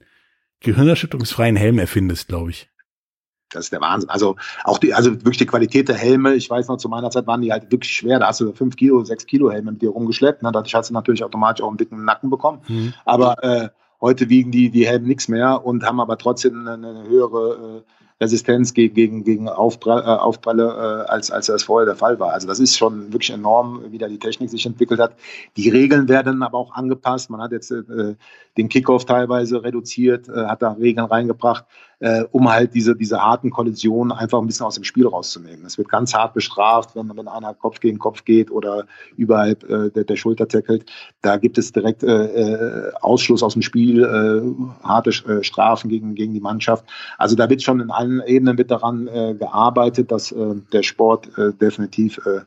gehirnerschütterungsfreien 0.60 1.56
Helm 1.56 1.78
erfindest, 1.78 2.28
glaube 2.28 2.50
ich. 2.50 2.70
Das 3.50 3.66
ist 3.66 3.72
der 3.72 3.80
Wahnsinn. 3.80 4.10
Also 4.10 4.36
auch 4.64 4.78
die, 4.78 4.94
also 4.94 5.12
wirklich 5.12 5.38
die 5.38 5.46
Qualität 5.46 5.88
der 5.88 5.96
Helme. 5.96 6.34
Ich 6.34 6.50
weiß 6.50 6.68
noch, 6.68 6.76
zu 6.76 6.88
meiner 6.88 7.10
Zeit 7.10 7.26
waren 7.26 7.40
die 7.40 7.52
halt 7.52 7.70
wirklich 7.70 7.92
schwer. 7.92 8.18
Da 8.18 8.28
hast 8.28 8.40
du 8.40 8.52
fünf 8.52 8.76
Kilo, 8.76 9.04
sechs 9.04 9.26
Kilo 9.26 9.50
Helme 9.50 9.72
mit 9.72 9.82
dir 9.82 9.90
rumgeschleppt. 9.90 10.42
Ne? 10.42 10.50
Dadurch 10.52 10.74
hast 10.74 10.90
du 10.90 10.94
natürlich 10.94 11.22
automatisch 11.22 11.62
auch 11.62 11.68
einen 11.68 11.76
dicken 11.76 12.04
Nacken 12.04 12.30
bekommen. 12.30 12.62
Mhm. 12.66 12.94
Aber 13.04 13.42
äh, 13.44 13.68
heute 14.00 14.28
wiegen 14.28 14.50
die, 14.50 14.70
die 14.70 14.86
Helme 14.86 15.06
nichts 15.06 15.28
mehr 15.28 15.64
und 15.64 15.84
haben 15.84 16.00
aber 16.00 16.18
trotzdem 16.18 16.66
eine, 16.66 16.88
eine 16.88 17.04
höhere 17.04 17.84
äh, 17.86 18.03
Resistenz 18.24 18.74
gegen, 18.74 18.94
gegen, 18.94 19.24
gegen 19.24 19.48
Aufprall, 19.48 20.02
äh, 20.02 20.06
Aufpralle, 20.06 21.06
äh, 21.06 21.10
als, 21.10 21.30
als 21.30 21.46
das 21.46 21.62
vorher 21.62 21.86
der 21.86 21.96
Fall 21.96 22.18
war. 22.18 22.32
Also 22.32 22.48
das 22.48 22.58
ist 22.58 22.76
schon 22.76 23.12
wirklich 23.12 23.30
enorm, 23.30 23.82
wie 23.90 23.98
da 23.98 24.08
die 24.08 24.18
Technik 24.18 24.50
sich 24.50 24.66
entwickelt 24.66 24.98
hat. 24.98 25.14
Die 25.56 25.68
Regeln 25.68 26.08
werden 26.08 26.42
aber 26.42 26.58
auch 26.58 26.74
angepasst. 26.74 27.30
Man 27.30 27.40
hat 27.40 27.52
jetzt 27.52 27.70
äh, 27.70 28.14
den 28.56 28.68
Kickoff 28.68 29.04
teilweise 29.04 29.62
reduziert, 29.62 30.28
äh, 30.28 30.46
hat 30.46 30.62
da 30.62 30.72
Regeln 30.72 31.06
reingebracht, 31.06 31.64
äh, 32.00 32.24
um 32.32 32.50
halt 32.50 32.74
diese, 32.74 32.96
diese 32.96 33.20
harten 33.20 33.50
Kollisionen 33.50 34.12
einfach 34.12 34.38
ein 34.38 34.46
bisschen 34.46 34.66
aus 34.66 34.74
dem 34.74 34.84
Spiel 34.84 35.06
rauszunehmen. 35.06 35.64
Es 35.64 35.78
wird 35.78 35.88
ganz 35.88 36.14
hart 36.14 36.34
bestraft, 36.34 36.94
wenn, 36.94 37.16
wenn 37.16 37.28
einer 37.28 37.54
Kopf 37.54 37.80
gegen 37.80 37.98
Kopf 37.98 38.24
geht 38.24 38.50
oder 38.50 38.86
überhalb 39.16 39.64
äh, 39.64 39.90
der, 39.90 40.04
der 40.04 40.16
Schulter 40.16 40.48
tackelt. 40.48 40.90
Da 41.22 41.36
gibt 41.36 41.58
es 41.58 41.72
direkt 41.72 42.02
äh, 42.02 42.26
äh 42.26 42.92
Ausschluss 43.00 43.42
aus 43.42 43.54
dem 43.54 43.62
Spiel, 43.62 44.02
äh, 44.02 44.86
harte 44.86 45.10
äh, 45.10 45.42
Strafen 45.42 45.88
gegen, 45.88 46.14
gegen 46.14 46.34
die 46.34 46.40
Mannschaft. 46.40 46.84
Also 47.18 47.36
da 47.36 47.48
wird 47.48 47.62
schon 47.62 47.80
in 47.80 47.90
allen 47.90 48.22
Ebenen 48.26 48.58
wird 48.58 48.70
daran 48.70 49.08
äh, 49.08 49.34
gearbeitet, 49.34 50.10
dass 50.10 50.32
äh, 50.32 50.54
der 50.72 50.82
Sport 50.82 51.36
äh, 51.38 51.52
definitiv 51.52 52.18
äh, 52.26 52.40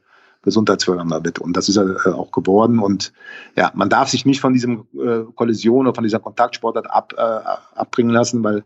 gesundheitsfördernder 0.48 1.26
wird. 1.26 1.40
Und 1.40 1.58
das 1.58 1.68
ist 1.68 1.76
er 1.78 2.06
äh, 2.06 2.10
auch 2.10 2.32
geworden. 2.32 2.80
Und 2.80 3.12
ja, 3.56 3.72
man 3.76 3.90
darf 3.90 4.08
sich 4.08 4.26
nicht 4.26 4.40
von 4.40 4.54
diesem 4.54 4.88
äh, 4.94 5.24
Kollision 5.36 5.88
oder 5.88 5.96
von 5.96 6.06
dieser 6.06 6.20
Kontaktsportart 6.20 6.90
ab, 6.90 7.14
äh, 7.18 7.78
abbringen 7.78 8.12
lassen, 8.12 8.44
weil 8.44 8.64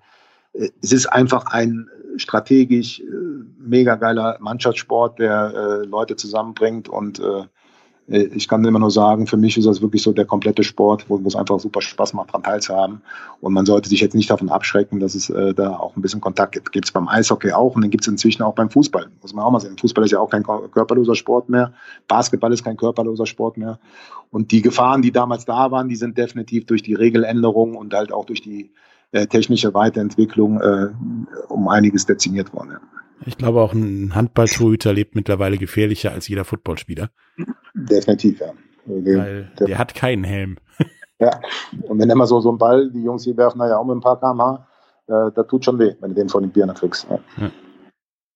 es 0.53 0.91
ist 0.91 1.07
einfach 1.07 1.45
ein 1.47 1.89
strategisch 2.17 2.99
äh, 2.99 3.03
mega 3.57 3.95
geiler 3.95 4.37
Mannschaftssport, 4.39 5.19
der 5.19 5.53
äh, 5.55 5.85
Leute 5.85 6.15
zusammenbringt 6.15 6.89
und 6.89 7.19
äh, 7.19 7.45
äh, 8.11 8.23
ich 8.35 8.47
kann 8.47 8.63
immer 8.65 8.79
nur 8.79 8.91
sagen, 8.91 9.27
für 9.27 9.37
mich 9.37 9.57
ist 9.57 9.65
das 9.65 9.81
wirklich 9.81 10.03
so 10.03 10.11
der 10.11 10.25
komplette 10.25 10.63
Sport, 10.63 11.05
wo 11.09 11.17
es 11.25 11.35
einfach 11.35 11.59
super 11.59 11.81
Spaß 11.81 12.13
macht, 12.13 12.29
daran 12.29 12.43
teilzuhaben. 12.43 13.01
Und 13.39 13.53
man 13.53 13.65
sollte 13.65 13.89
sich 13.89 14.01
jetzt 14.01 14.15
nicht 14.15 14.29
davon 14.29 14.49
abschrecken, 14.49 14.99
dass 14.99 15.15
es 15.15 15.29
äh, 15.29 15.53
da 15.53 15.77
auch 15.77 15.95
ein 15.95 16.01
bisschen 16.01 16.21
Kontakt 16.21 16.53
gibt. 16.53 16.71
Gibt 16.71 16.85
es 16.85 16.91
beim 16.91 17.07
Eishockey 17.07 17.51
auch 17.51 17.75
und 17.75 17.81
den 17.81 17.91
gibt 17.91 18.03
es 18.03 18.07
inzwischen 18.07 18.43
auch 18.43 18.55
beim 18.55 18.69
Fußball. 18.69 19.07
Muss 19.21 19.33
man 19.33 19.45
auch 19.45 19.51
mal 19.51 19.59
sehen. 19.59 19.77
Fußball 19.77 20.03
ist 20.03 20.11
ja 20.11 20.19
auch 20.19 20.29
kein 20.29 20.43
körperloser 20.43 21.15
Sport 21.15 21.49
mehr. 21.49 21.73
Basketball 22.07 22.53
ist 22.53 22.63
kein 22.63 22.77
körperloser 22.77 23.25
Sport 23.25 23.57
mehr. 23.57 23.79
Und 24.29 24.51
die 24.51 24.61
Gefahren, 24.61 25.01
die 25.01 25.11
damals 25.11 25.45
da 25.45 25.71
waren, 25.71 25.89
die 25.89 25.95
sind 25.95 26.17
definitiv 26.17 26.65
durch 26.65 26.83
die 26.83 26.93
Regeländerung 26.93 27.75
und 27.75 27.93
halt 27.93 28.11
auch 28.11 28.25
durch 28.25 28.41
die 28.41 28.71
äh, 29.11 29.27
technische 29.27 29.73
Weiterentwicklung 29.73 30.61
äh, 30.61 30.89
um 31.49 31.67
einiges 31.67 32.05
dezimiert 32.05 32.53
worden. 32.53 32.71
Ja. 32.71 32.81
Ich 33.25 33.37
glaube 33.37 33.61
auch 33.61 33.73
ein 33.73 34.15
Handballtorhüter 34.15 34.93
lebt 34.93 35.15
mittlerweile 35.15 35.57
gefährlicher 35.57 36.11
als 36.11 36.27
jeder 36.27 36.43
Footballspieler. 36.43 37.09
Definitiv, 37.73 38.39
ja. 38.39 38.53
Der, 38.85 39.17
Weil 39.17 39.51
der, 39.59 39.67
der, 39.67 39.77
hat 39.77 39.93
keinen 39.93 40.23
Helm. 40.23 40.57
Ja, 41.19 41.39
und 41.83 41.99
wenn 41.99 42.09
immer 42.09 42.25
so, 42.25 42.39
so 42.39 42.51
ein 42.51 42.57
Ball, 42.57 42.89
die 42.89 43.03
Jungs, 43.03 43.23
die 43.23 43.37
werfen 43.37 43.59
da 43.59 43.67
ja 43.67 43.77
auch 43.77 43.85
mit 43.85 43.95
ein 43.95 44.01
paar 44.01 44.19
kmh, 44.19 44.67
äh, 45.05 45.31
das 45.35 45.47
tut 45.47 45.63
schon 45.63 45.77
weh, 45.77 45.93
wenn 45.99 46.09
du 46.09 46.15
den 46.15 46.29
von 46.29 46.41
den 46.41 46.51
Birnen 46.51 46.75
kriegst. 46.75 47.07
Ja. 47.09 47.19
Ja. 47.37 47.51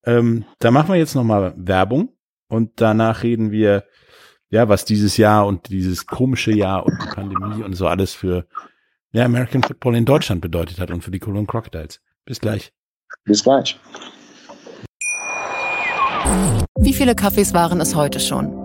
Ähm, 0.06 0.46
da 0.60 0.70
machen 0.70 0.90
wir 0.90 0.96
jetzt 0.96 1.16
nochmal 1.16 1.56
Werbung 1.58 2.10
und 2.48 2.74
danach 2.76 3.24
reden 3.24 3.50
wir, 3.50 3.86
ja, 4.50 4.70
was 4.70 4.86
dieses 4.86 5.18
Jahr 5.18 5.48
und 5.48 5.70
dieses 5.70 6.06
komische 6.06 6.52
Jahr 6.52 6.86
und 6.86 6.94
die 7.02 7.16
Pandemie 7.16 7.64
und 7.64 7.74
so 7.74 7.88
alles 7.88 8.14
für 8.14 8.46
ja, 9.16 9.24
American 9.24 9.64
Football 9.64 9.96
in 9.96 10.04
Deutschland 10.04 10.42
bedeutet 10.42 10.78
hat 10.78 10.92
und 10.92 11.02
für 11.02 11.10
die 11.10 11.20
Cologne 11.20 11.48
Crocodiles. 11.48 12.02
Bis 12.26 12.42
gleich. 12.42 12.74
Bis 13.24 13.44
gleich. 13.44 13.80
Wie 16.78 16.94
viele 16.94 17.16
Kaffees 17.16 17.54
waren 17.54 17.80
es 17.80 17.96
heute 17.96 18.20
schon? 18.20 18.65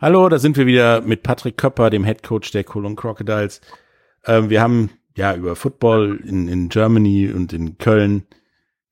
Hallo, 0.00 0.28
da 0.28 0.38
sind 0.38 0.56
wir 0.56 0.66
wieder 0.66 1.00
mit 1.00 1.24
Patrick 1.24 1.56
Köpper, 1.56 1.90
dem 1.90 2.04
Head 2.04 2.22
Coach 2.22 2.52
der 2.52 2.62
Cologne 2.62 2.94
Crocodiles. 2.94 3.60
Ähm, 4.24 4.48
wir 4.48 4.60
haben 4.60 4.90
ja 5.16 5.34
über 5.34 5.56
Football 5.56 6.20
in, 6.24 6.46
in 6.46 6.68
Germany 6.68 7.32
und 7.32 7.52
in 7.52 7.78
Köln 7.78 8.22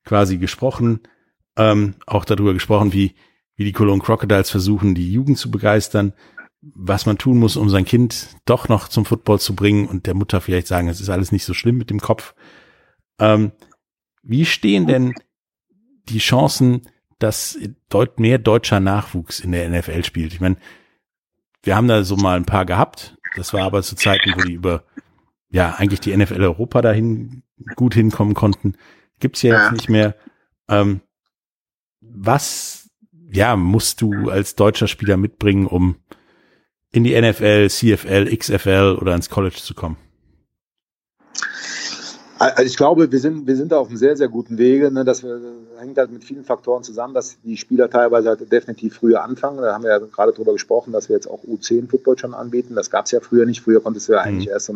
quasi 0.03 0.37
gesprochen. 0.37 0.99
Ähm, 1.55 1.95
auch 2.05 2.25
darüber 2.25 2.53
gesprochen, 2.53 2.91
wie, 2.91 3.15
wie 3.55 3.63
die 3.63 3.71
Cologne 3.71 4.03
Crocodiles 4.03 4.49
versuchen, 4.49 4.95
die 4.95 5.09
Jugend 5.09 5.37
zu 5.37 5.49
begeistern, 5.49 6.11
was 6.59 7.05
man 7.05 7.17
tun 7.17 7.37
muss, 7.37 7.55
um 7.55 7.69
sein 7.69 7.85
Kind 7.85 8.35
doch 8.43 8.67
noch 8.67 8.89
zum 8.89 9.05
Football 9.05 9.39
zu 9.39 9.55
bringen 9.55 9.87
und 9.87 10.07
der 10.07 10.13
Mutter 10.13 10.41
vielleicht 10.41 10.67
sagen, 10.67 10.89
es 10.89 10.99
ist 10.99 11.09
alles 11.09 11.31
nicht 11.31 11.45
so 11.45 11.53
schlimm 11.53 11.77
mit 11.77 11.89
dem 11.89 12.01
Kopf. 12.01 12.35
Ähm, 13.17 13.53
wie 14.23 14.45
stehen 14.45 14.87
denn 14.87 15.13
die 16.09 16.19
Chancen, 16.19 16.81
dass 17.17 17.57
deut 17.87 18.19
mehr 18.19 18.39
deutscher 18.39 18.81
Nachwuchs 18.81 19.39
in 19.39 19.53
der 19.53 19.69
NFL 19.69 20.03
spielt? 20.03 20.33
Ich 20.33 20.41
meine, 20.41 20.57
wir 21.67 21.75
haben 21.75 21.89
da 21.89 22.03
so 22.03 22.15
mal 22.15 22.37
ein 22.37 22.45
paar 22.45 22.65
gehabt. 22.65 23.17
Das 23.35 23.53
war 23.53 23.63
aber 23.63 23.83
zu 23.83 23.95
Zeiten, 23.95 24.33
wo 24.35 24.41
die 24.41 24.53
über 24.53 24.85
ja 25.49 25.75
eigentlich 25.75 25.99
die 25.99 26.15
NFL 26.15 26.41
Europa 26.41 26.81
dahin 26.81 27.43
gut 27.75 27.93
hinkommen 27.93 28.33
konnten. 28.33 28.75
Gibt's 29.19 29.41
ja 29.41 29.63
jetzt 29.63 29.73
nicht 29.73 29.89
mehr. 29.89 30.15
Ähm, 30.69 31.01
was 32.01 32.89
ja 33.29 33.55
musst 33.57 34.01
du 34.01 34.29
als 34.29 34.55
deutscher 34.55 34.87
Spieler 34.87 35.17
mitbringen, 35.17 35.67
um 35.67 35.97
in 36.91 37.03
die 37.03 37.19
NFL, 37.19 37.69
CFL, 37.69 38.33
XFL 38.35 38.97
oder 38.99 39.13
ins 39.13 39.29
College 39.29 39.57
zu 39.57 39.73
kommen? 39.73 39.97
Also 42.39 42.63
ich 42.63 42.77
glaube, 42.77 43.11
wir 43.11 43.19
sind, 43.19 43.47
wir 43.47 43.55
sind 43.55 43.71
da 43.71 43.79
auf 43.79 43.87
einem 43.87 43.97
sehr, 43.97 44.15
sehr 44.15 44.27
guten 44.27 44.57
Wege. 44.57 44.91
Ne? 44.91 45.03
Das 45.03 45.23
hängt 45.23 45.97
halt 45.97 46.11
mit 46.11 46.23
vielen 46.23 46.43
Faktoren 46.43 46.83
zusammen, 46.83 47.13
dass 47.13 47.37
die 47.41 47.57
Spieler 47.57 47.89
teilweise 47.89 48.29
halt 48.29 48.51
definitiv 48.51 48.95
früher 48.95 49.23
anfangen. 49.23 49.57
Da 49.57 49.73
haben 49.73 49.83
wir 49.83 49.91
ja 49.91 49.99
gerade 49.99 50.33
drüber 50.33 50.53
gesprochen, 50.53 50.91
dass 50.91 51.09
wir 51.09 51.15
jetzt 51.15 51.27
auch 51.27 51.43
U10-Football 51.43 52.17
schon 52.17 52.33
anbieten. 52.33 52.75
Das 52.75 52.89
gab 52.89 53.05
es 53.05 53.11
ja 53.11 53.19
früher 53.19 53.45
nicht. 53.45 53.61
Früher 53.61 53.81
konntest 53.81 54.07
du 54.07 54.13
ja 54.13 54.21
eigentlich 54.21 54.47
mhm. 54.47 54.53
erst 54.53 54.71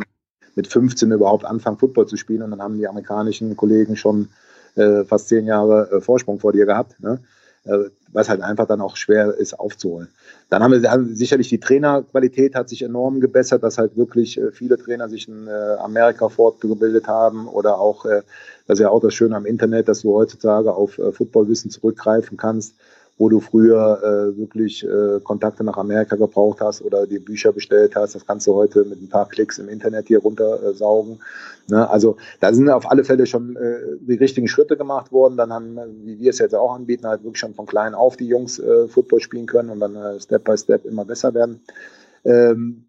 mit 0.55 0.68
15 0.68 1.12
überhaupt 1.12 1.45
anfangen, 1.45 1.78
Football 1.78 2.07
zu 2.07 2.18
spielen. 2.18 2.41
Und 2.41 2.51
dann 2.51 2.62
haben 2.62 2.78
die 2.78 2.88
amerikanischen 2.88 3.55
Kollegen 3.55 3.95
schon 3.95 4.30
äh, 4.76 5.03
fast 5.03 5.28
zehn 5.28 5.45
Jahre 5.45 5.89
äh, 5.91 6.01
Vorsprung 6.01 6.39
vor 6.39 6.53
dir 6.53 6.66
gehabt. 6.66 6.99
Ne? 6.99 7.20
Äh, 7.64 7.89
was 8.14 8.30
halt 8.30 8.41
einfach 8.41 8.68
dann 8.68 8.82
auch 8.82 8.95
schwer 8.95 9.34
ist 9.34 9.59
aufzuholen. 9.59 10.09
Dann 10.49 10.64
haben 10.64 10.72
wir 10.72 10.82
dann 10.82 11.16
sicherlich 11.16 11.49
die 11.49 11.59
Trainerqualität 11.59 12.55
hat 12.55 12.70
sich 12.70 12.82
enorm 12.82 13.20
gebessert, 13.20 13.64
dass 13.64 13.78
halt 13.78 13.97
wirklich 13.97 14.38
äh, 14.38 14.51
viele 14.51 14.78
Trainer 14.78 15.09
sich 15.09 15.28
in 15.28 15.47
äh, 15.47 15.51
Amerika 15.80 16.30
fortgebildet 16.30 17.07
haben 17.07 17.47
oder 17.47 17.80
auch, 17.80 18.05
das 18.05 18.80
ist 18.80 18.80
ja 18.80 18.89
auch 18.89 19.01
das 19.01 19.14
Schöne 19.14 19.36
am 19.36 19.45
Internet, 19.45 19.88
dass 19.88 20.01
du 20.01 20.14
heutzutage 20.14 20.74
auf 20.74 20.99
Footballwissen 21.14 21.72
zurückgreifen 21.72 22.38
kannst 22.38 22.76
wo 23.18 23.30
du 23.30 23.39
früher 23.39 23.99
äh, 24.01 24.38
wirklich 24.38 24.84
äh, 24.84 25.20
Kontakte 25.24 25.64
nach 25.64 25.78
Amerika 25.78 26.16
gebraucht 26.16 26.59
hast 26.62 26.82
oder 26.82 27.05
dir 27.05 27.24
Bücher 27.24 27.51
bestellt 27.51 27.95
hast. 27.95 28.16
Das 28.16 28.26
kannst 28.26 28.47
du 28.47 28.55
heute 28.55 28.84
mit 28.84 29.01
ein 29.01 29.09
paar 29.09 29.28
Klicks 29.30 29.59
im 29.59 29.70
Internet 29.70 30.07
hier 30.07 30.20
runtersaugen. 30.20 31.20
Ne? 31.68 31.88
Also 31.89 32.18
da 32.39 32.53
sind 32.53 32.70
auf 32.70 32.89
alle 32.89 33.03
Fälle 33.03 33.26
schon 33.28 33.55
äh, 33.55 33.97
die 33.99 34.16
richtigen 34.16 34.47
Schritte 34.47 34.76
gemacht 34.76 35.12
worden. 35.12 35.38
Dann 35.38 35.53
haben, 35.53 35.78
wie 36.03 36.20
wir 36.20 36.32
es 36.32 36.39
jetzt 36.39 36.55
auch 36.55 36.74
anbieten, 36.74 37.07
halt 37.07 37.24
wirklich 37.24 37.39
schon 37.39 37.53
von 37.53 37.66
klein 37.66 37.93
auf 37.93 38.18
die 38.18 38.28
Jungs 38.28 38.59
äh, 38.59 38.88
Football 38.88 39.20
spielen 39.20 39.45
können 39.45 39.70
und 39.70 39.80
dann 39.80 39.95
äh, 39.95 40.20
Step 40.20 40.43
by 40.43 40.57
Step 40.57 40.86
immer 40.86 41.05
besser 41.05 41.34
werden. 41.34 41.62
Ähm, 42.24 42.86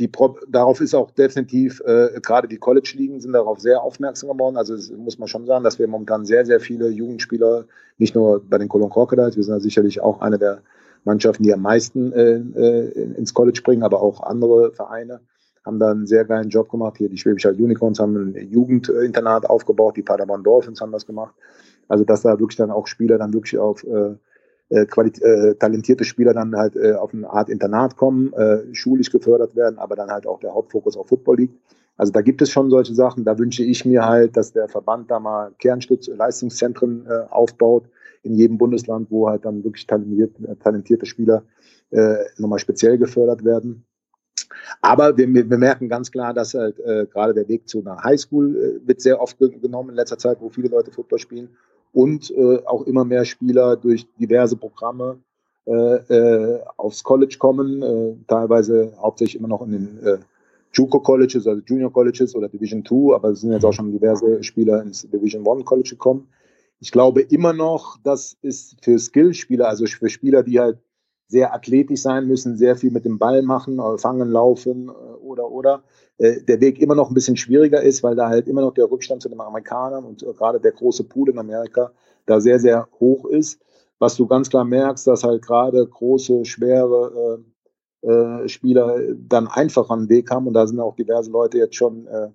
die 0.00 0.08
Pro 0.08 0.38
darauf 0.48 0.80
ist 0.80 0.94
auch 0.94 1.10
definitiv, 1.10 1.80
äh, 1.84 2.20
gerade 2.22 2.48
die 2.48 2.56
College-Ligen 2.56 3.20
sind 3.20 3.32
darauf 3.32 3.60
sehr 3.60 3.82
aufmerksam 3.82 4.30
geworden. 4.30 4.56
Also 4.56 4.74
muss 4.96 5.18
man 5.18 5.28
schon 5.28 5.46
sagen, 5.46 5.62
dass 5.62 5.78
wir 5.78 5.86
momentan 5.86 6.24
sehr, 6.24 6.46
sehr 6.46 6.58
viele 6.58 6.88
Jugendspieler, 6.88 7.66
nicht 7.98 8.14
nur 8.14 8.42
bei 8.42 8.56
den 8.58 8.68
Cologne 8.68 8.90
Crocodiles, 8.90 9.36
wir 9.36 9.44
sind 9.44 9.54
ja 9.54 9.60
sicherlich 9.60 10.00
auch 10.00 10.20
eine 10.22 10.38
der 10.38 10.62
Mannschaften, 11.04 11.42
die 11.42 11.52
am 11.52 11.62
meisten 11.62 12.12
äh, 12.12 12.36
äh, 12.36 13.14
ins 13.16 13.34
College 13.34 13.60
bringen, 13.62 13.82
aber 13.82 14.02
auch 14.02 14.22
andere 14.22 14.72
Vereine 14.72 15.20
haben 15.64 15.78
da 15.78 15.90
einen 15.90 16.06
sehr 16.06 16.24
geilen 16.24 16.48
Job 16.48 16.70
gemacht. 16.70 16.96
Hier 16.96 17.10
die 17.10 17.18
Schwäbische 17.18 17.52
Unicorns 17.52 18.00
haben 18.00 18.16
ein 18.16 18.50
Jugendinternat 18.50 19.48
aufgebaut, 19.48 19.96
die 19.96 20.02
Paderborn 20.02 20.42
Dolphins 20.42 20.80
haben 20.80 20.92
das 20.92 21.06
gemacht. 21.06 21.34
Also 21.88 22.04
dass 22.04 22.22
da 22.22 22.38
wirklich 22.38 22.56
dann 22.56 22.70
auch 22.70 22.86
Spieler 22.86 23.18
dann 23.18 23.34
wirklich 23.34 23.58
auf 23.58 23.84
äh, 23.84 24.14
äh, 24.70 24.82
äh, 24.82 25.54
talentierte 25.56 26.04
Spieler 26.04 26.32
dann 26.32 26.56
halt 26.56 26.76
äh, 26.76 26.92
auf 26.92 27.12
eine 27.12 27.28
Art 27.28 27.48
Internat 27.48 27.96
kommen, 27.96 28.32
äh, 28.32 28.72
schulisch 28.72 29.10
gefördert 29.10 29.56
werden, 29.56 29.78
aber 29.78 29.96
dann 29.96 30.10
halt 30.10 30.26
auch 30.26 30.38
der 30.38 30.54
Hauptfokus 30.54 30.96
auf 30.96 31.08
Football 31.08 31.38
liegt. 31.38 31.54
Also 31.96 32.12
da 32.12 32.22
gibt 32.22 32.40
es 32.40 32.50
schon 32.50 32.70
solche 32.70 32.94
Sachen. 32.94 33.24
Da 33.24 33.36
wünsche 33.38 33.64
ich 33.64 33.84
mir 33.84 34.06
halt, 34.06 34.36
dass 34.36 34.52
der 34.52 34.68
Verband 34.68 35.10
da 35.10 35.18
mal 35.18 35.52
Kernstutz 35.58 36.06
Leistungszentren 36.06 37.04
äh, 37.06 37.24
aufbaut 37.30 37.84
in 38.22 38.34
jedem 38.36 38.58
Bundesland, 38.58 39.10
wo 39.10 39.28
halt 39.28 39.44
dann 39.44 39.64
wirklich 39.64 39.86
talentierte, 39.86 40.48
äh, 40.48 40.54
talentierte 40.56 41.04
Spieler 41.04 41.42
äh, 41.90 42.16
nochmal 42.38 42.60
speziell 42.60 42.96
gefördert 42.96 43.44
werden. 43.44 43.84
Aber 44.80 45.16
wir, 45.16 45.28
wir 45.34 45.58
merken 45.58 45.88
ganz 45.88 46.12
klar, 46.12 46.32
dass 46.32 46.54
halt 46.54 46.78
äh, 46.78 47.06
gerade 47.06 47.34
der 47.34 47.48
Weg 47.48 47.68
zu 47.68 47.80
einer 47.80 48.02
Highschool 48.02 48.56
äh, 48.56 48.86
wird 48.86 49.00
sehr 49.00 49.20
oft 49.20 49.38
genommen 49.38 49.90
in 49.90 49.96
letzter 49.96 50.18
Zeit, 50.18 50.40
wo 50.40 50.48
viele 50.48 50.68
Leute 50.68 50.92
Football 50.92 51.18
spielen 51.18 51.50
und 51.92 52.30
äh, 52.30 52.58
auch 52.66 52.82
immer 52.82 53.04
mehr 53.04 53.24
Spieler 53.24 53.76
durch 53.76 54.06
diverse 54.18 54.56
Programme 54.56 55.18
äh, 55.66 55.72
äh, 55.72 56.60
aufs 56.76 57.02
College 57.02 57.36
kommen, 57.38 57.82
äh, 57.82 58.16
teilweise 58.26 58.92
hauptsächlich 59.00 59.38
immer 59.38 59.48
noch 59.48 59.62
in 59.62 59.72
den 59.72 60.02
äh, 60.04 60.18
JUCO 60.72 61.00
Colleges, 61.00 61.46
also 61.46 61.60
Junior 61.66 61.92
Colleges 61.92 62.34
oder 62.34 62.48
Division 62.48 62.84
2, 62.84 63.14
aber 63.14 63.30
es 63.30 63.40
sind 63.40 63.52
jetzt 63.52 63.64
auch 63.64 63.72
schon 63.72 63.92
diverse 63.92 64.42
Spieler 64.42 64.82
ins 64.82 65.08
Division 65.08 65.46
1 65.46 65.64
College 65.64 65.90
gekommen. 65.90 66.28
Ich 66.80 66.92
glaube 66.92 67.20
immer 67.20 67.52
noch, 67.52 67.98
das 68.02 68.36
ist 68.40 68.82
für 68.82 68.98
Skillspieler, 68.98 69.68
also 69.68 69.84
für 69.86 70.08
Spieler, 70.08 70.42
die 70.42 70.58
halt 70.58 70.78
sehr 71.30 71.54
athletisch 71.54 72.02
sein 72.02 72.26
müssen, 72.26 72.56
sehr 72.56 72.76
viel 72.76 72.90
mit 72.90 73.04
dem 73.04 73.18
Ball 73.18 73.42
machen, 73.42 73.78
äh, 73.78 73.98
fangen, 73.98 74.30
laufen 74.30 74.88
äh, 74.88 74.92
oder 75.22 75.50
oder 75.50 75.84
äh, 76.18 76.42
der 76.42 76.60
Weg 76.60 76.80
immer 76.80 76.96
noch 76.96 77.08
ein 77.08 77.14
bisschen 77.14 77.36
schwieriger 77.36 77.80
ist, 77.80 78.02
weil 78.02 78.16
da 78.16 78.28
halt 78.28 78.48
immer 78.48 78.62
noch 78.62 78.74
der 78.74 78.90
Rückstand 78.90 79.22
zu 79.22 79.28
den 79.28 79.40
Amerikanern 79.40 80.04
und 80.04 80.24
gerade 80.36 80.58
der 80.60 80.72
große 80.72 81.04
Pool 81.04 81.30
in 81.30 81.38
Amerika 81.38 81.92
da 82.26 82.40
sehr, 82.40 82.58
sehr 82.58 82.88
hoch 82.98 83.24
ist. 83.26 83.60
Was 84.00 84.16
du 84.16 84.26
ganz 84.26 84.50
klar 84.50 84.64
merkst, 84.64 85.06
dass 85.06 85.24
halt 85.24 85.42
gerade 85.42 85.86
große, 85.86 86.44
schwere 86.44 87.44
äh, 88.02 88.48
Spieler 88.48 88.98
dann 89.14 89.46
einfach 89.46 89.90
einen 89.90 90.08
Weg 90.08 90.30
haben 90.30 90.46
und 90.46 90.54
da 90.54 90.66
sind 90.66 90.80
auch 90.80 90.96
diverse 90.96 91.30
Leute 91.30 91.58
jetzt 91.58 91.76
schon 91.76 92.06
äh, 92.06 92.30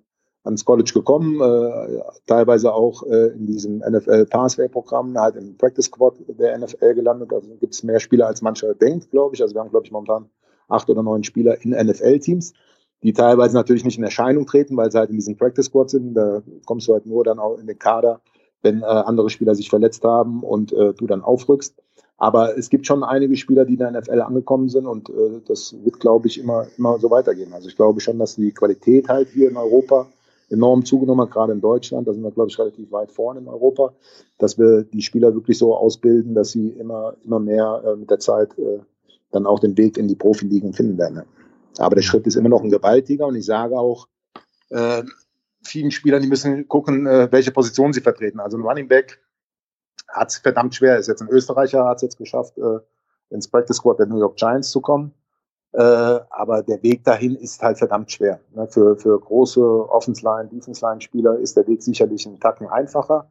ans 0.46 0.64
College 0.64 0.92
gekommen, 0.94 1.40
äh, 1.40 2.00
teilweise 2.26 2.72
auch 2.72 3.02
äh, 3.02 3.28
in 3.28 3.46
diesem 3.46 3.78
NFL 3.78 4.26
Pathway 4.26 4.68
Programm, 4.68 5.18
halt 5.18 5.36
im 5.36 5.56
Practice 5.56 5.86
Squad 5.86 6.14
der 6.28 6.56
NFL 6.56 6.94
gelandet. 6.94 7.32
Also 7.32 7.48
gibt 7.56 7.74
es 7.74 7.82
mehr 7.82 8.00
Spieler 8.00 8.28
als 8.28 8.42
mancher 8.42 8.74
denkt, 8.74 9.10
glaube 9.10 9.34
ich. 9.34 9.42
Also 9.42 9.54
wir 9.54 9.60
haben, 9.60 9.70
glaube 9.70 9.86
ich, 9.86 9.92
momentan 9.92 10.30
acht 10.68 10.88
oder 10.88 11.02
neun 11.02 11.24
Spieler 11.24 11.62
in 11.62 11.70
NFL-Teams, 11.70 12.54
die 13.02 13.12
teilweise 13.12 13.54
natürlich 13.54 13.84
nicht 13.84 13.98
in 13.98 14.04
Erscheinung 14.04 14.46
treten, 14.46 14.76
weil 14.76 14.90
sie 14.90 14.98
halt 14.98 15.10
in 15.10 15.16
diesem 15.16 15.36
Practice 15.36 15.66
Squad 15.66 15.90
sind. 15.90 16.14
Da 16.14 16.42
kommst 16.64 16.88
du 16.88 16.92
halt 16.92 17.06
nur 17.06 17.24
dann 17.24 17.38
auch 17.38 17.58
in 17.58 17.66
den 17.66 17.78
Kader, 17.78 18.20
wenn 18.62 18.82
äh, 18.82 18.86
andere 18.86 19.30
Spieler 19.30 19.54
sich 19.54 19.68
verletzt 19.68 20.04
haben 20.04 20.42
und 20.42 20.72
äh, 20.72 20.94
du 20.94 21.06
dann 21.06 21.22
aufrückst. 21.22 21.74
Aber 22.18 22.56
es 22.56 22.70
gibt 22.70 22.86
schon 22.86 23.04
einige 23.04 23.36
Spieler, 23.36 23.66
die 23.66 23.74
in 23.74 23.80
der 23.80 23.90
NFL 23.90 24.22
angekommen 24.22 24.68
sind 24.68 24.86
und 24.86 25.10
äh, 25.10 25.42
das 25.46 25.76
wird, 25.84 26.00
glaube 26.00 26.28
ich, 26.28 26.38
immer, 26.40 26.66
immer 26.78 26.98
so 26.98 27.10
weitergehen. 27.10 27.52
Also 27.52 27.68
ich 27.68 27.76
glaube 27.76 28.00
schon, 28.00 28.18
dass 28.18 28.36
die 28.36 28.52
Qualität 28.52 29.08
halt 29.08 29.28
hier 29.28 29.50
in 29.50 29.56
Europa 29.56 30.06
enorm 30.50 30.84
zugenommen 30.84 31.26
hat, 31.26 31.32
gerade 31.32 31.52
in 31.52 31.60
Deutschland. 31.60 32.06
Da 32.06 32.12
sind 32.12 32.22
wir, 32.22 32.30
glaube 32.30 32.50
ich, 32.50 32.58
relativ 32.58 32.90
weit 32.92 33.10
vorne 33.10 33.40
in 33.40 33.48
Europa, 33.48 33.94
dass 34.38 34.58
wir 34.58 34.82
die 34.84 35.02
Spieler 35.02 35.34
wirklich 35.34 35.58
so 35.58 35.74
ausbilden, 35.74 36.34
dass 36.34 36.50
sie 36.50 36.68
immer, 36.70 37.16
immer 37.24 37.40
mehr 37.40 37.82
äh, 37.84 37.96
mit 37.96 38.10
der 38.10 38.18
Zeit 38.18 38.56
äh, 38.58 38.78
dann 39.32 39.46
auch 39.46 39.58
den 39.58 39.76
Weg 39.76 39.98
in 39.98 40.08
die 40.08 40.14
Profiligen 40.14 40.72
finden 40.72 40.98
werden. 40.98 41.22
Aber 41.78 41.94
der 41.94 42.02
Schritt 42.02 42.26
ist 42.26 42.36
immer 42.36 42.48
noch 42.48 42.62
ein 42.62 42.70
gewaltiger 42.70 43.26
und 43.26 43.34
ich 43.34 43.44
sage 43.44 43.78
auch, 43.78 44.08
äh, 44.70 45.02
vielen 45.62 45.90
Spielern, 45.90 46.22
die 46.22 46.28
müssen 46.28 46.68
gucken, 46.68 47.06
äh, 47.06 47.28
welche 47.30 47.50
Position 47.50 47.92
sie 47.92 48.00
vertreten. 48.00 48.40
Also 48.40 48.56
ein 48.56 48.62
Running 48.62 48.88
Back 48.88 49.20
hat 50.08 50.30
es 50.30 50.38
verdammt 50.38 50.74
schwer, 50.74 50.98
ist 50.98 51.08
jetzt 51.08 51.20
ein 51.20 51.28
Österreicher, 51.28 51.84
hat 51.84 51.96
es 51.96 52.02
jetzt 52.02 52.18
geschafft, 52.18 52.56
äh, 52.58 52.78
ins 53.30 53.48
Practice 53.48 53.76
Squad 53.76 53.98
der 53.98 54.06
New 54.06 54.18
York 54.18 54.36
Giants 54.36 54.70
zu 54.70 54.80
kommen. 54.80 55.12
Äh, 55.76 56.20
aber 56.30 56.62
der 56.62 56.82
Weg 56.82 57.04
dahin 57.04 57.36
ist 57.36 57.62
halt 57.62 57.76
verdammt 57.76 58.10
schwer. 58.10 58.40
Ne? 58.54 58.66
Für, 58.66 58.96
für 58.96 59.20
große 59.20 59.60
Offense-Line, 59.60 60.48
Defense-Line-Spieler 60.48 61.38
ist 61.38 61.54
der 61.54 61.66
Weg 61.66 61.82
sicherlich 61.82 62.26
einen 62.26 62.40
Tacken 62.40 62.66
einfacher. 62.66 63.30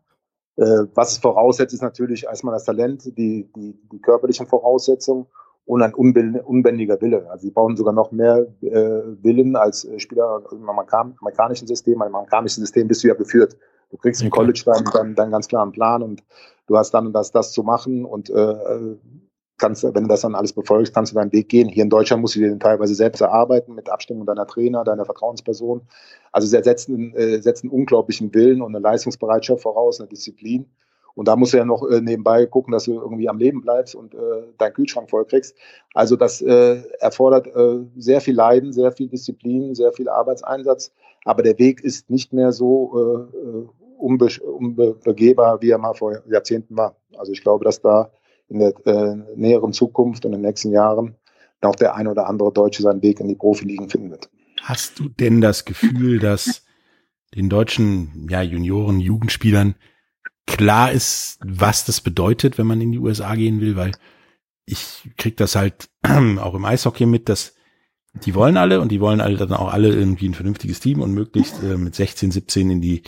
Äh, 0.56 0.86
was 0.94 1.14
es 1.14 1.18
voraussetzt, 1.18 1.74
ist 1.74 1.82
natürlich 1.82 2.26
erstmal 2.26 2.54
das 2.54 2.66
Talent, 2.66 3.04
die, 3.18 3.52
die, 3.56 3.80
die 3.92 4.00
körperlichen 4.00 4.46
Voraussetzungen 4.46 5.26
und 5.66 5.82
ein 5.82 5.96
unbändiger 5.96 7.02
Wille. 7.02 7.28
Also 7.32 7.48
sie 7.48 7.52
brauchen 7.52 7.78
sogar 7.78 7.96
noch 7.96 8.12
mehr 8.12 8.46
äh, 8.62 8.70
Willen 9.24 9.56
als 9.56 9.84
äh, 9.84 10.00
Spieler 10.00 10.44
im 10.52 10.70
amerikanischen 10.70 11.66
System. 11.66 11.96
Im 11.96 12.04
amerikanischen 12.04 12.62
System 12.62 12.88
bist 12.88 13.04
du 13.04 13.08
ja 13.08 13.16
geführt. 13.16 13.58
Du 13.90 13.98
kriegst 13.98 14.22
im 14.22 14.30
College 14.30 14.62
dann, 14.68 14.84
dann, 14.94 15.16
dann 15.16 15.32
ganz 15.32 15.48
klar 15.48 15.64
einen 15.64 15.72
Plan 15.72 16.04
und 16.04 16.24
du 16.68 16.78
hast 16.78 16.92
dann 16.92 17.12
das, 17.12 17.32
das 17.32 17.54
zu 17.54 17.64
machen 17.64 18.06
und 18.06 18.30
äh, 18.30 18.98
kannst, 19.58 19.84
wenn 19.84 20.04
du 20.04 20.08
das 20.08 20.22
dann 20.22 20.36
alles 20.36 20.54
befolgst, 20.54 20.94
kannst 20.94 21.12
du 21.12 21.16
deinen 21.16 21.32
Weg 21.32 21.50
gehen. 21.50 21.70
Hier 21.70 21.84
in 21.84 21.90
Deutschland 21.90 22.22
musst 22.22 22.36
du 22.36 22.40
den 22.40 22.60
teilweise 22.60 22.96
selbst 22.96 23.22
erarbeiten 23.22 23.74
mit 23.74 23.90
Abstimmung 23.90 24.26
deiner 24.26 24.48
Trainer, 24.48 24.84
deiner 24.84 25.06
Vertrauensperson. 25.06 25.82
Also 26.32 26.48
sie 26.48 26.62
setzen, 26.62 27.14
äh, 27.16 27.42
setzen 27.42 27.70
unglaublichen 27.70 28.34
Willen 28.34 28.62
und 28.62 28.76
eine 28.76 28.84
Leistungsbereitschaft 28.84 29.62
voraus, 29.62 30.00
eine 30.00 30.10
Disziplin. 30.10 30.66
Und 31.16 31.30
da 31.30 31.38
musst 31.38 31.54
du 31.54 31.58
ja 31.58 31.66
noch 31.66 31.88
äh, 31.90 32.02
nebenbei 32.02 32.46
gucken, 32.46 32.74
dass 32.74 32.84
du 32.84 32.94
irgendwie 32.94 33.30
am 33.30 33.38
Leben 33.38 33.62
bleibst 33.62 33.96
und 33.96 34.14
äh, 34.14 34.18
deinen 34.58 34.74
Kühlschrank 34.74 35.10
voll 35.10 35.26
kriegst. 35.26 35.56
Also 35.94 36.18
das 36.18 36.42
äh, 36.42 36.84
erfordert 37.00 37.48
äh, 37.48 37.86
sehr 37.96 38.20
viel 38.20 38.36
Leiden, 38.36 38.74
sehr 38.74 38.92
viel 38.92 39.08
Disziplin, 39.08 39.74
sehr 39.76 39.94
viel 39.94 40.10
Arbeitseinsatz. 40.10 40.92
Aber 41.24 41.42
der 41.42 41.58
Weg 41.58 41.82
ist 41.82 42.10
nicht 42.10 42.34
mehr 42.34 42.52
so 42.52 43.30
äh, 43.34 43.38
äh 43.38 43.68
unbe 43.98 44.28
unbegehbar, 44.44 45.62
wie 45.62 45.70
er 45.70 45.78
mal 45.78 45.94
vor 45.94 46.22
Jahrzehnten 46.30 46.76
war. 46.76 46.98
Also 47.18 47.32
ich 47.32 47.42
glaube, 47.42 47.64
dass 47.64 47.82
da 47.82 48.12
in 48.48 48.60
der 48.60 48.74
äh, 48.86 49.16
näheren 49.36 49.74
Zukunft 49.74 50.26
und 50.26 50.34
in 50.34 50.42
den 50.42 50.48
nächsten 50.48 50.72
Jahren 50.72 51.16
auch 51.62 51.76
der 51.76 51.96
ein 51.96 52.08
oder 52.08 52.28
andere 52.28 52.54
Deutsche 52.54 52.84
seinen 52.84 53.02
Weg 53.02 53.20
in 53.20 53.28
die 53.28 53.36
Profiligen 53.36 53.90
finden 53.90 54.12
wird. 54.12 54.30
Hast 54.62 55.00
du 55.00 55.10
denn 55.10 55.42
das 55.42 55.66
Gefühl, 55.66 56.20
dass 56.20 56.64
den 57.34 57.50
deutschen 57.50 58.28
ja, 58.30 58.42
Junioren, 58.42 59.00
Jugendspielern 59.00 59.76
klar 60.46 60.92
ist, 60.92 61.40
was 61.44 61.86
das 61.86 62.02
bedeutet, 62.02 62.58
wenn 62.58 62.68
man 62.68 62.82
in 62.82 62.92
die 62.92 63.00
USA 63.00 63.36
gehen 63.36 63.62
will, 63.62 63.76
weil 63.76 63.92
ich 64.66 65.10
krieg 65.18 65.38
das 65.38 65.56
halt 65.56 65.90
auch 66.04 66.56
im 66.56 66.66
Eishockey 66.66 67.06
mit, 67.06 67.30
dass 67.30 67.56
die 68.24 68.34
wollen 68.34 68.58
alle 68.58 68.80
und 68.80 68.92
die 68.92 69.02
wollen 69.02 69.22
alle 69.22 69.38
dann 69.38 69.54
auch 69.54 69.74
alle 69.74 69.90
irgendwie 69.90 70.30
ein 70.30 70.34
vernünftiges 70.34 70.80
Team 70.80 71.02
und 71.02 71.12
möglichst 71.12 71.62
äh, 71.64 71.78
mit 71.78 71.96
16, 71.96 72.32
17 72.32 72.70
in 72.70 72.82
die 72.82 73.04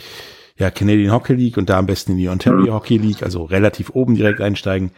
ja, 0.58 0.70
Canadian 0.70 1.12
Hockey 1.12 1.34
League 1.34 1.56
und 1.56 1.70
da 1.70 1.78
am 1.78 1.86
besten 1.86 2.12
in 2.12 2.18
die 2.18 2.28
Ontario 2.28 2.74
Hockey 2.74 2.98
League, 2.98 3.22
also 3.22 3.44
relativ 3.44 3.90
oben 3.90 4.16
direkt 4.16 4.40
einsteigen. 4.40 4.90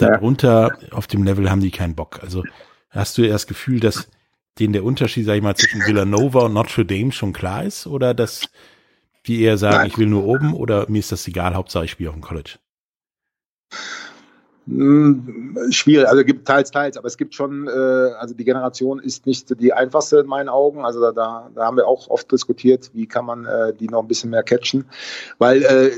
Darunter 0.00 0.78
ja. 0.80 0.92
auf 0.92 1.06
dem 1.06 1.22
Level 1.22 1.50
haben 1.50 1.60
die 1.60 1.70
keinen 1.70 1.94
Bock. 1.94 2.20
Also 2.22 2.44
hast 2.90 3.18
du 3.18 3.28
das 3.28 3.46
Gefühl, 3.46 3.80
dass 3.80 4.08
denen 4.58 4.72
der 4.72 4.84
Unterschied, 4.84 5.26
sag 5.26 5.36
ich 5.36 5.42
mal, 5.42 5.56
zwischen 5.56 5.86
Villanova 5.86 6.40
und 6.40 6.52
Notre 6.52 6.84
Dame 6.84 7.12
schon 7.12 7.32
klar 7.32 7.64
ist 7.64 7.86
oder 7.86 8.14
dass 8.14 8.48
die 9.26 9.42
eher 9.42 9.58
sagen, 9.58 9.76
Nein. 9.76 9.86
ich 9.88 9.98
will 9.98 10.06
nur 10.06 10.24
oben 10.24 10.54
oder 10.54 10.88
mir 10.88 10.98
ist 10.98 11.12
das 11.12 11.26
egal, 11.26 11.54
Hauptsache 11.54 11.84
ich 11.84 11.90
spiele 11.90 12.10
auf 12.10 12.16
dem 12.16 12.22
College? 12.22 12.58
Hm, 14.70 15.56
schwierig, 15.70 16.06
also 16.08 16.24
gibt 16.24 16.46
teils, 16.46 16.70
teils, 16.70 16.96
aber 16.96 17.08
es 17.08 17.16
gibt 17.16 17.34
schon, 17.34 17.66
äh, 17.66 17.70
also 17.70 18.34
die 18.34 18.44
Generation 18.44 19.00
ist 19.00 19.26
nicht 19.26 19.60
die 19.60 19.72
einfachste 19.72 20.18
in 20.20 20.26
meinen 20.26 20.48
Augen. 20.48 20.84
Also 20.84 21.00
da, 21.00 21.10
da, 21.10 21.50
da 21.52 21.64
haben 21.64 21.76
wir 21.76 21.88
auch 21.88 22.08
oft 22.08 22.30
diskutiert, 22.30 22.90
wie 22.94 23.06
kann 23.06 23.24
man 23.24 23.46
äh, 23.46 23.74
die 23.74 23.88
noch 23.88 24.00
ein 24.00 24.06
bisschen 24.06 24.30
mehr 24.30 24.44
catchen. 24.44 24.84
Weil 25.38 25.62
äh, 25.64 25.90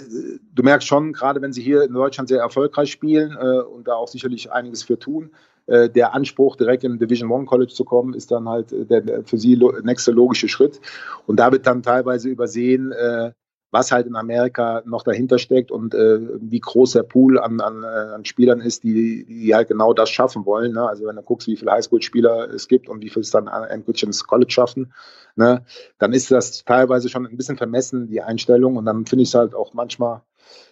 du 0.54 0.62
merkst 0.62 0.88
schon, 0.88 1.12
gerade 1.12 1.42
wenn 1.42 1.52
sie 1.52 1.60
hier 1.60 1.82
in 1.82 1.92
Deutschland 1.92 2.30
sehr 2.30 2.40
erfolgreich 2.40 2.90
spielen 2.90 3.36
äh, 3.38 3.60
und 3.60 3.88
da 3.88 3.94
auch 3.94 4.08
sicherlich 4.08 4.50
einiges 4.50 4.82
für 4.82 4.98
tun, 4.98 5.32
äh, 5.66 5.90
der 5.90 6.14
Anspruch, 6.14 6.56
direkt 6.56 6.82
in 6.82 6.98
Division 6.98 7.30
One 7.30 7.44
College 7.44 7.72
zu 7.74 7.84
kommen, 7.84 8.14
ist 8.14 8.30
dann 8.30 8.48
halt 8.48 8.72
äh, 8.72 8.86
der 8.86 9.22
für 9.24 9.36
sie 9.36 9.54
lo 9.54 9.72
nächste 9.82 10.12
logische 10.12 10.48
Schritt. 10.48 10.80
Und 11.26 11.36
da 11.36 11.52
wird 11.52 11.66
dann 11.66 11.82
teilweise 11.82 12.30
übersehen, 12.30 12.92
äh, 12.92 13.32
was 13.72 13.90
halt 13.90 14.06
in 14.06 14.16
Amerika 14.16 14.82
noch 14.84 15.02
dahinter 15.02 15.38
steckt 15.38 15.70
und 15.70 15.94
äh, 15.94 16.20
wie 16.40 16.60
groß 16.60 16.92
der 16.92 17.04
Pool 17.04 17.38
an, 17.38 17.60
an, 17.60 17.82
äh, 17.82 17.86
an 17.86 18.24
Spielern 18.26 18.60
ist, 18.60 18.84
die, 18.84 19.24
die 19.24 19.54
halt 19.54 19.68
genau 19.68 19.94
das 19.94 20.10
schaffen 20.10 20.44
wollen. 20.44 20.74
Ne? 20.74 20.86
Also 20.86 21.06
wenn 21.06 21.16
du 21.16 21.22
guckst, 21.22 21.48
wie 21.48 21.56
viele 21.56 21.72
Highschool-Spieler 21.72 22.50
es 22.50 22.68
gibt 22.68 22.90
und 22.90 23.02
wie 23.02 23.08
viele 23.08 23.22
es 23.22 23.30
dann 23.30 23.46
endgültig 23.46 24.02
ins 24.02 24.24
College 24.24 24.52
schaffen, 24.52 24.92
ne? 25.36 25.64
dann 25.98 26.12
ist 26.12 26.30
das 26.30 26.64
teilweise 26.64 27.08
schon 27.08 27.26
ein 27.26 27.36
bisschen 27.38 27.56
vermessen, 27.56 28.08
die 28.08 28.20
Einstellung. 28.20 28.76
Und 28.76 28.84
dann 28.84 29.06
finde 29.06 29.22
ich 29.22 29.30
es 29.30 29.34
halt 29.34 29.54
auch 29.54 29.72
manchmal 29.72 30.20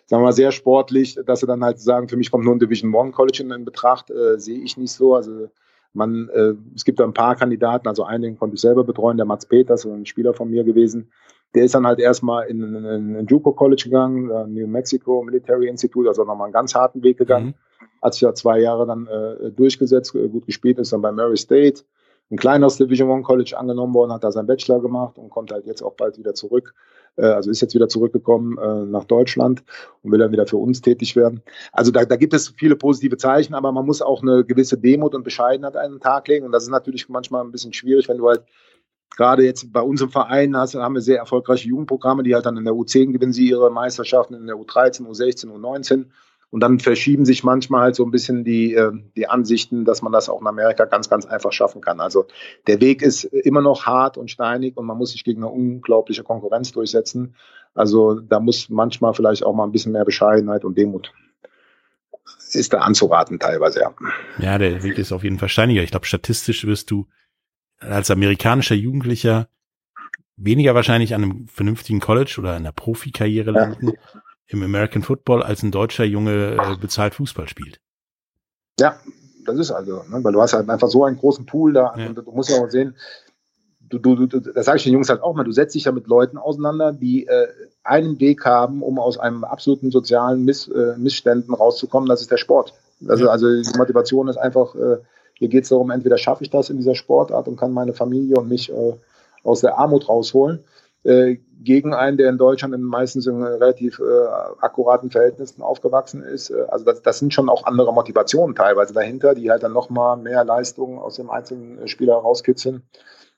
sagen 0.05 0.23
wir 0.23 0.27
mal, 0.27 0.33
sehr 0.33 0.51
sportlich, 0.51 1.19
dass 1.25 1.41
sie 1.41 1.47
dann 1.47 1.65
halt 1.65 1.79
sagen, 1.79 2.09
für 2.09 2.17
mich 2.17 2.31
kommt 2.31 2.45
nur 2.45 2.55
ein 2.55 2.59
Division 2.59 2.93
One 2.93 3.13
College 3.13 3.43
in, 3.43 3.51
in 3.53 3.65
Betracht, 3.65 4.11
äh, 4.11 4.39
sehe 4.39 4.59
ich 4.59 4.77
nicht 4.77 4.93
so. 4.93 5.15
Also 5.15 5.49
man, 5.93 6.29
äh, 6.31 6.55
es 6.75 6.85
gibt 6.85 7.01
da 7.01 7.05
ein 7.05 7.15
paar 7.15 7.37
Kandidaten, 7.37 7.89
also 7.89 8.05
einen 8.05 8.37
konnte 8.37 8.57
ich 8.57 8.61
selber 8.61 8.85
betreuen, 8.85 9.17
der 9.17 9.27
Mats 9.27 9.47
Peters, 9.47 9.87
ein 9.87 10.07
Spieler 10.07 10.35
von 10.35 10.51
mir 10.51 10.65
gewesen. 10.65 11.13
Der 11.55 11.65
ist 11.65 11.75
dann 11.75 11.87
halt 11.87 11.99
erstmal 11.99 12.47
in, 12.47 12.63
in, 12.63 13.15
in 13.17 13.27
Juco 13.27 13.53
College 13.53 13.83
gegangen, 13.85 14.31
äh, 14.31 14.47
New 14.47 14.67
Mexico 14.67 15.23
Military 15.23 15.69
Institute, 15.69 16.09
also 16.09 16.25
nochmal 16.25 16.47
einen 16.47 16.53
ganz 16.53 16.75
harten 16.75 17.03
Weg 17.03 17.19
gegangen. 17.19 17.47
Mhm. 17.47 17.55
Hat 18.03 18.15
sich 18.15 18.23
ja 18.23 18.35
zwei 18.35 18.61
Jahre 18.61 18.87
dann 18.87 19.07
äh, 19.07 19.51
durchgesetzt, 19.51 20.15
äh, 20.15 20.29
gut 20.29 20.47
gespielt, 20.47 20.79
ist 20.79 20.93
dann 20.93 21.03
bei 21.03 21.13
Murray 21.13 21.37
State, 21.37 21.83
ein 22.31 22.37
kleineres 22.37 22.77
Division 22.77 23.11
One 23.11 23.23
College 23.23 23.59
angenommen 23.59 23.93
worden, 23.93 24.13
hat 24.13 24.23
da 24.23 24.31
seinen 24.31 24.47
Bachelor 24.47 24.81
gemacht 24.81 25.19
und 25.19 25.31
kommt 25.31 25.51
halt 25.51 25.67
jetzt 25.67 25.83
auch 25.83 25.95
bald 25.95 26.17
wieder 26.17 26.35
zurück 26.35 26.75
äh, 27.17 27.27
also 27.27 27.51
ist 27.51 27.61
jetzt 27.61 27.75
wieder 27.75 27.89
zurückgekommen 27.89 28.59
äh, 28.59 28.87
nach 28.87 29.05
Deutschland 29.05 29.63
und 30.03 30.13
will 30.13 30.19
dann 30.19 30.33
wieder 30.33 30.47
für 30.47 30.57
uns 30.57 30.81
tätig 30.81 31.17
werden. 31.17 31.43
Also 31.73 31.91
da, 31.91 32.05
da 32.05 32.17
gibt 32.17 32.35
es 32.35 32.49
viele 32.57 32.77
positive 32.77 33.17
Zeichen, 33.17 33.55
aber 33.55 33.73
man 33.73 33.87
muss 33.87 34.03
auch 34.03 34.23
eine 34.23 34.45
gewisse 34.45 34.79
Demut 34.79 35.15
und 35.15 35.25
Bescheidenheit 35.25 35.77
an 35.77 35.93
den 35.93 36.01
Tag 36.01 36.29
legen. 36.29 36.47
Und 36.47 36.53
das 36.53 36.65
ist 36.65 36.71
natürlich 36.71 37.09
manchmal 37.09 37.45
ein 37.45 37.53
bisschen 37.53 37.73
schwierig, 37.73 38.09
wenn 38.09 38.19
du 38.19 38.29
halt 38.29 38.43
gerade 39.17 39.45
jetzt 39.45 39.73
bei 39.73 39.81
uns 39.81 40.01
im 40.01 40.11
Verein 40.11 40.57
haben 40.57 40.95
wir 40.95 41.01
sehr 41.01 41.19
erfolgreiche 41.19 41.69
Jugendprogramme, 41.69 42.23
die 42.23 42.35
halt 42.35 42.47
dann 42.47 42.57
in 42.57 42.65
der 42.65 42.75
U10 42.75 43.13
gewinnen 43.13 43.33
sie 43.33 43.49
ihre 43.49 43.71
Meisterschaften, 43.71 44.35
in 44.35 44.47
der 44.47 44.57
U13, 44.57 45.07
U16, 45.07 45.51
U19 45.51 46.07
und 46.51 46.61
dann 46.61 46.81
verschieben 46.81 47.25
sich 47.25 47.45
manchmal 47.45 47.83
halt 47.83 47.95
so 47.95 48.05
ein 48.05 48.11
bisschen 48.11 48.45
die, 48.45 48.75
äh, 48.75 48.91
die 49.17 49.29
Ansichten, 49.29 49.85
dass 49.85 50.03
man 50.03 50.13
das 50.13 50.29
auch 50.29 50.41
in 50.41 50.47
Amerika 50.47 50.85
ganz, 50.85 51.09
ganz 51.09 51.25
einfach 51.25 51.53
schaffen 51.53 51.81
kann. 51.81 52.01
Also 52.01 52.27
der 52.67 52.81
Weg 52.81 53.03
ist 53.03 53.25
immer 53.25 53.61
noch 53.61 53.87
hart 53.87 54.17
und 54.17 54.31
steinig 54.31 54.77
und 54.77 54.85
man 54.85 54.99
muss 54.99 55.13
sich 55.13 55.25
gegen 55.25 55.43
eine 55.43 55.53
unglaubliche 55.53 56.25
Konkurrenz 56.25 56.73
durchsetzen. 56.73 57.37
Also 57.75 58.15
da 58.21 58.41
muss 58.41 58.69
manchmal 58.69 59.15
vielleicht 59.15 59.45
auch 59.45 59.55
mal 59.55 59.65
ein 59.65 59.73
bisschen 59.73 59.93
mehr 59.93 60.05
Bescheidenheit 60.05 60.65
und 60.65 60.77
Demut 60.77 61.13
ist 62.53 62.73
da 62.73 62.79
anzuraten 62.79 63.39
teilweise, 63.39 63.81
ja. 63.81 63.95
Ja, 64.39 64.59
der 64.59 64.83
Weg 64.83 64.99
ist 64.99 65.13
auf 65.13 65.23
jeden 65.23 65.39
Fall 65.39 65.49
steiniger. 65.49 65.83
Ich 65.83 65.93
glaube, 65.93 66.07
statistisch 66.07 66.67
wirst 66.67 66.91
du 66.91 67.07
als 67.81 68.11
amerikanischer 68.11 68.75
Jugendlicher 68.75 69.49
weniger 70.37 70.75
wahrscheinlich 70.75 71.15
an 71.15 71.25
einem 71.25 71.49
vernünftigen 71.49 72.01
College 72.01 72.37
oder 72.39 72.55
einer 72.55 72.73
Profikarriere 72.73 73.51
landen, 73.51 73.89
ja 73.89 74.21
im 74.53 74.63
American 74.63 75.03
Football 75.03 75.43
als 75.43 75.63
ein 75.63 75.71
deutscher 75.71 76.05
Junge 76.05 76.57
äh, 76.57 76.77
bezahlt 76.77 77.15
Fußball 77.15 77.49
spielt. 77.49 77.81
Ja, 78.79 78.97
das 79.47 79.59
ist 79.59 79.71
also, 79.71 80.03
ne? 80.11 80.23
weil 80.23 80.33
du 80.33 80.41
hast 80.41 80.53
halt 80.53 80.69
einfach 80.69 80.89
so 80.89 81.05
einen 81.05 81.19
großen 81.19 81.47
Pool 81.47 81.73
da 81.73 81.95
ja. 81.97 82.09
und 82.09 82.17
du 82.17 82.23
musst 82.33 82.51
ja 82.51 82.59
auch 82.59 82.69
sehen, 82.69 82.97
du, 83.81 83.99
du, 83.99 84.27
du, 84.27 84.41
das 84.41 84.67
sage 84.67 84.79
ich 84.79 84.85
den 84.85 84.93
Jungs 84.93 85.09
halt 85.09 85.23
auch 85.23 85.35
mal, 85.35 85.45
du 85.45 85.53
setzt 85.53 85.75
dich 85.75 85.85
ja 85.85 85.93
mit 85.93 86.07
Leuten 86.07 86.37
auseinander, 86.37 86.93
die 86.93 87.27
äh, 87.27 87.49
einen 87.85 88.19
Weg 88.21 88.45
haben, 88.45 88.83
um 88.83 88.99
aus 88.99 89.19
einem 89.19 89.45
absoluten 89.45 89.91
sozialen 89.91 90.45
Miss, 90.45 90.69
äh, 90.69 90.97
Missständen 90.97 91.55
rauszukommen, 91.55 92.09
das 92.09 92.21
ist 92.21 92.31
der 92.31 92.37
Sport. 92.37 92.75
Also, 93.09 93.31
also 93.31 93.47
die 93.49 93.79
Motivation 93.79 94.29
ist 94.29 94.37
einfach, 94.37 94.75
äh, 94.75 94.99
hier 95.41 95.49
geht 95.49 95.65
es 95.65 95.71
darum, 95.71 95.91
entweder 95.91 96.19
schaffe 96.19 96.45
ich 96.45 96.51
das 96.51 96.69
in 96.69 96.77
dieser 96.77 96.95
Sportart 96.95 97.49
und 97.49 97.57
kann 97.57 97.73
meine 97.73 97.95
Familie 97.95 98.37
und 98.37 98.49
mich 98.49 98.71
äh, 98.71 98.93
aus 99.43 99.63
der 99.63 99.79
Armut 99.79 100.07
rausholen 100.09 100.63
äh, 101.03 101.39
gegen 101.63 101.95
einen, 101.95 102.19
der 102.19 102.29
in 102.29 102.37
Deutschland 102.37 102.79
meistens 102.79 103.27
in 103.27 103.43
relativ 103.43 104.01
äh, 104.01 104.27
akkuraten 104.61 105.11
Verhältnissen 105.11 105.63
aufgewachsen 105.63 106.23
ist. 106.23 106.51
Äh, 106.51 106.67
also 106.69 106.85
das, 106.85 107.01
das 107.01 107.19
sind 107.19 107.33
schon 107.33 107.49
auch 107.49 107.65
andere 107.65 107.93
Motivationen 107.95 108.55
teilweise 108.55 108.93
dahinter, 108.93 109.35
die 109.35 109.51
halt 109.51 109.63
dann 109.63 109.73
nochmal 109.73 110.19
mehr 110.19 110.45
Leistungen 110.45 110.99
aus 110.99 111.17
dem 111.17 111.31
einzelnen 111.31 111.89
Spieler 111.89 112.17
rauskitzeln. 112.17 112.83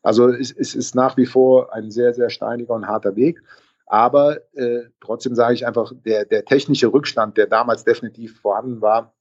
Also 0.02 0.28
es, 0.28 0.50
es 0.50 0.74
ist 0.74 0.96
nach 0.96 1.16
wie 1.16 1.26
vor 1.26 1.72
ein 1.72 1.92
sehr, 1.92 2.14
sehr 2.14 2.30
steiniger 2.30 2.74
und 2.74 2.88
harter 2.88 3.14
Weg. 3.14 3.40
Aber 3.86 4.38
äh, 4.54 4.80
trotzdem 5.00 5.36
sage 5.36 5.54
ich 5.54 5.66
einfach, 5.66 5.92
der, 6.04 6.24
der 6.24 6.44
technische 6.44 6.92
Rückstand, 6.92 7.36
der 7.36 7.46
damals 7.46 7.84
definitiv 7.84 8.40
vorhanden 8.40 8.80
war, 8.80 9.12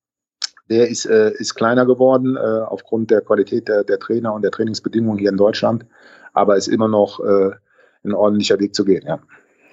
der 0.71 0.87
ist, 0.87 1.05
äh, 1.05 1.31
ist 1.33 1.55
kleiner 1.55 1.85
geworden 1.85 2.37
äh, 2.37 2.39
aufgrund 2.39 3.11
der 3.11 3.21
Qualität 3.21 3.67
der, 3.67 3.83
der 3.83 3.99
Trainer 3.99 4.33
und 4.33 4.41
der 4.41 4.51
Trainingsbedingungen 4.51 5.19
hier 5.19 5.29
in 5.29 5.37
Deutschland. 5.37 5.85
Aber 6.33 6.55
ist 6.55 6.67
immer 6.67 6.87
noch 6.87 7.19
äh, 7.19 7.51
ein 8.05 8.13
ordentlicher 8.13 8.57
Weg 8.59 8.73
zu 8.73 8.85
gehen, 8.85 9.05
ja. 9.05 9.19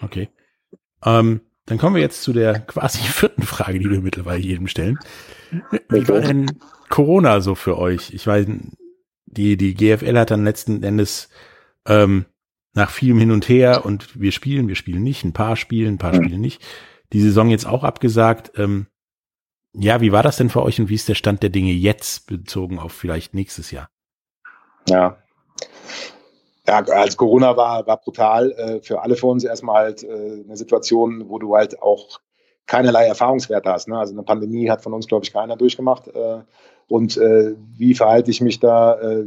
Okay. 0.02 0.28
Ähm, 1.04 1.40
dann 1.66 1.78
kommen 1.78 1.94
wir 1.94 2.02
jetzt 2.02 2.22
zu 2.22 2.32
der 2.32 2.58
quasi 2.58 2.98
vierten 3.02 3.42
Frage, 3.42 3.78
die 3.78 3.88
wir 3.88 4.00
mittlerweile 4.00 4.42
jedem 4.42 4.66
stellen. 4.66 4.98
Wie 5.88 6.08
war 6.08 6.20
denn 6.20 6.58
Corona 6.88 7.40
so 7.40 7.54
für 7.54 7.78
euch? 7.78 8.12
Ich 8.12 8.26
weiß, 8.26 8.46
die, 9.26 9.56
die 9.56 9.74
GFL 9.74 10.18
hat 10.18 10.32
dann 10.32 10.44
letzten 10.44 10.82
Endes 10.82 11.28
ähm, 11.86 12.24
nach 12.74 12.90
vielem 12.90 13.18
Hin 13.18 13.30
und 13.30 13.48
Her 13.48 13.84
und 13.86 14.20
wir 14.20 14.32
spielen, 14.32 14.66
wir 14.66 14.74
spielen 14.74 15.04
nicht, 15.04 15.24
ein 15.24 15.32
paar 15.32 15.54
spielen, 15.54 15.94
ein 15.94 15.98
paar 15.98 16.14
mhm. 16.14 16.24
spielen 16.24 16.40
nicht. 16.40 16.60
Die 17.12 17.20
Saison 17.20 17.48
jetzt 17.50 17.66
auch 17.66 17.84
abgesagt. 17.84 18.52
Ähm, 18.56 18.86
ja, 19.74 20.00
wie 20.00 20.12
war 20.12 20.22
das 20.22 20.36
denn 20.36 20.50
für 20.50 20.62
euch 20.62 20.80
und 20.80 20.88
wie 20.88 20.94
ist 20.94 21.08
der 21.08 21.14
Stand 21.14 21.42
der 21.42 21.50
Dinge 21.50 21.72
jetzt 21.72 22.26
bezogen 22.26 22.78
auf 22.78 22.92
vielleicht 22.92 23.34
nächstes 23.34 23.70
Jahr? 23.70 23.88
Ja, 24.88 25.18
ja, 26.68 26.84
als 26.84 27.16
Corona 27.16 27.56
war, 27.56 27.86
war 27.86 27.96
brutal 27.96 28.52
äh, 28.52 28.80
für 28.82 29.00
alle 29.00 29.16
von 29.16 29.30
uns 29.30 29.44
erstmal 29.44 29.84
halt 29.84 30.02
äh, 30.04 30.42
eine 30.44 30.54
Situation, 30.54 31.30
wo 31.30 31.38
du 31.38 31.56
halt 31.56 31.80
auch 31.80 32.20
keinerlei 32.66 33.06
Erfahrungswerte 33.06 33.70
hast. 33.72 33.88
Ne? 33.88 33.98
Also 33.98 34.12
eine 34.12 34.22
Pandemie 34.22 34.68
hat 34.68 34.82
von 34.82 34.92
uns, 34.92 35.08
glaube 35.08 35.24
ich, 35.24 35.32
keiner 35.32 35.56
durchgemacht. 35.56 36.08
Äh, 36.08 36.40
und 36.86 37.16
äh, 37.16 37.54
wie 37.74 37.94
verhalte 37.94 38.30
ich 38.30 38.42
mich 38.42 38.60
da? 38.60 39.00
Äh, 39.00 39.24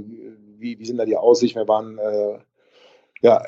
wie, 0.60 0.78
wie 0.78 0.86
sind 0.86 0.98
da 0.98 1.06
die 1.06 1.18
Aussichten? 1.18 1.58
Wir 1.58 1.68
waren 1.68 1.98
äh, 1.98 2.38
ja 3.22 3.42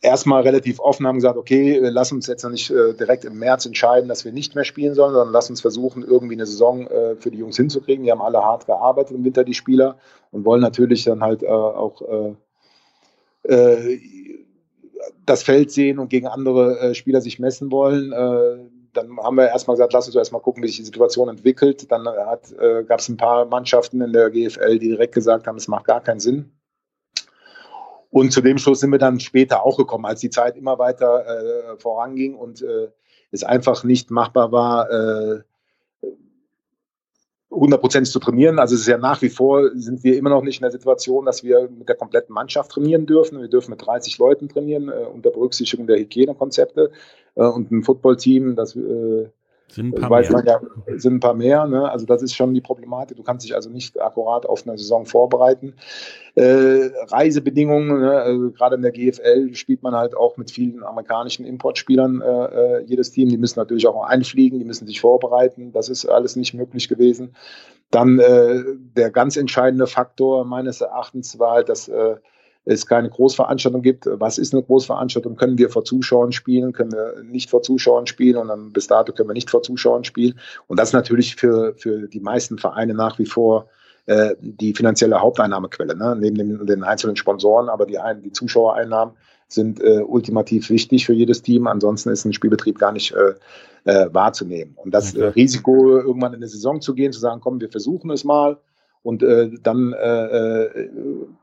erstmal 0.00 0.42
relativ 0.42 0.80
offen, 0.80 1.06
haben 1.06 1.16
gesagt, 1.16 1.36
okay, 1.36 1.78
lass 1.82 2.12
uns 2.12 2.26
jetzt 2.26 2.42
noch 2.42 2.50
nicht 2.50 2.70
äh, 2.70 2.94
direkt 2.94 3.24
im 3.24 3.38
März 3.38 3.66
entscheiden, 3.66 4.08
dass 4.08 4.24
wir 4.24 4.32
nicht 4.32 4.54
mehr 4.54 4.64
spielen 4.64 4.94
sollen, 4.94 5.12
sondern 5.12 5.32
lass 5.32 5.50
uns 5.50 5.60
versuchen, 5.60 6.02
irgendwie 6.02 6.34
eine 6.34 6.46
Saison 6.46 6.86
äh, 6.86 7.16
für 7.16 7.30
die 7.30 7.38
Jungs 7.38 7.56
hinzukriegen. 7.56 8.04
Die 8.04 8.10
haben 8.10 8.22
alle 8.22 8.42
hart 8.42 8.66
gearbeitet 8.66 9.16
im 9.16 9.24
Winter, 9.24 9.44
die 9.44 9.54
Spieler, 9.54 9.98
und 10.30 10.44
wollen 10.44 10.62
natürlich 10.62 11.04
dann 11.04 11.22
halt 11.22 11.42
äh, 11.42 11.48
auch 11.48 12.02
äh, 12.02 13.52
äh, 13.52 14.00
das 15.26 15.42
Feld 15.42 15.70
sehen 15.70 15.98
und 15.98 16.08
gegen 16.08 16.26
andere 16.26 16.78
äh, 16.78 16.94
Spieler 16.94 17.20
sich 17.20 17.38
messen 17.38 17.70
wollen. 17.70 18.10
dann 18.92 19.18
haben 19.18 19.36
wir 19.36 19.48
erstmal 19.48 19.76
gesagt, 19.76 19.92
lass 19.92 20.06
uns 20.06 20.16
erstmal 20.16 20.42
gucken, 20.42 20.62
wie 20.62 20.66
sich 20.66 20.78
die 20.78 20.84
Situation 20.84 21.28
entwickelt. 21.28 21.90
Dann 21.92 22.04
gab 22.04 22.98
es 22.98 23.08
ein 23.08 23.16
paar 23.16 23.44
Mannschaften 23.46 24.00
in 24.00 24.12
der 24.12 24.30
GFL, 24.30 24.78
die 24.78 24.88
direkt 24.88 25.14
gesagt 25.14 25.46
haben, 25.46 25.56
es 25.56 25.68
macht 25.68 25.84
gar 25.84 26.02
keinen 26.02 26.20
Sinn, 26.20 26.52
und 28.10 28.32
zu 28.32 28.40
dem 28.40 28.58
Schluss 28.58 28.80
sind 28.80 28.90
wir 28.90 28.98
dann 28.98 29.20
später 29.20 29.64
auch 29.64 29.76
gekommen, 29.76 30.04
als 30.04 30.20
die 30.20 30.30
Zeit 30.30 30.56
immer 30.56 30.78
weiter 30.78 31.24
äh, 31.26 31.76
voranging 31.78 32.34
und 32.34 32.60
äh, 32.62 32.88
es 33.30 33.44
einfach 33.44 33.84
nicht 33.84 34.10
machbar 34.10 34.50
war, 34.50 34.90
äh, 34.90 35.40
hundertprozentig 37.50 38.12
zu 38.12 38.20
trainieren. 38.20 38.58
Also 38.58 38.74
es 38.74 38.82
ist 38.82 38.86
ja 38.86 38.98
nach 38.98 39.22
wie 39.22 39.28
vor, 39.28 39.70
sind 39.74 40.04
wir 40.04 40.16
immer 40.16 40.30
noch 40.30 40.42
nicht 40.42 40.58
in 40.58 40.62
der 40.62 40.70
Situation, 40.70 41.24
dass 41.24 41.42
wir 41.42 41.68
mit 41.68 41.88
der 41.88 41.96
kompletten 41.96 42.32
Mannschaft 42.32 42.72
trainieren 42.72 43.06
dürfen. 43.06 43.40
Wir 43.40 43.48
dürfen 43.48 43.70
mit 43.70 43.84
30 43.84 44.18
Leuten 44.18 44.48
trainieren, 44.48 44.88
äh, 44.88 45.06
unter 45.12 45.30
Berücksichtigung 45.30 45.86
der 45.86 45.98
Hygienekonzepte 45.98 46.90
äh, 47.34 47.44
und 47.44 47.70
ein 47.70 47.82
Footballteam, 47.82 48.56
das 48.56 48.76
äh, 48.76 49.28
sind 49.70 49.94
ein 49.94 50.00
paar 50.00 50.10
weiß 50.10 50.30
mehr. 50.30 50.44
Ja, 50.46 50.60
sind 50.98 51.14
ein 51.14 51.20
paar 51.20 51.34
mehr. 51.34 51.66
Ne? 51.66 51.90
Also 51.90 52.06
das 52.06 52.22
ist 52.22 52.34
schon 52.34 52.54
die 52.54 52.60
Problematik. 52.60 53.16
Du 53.16 53.22
kannst 53.22 53.44
dich 53.44 53.54
also 53.54 53.70
nicht 53.70 54.00
akkurat 54.00 54.46
auf 54.46 54.66
eine 54.66 54.76
Saison 54.76 55.06
vorbereiten. 55.06 55.74
Äh, 56.34 56.90
Reisebedingungen, 57.08 58.00
ne? 58.00 58.12
also 58.20 58.50
gerade 58.50 58.76
in 58.76 58.82
der 58.82 58.92
GFL 58.92 59.54
spielt 59.54 59.82
man 59.82 59.94
halt 59.94 60.16
auch 60.16 60.36
mit 60.36 60.50
vielen 60.50 60.82
amerikanischen 60.82 61.44
Importspielern 61.44 62.20
äh, 62.20 62.26
äh, 62.26 62.84
jedes 62.84 63.10
Team. 63.10 63.28
Die 63.28 63.38
müssen 63.38 63.58
natürlich 63.58 63.86
auch 63.86 64.04
einfliegen, 64.04 64.58
die 64.58 64.64
müssen 64.64 64.86
sich 64.86 65.00
vorbereiten. 65.00 65.72
Das 65.72 65.88
ist 65.88 66.06
alles 66.06 66.36
nicht 66.36 66.54
möglich 66.54 66.88
gewesen. 66.88 67.34
Dann 67.90 68.18
äh, 68.18 68.62
der 68.96 69.10
ganz 69.10 69.36
entscheidende 69.36 69.86
Faktor 69.86 70.44
meines 70.44 70.80
Erachtens 70.80 71.38
war 71.38 71.52
halt, 71.52 71.68
dass 71.68 71.88
äh, 71.88 72.16
es 72.64 72.86
keine 72.86 73.08
Großveranstaltung 73.08 73.82
gibt. 73.82 74.06
Was 74.06 74.38
ist 74.38 74.52
eine 74.52 74.62
Großveranstaltung? 74.62 75.36
Können 75.36 75.58
wir 75.58 75.70
vor 75.70 75.84
Zuschauern 75.84 76.32
spielen? 76.32 76.72
Können 76.72 76.92
wir 76.92 77.22
nicht 77.22 77.50
vor 77.50 77.62
Zuschauern 77.62 78.06
spielen? 78.06 78.36
Und 78.36 78.48
dann 78.48 78.72
bis 78.72 78.86
dato 78.86 79.12
können 79.12 79.28
wir 79.28 79.34
nicht 79.34 79.50
vor 79.50 79.62
Zuschauern 79.62 80.04
spielen. 80.04 80.38
Und 80.66 80.78
das 80.78 80.90
ist 80.90 80.94
natürlich 80.94 81.36
für, 81.36 81.74
für 81.74 82.08
die 82.08 82.20
meisten 82.20 82.58
Vereine 82.58 82.94
nach 82.94 83.18
wie 83.18 83.26
vor 83.26 83.68
äh, 84.06 84.34
die 84.40 84.74
finanzielle 84.74 85.20
Haupteinnahmequelle, 85.20 85.96
ne? 85.96 86.16
neben 86.18 86.36
den, 86.36 86.66
den 86.66 86.82
einzelnen 86.82 87.16
Sponsoren, 87.16 87.68
aber 87.68 87.86
die, 87.86 87.98
die 88.22 88.32
Zuschauereinnahmen 88.32 89.14
sind 89.48 89.82
äh, 89.82 90.00
ultimativ 90.00 90.70
wichtig 90.70 91.06
für 91.06 91.12
jedes 91.12 91.42
Team. 91.42 91.66
Ansonsten 91.66 92.10
ist 92.10 92.24
ein 92.24 92.32
Spielbetrieb 92.32 92.78
gar 92.78 92.92
nicht 92.92 93.12
äh, 93.12 93.34
äh, 93.84 94.08
wahrzunehmen. 94.12 94.74
Und 94.76 94.94
das 94.94 95.14
okay. 95.14 95.28
Risiko, 95.28 95.98
irgendwann 95.98 96.32
in 96.32 96.38
eine 96.38 96.48
Saison 96.48 96.80
zu 96.80 96.94
gehen, 96.94 97.12
zu 97.12 97.20
sagen, 97.20 97.40
komm, 97.40 97.60
wir 97.60 97.70
versuchen 97.70 98.10
es 98.10 98.24
mal, 98.24 98.58
und 99.02 99.22
äh, 99.22 99.50
dann 99.62 99.92
äh, 99.92 100.64
äh, 100.64 100.90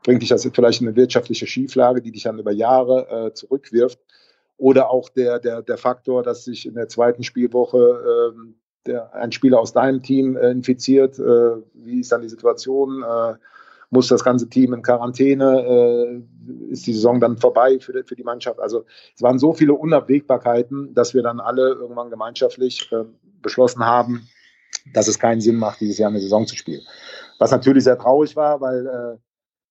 bringt 0.04 0.22
dich 0.22 0.28
das 0.28 0.48
vielleicht 0.52 0.80
in 0.80 0.88
eine 0.88 0.96
wirtschaftliche 0.96 1.46
Schieflage, 1.46 2.00
die 2.00 2.12
dich 2.12 2.22
dann 2.22 2.38
über 2.38 2.52
Jahre 2.52 3.26
äh, 3.26 3.32
zurückwirft. 3.32 3.98
Oder 4.56 4.90
auch 4.90 5.08
der, 5.08 5.38
der, 5.38 5.62
der 5.62 5.78
Faktor, 5.78 6.22
dass 6.22 6.44
sich 6.44 6.66
in 6.66 6.74
der 6.74 6.88
zweiten 6.88 7.22
Spielwoche 7.22 8.32
äh, 8.34 8.38
der, 8.86 9.14
ein 9.14 9.32
Spieler 9.32 9.60
aus 9.60 9.72
deinem 9.72 10.02
Team 10.02 10.36
äh, 10.36 10.50
infiziert. 10.50 11.18
Äh, 11.18 11.56
wie 11.74 12.00
ist 12.00 12.12
dann 12.12 12.22
die 12.22 12.28
Situation? 12.28 13.04
Muss 13.90 14.08
das 14.08 14.22
ganze 14.22 14.50
Team 14.50 14.74
in 14.74 14.82
Quarantäne? 14.82 16.22
Ist 16.68 16.86
die 16.86 16.92
Saison 16.92 17.20
dann 17.20 17.38
vorbei 17.38 17.78
für 17.80 18.04
für 18.04 18.16
die 18.16 18.22
Mannschaft? 18.22 18.60
Also 18.60 18.84
es 19.16 19.22
waren 19.22 19.38
so 19.38 19.54
viele 19.54 19.72
Unabwägbarkeiten, 19.72 20.92
dass 20.92 21.14
wir 21.14 21.22
dann 21.22 21.40
alle 21.40 21.70
irgendwann 21.70 22.10
gemeinschaftlich 22.10 22.92
äh, 22.92 23.04
beschlossen 23.40 23.86
haben, 23.86 24.28
dass 24.92 25.08
es 25.08 25.18
keinen 25.18 25.40
Sinn 25.40 25.56
macht, 25.56 25.80
dieses 25.80 25.96
Jahr 25.96 26.10
eine 26.10 26.20
Saison 26.20 26.46
zu 26.46 26.54
spielen. 26.54 26.82
Was 27.38 27.50
natürlich 27.50 27.84
sehr 27.84 27.98
traurig 27.98 28.36
war, 28.36 28.60
weil 28.60 28.86
äh, 28.86 29.16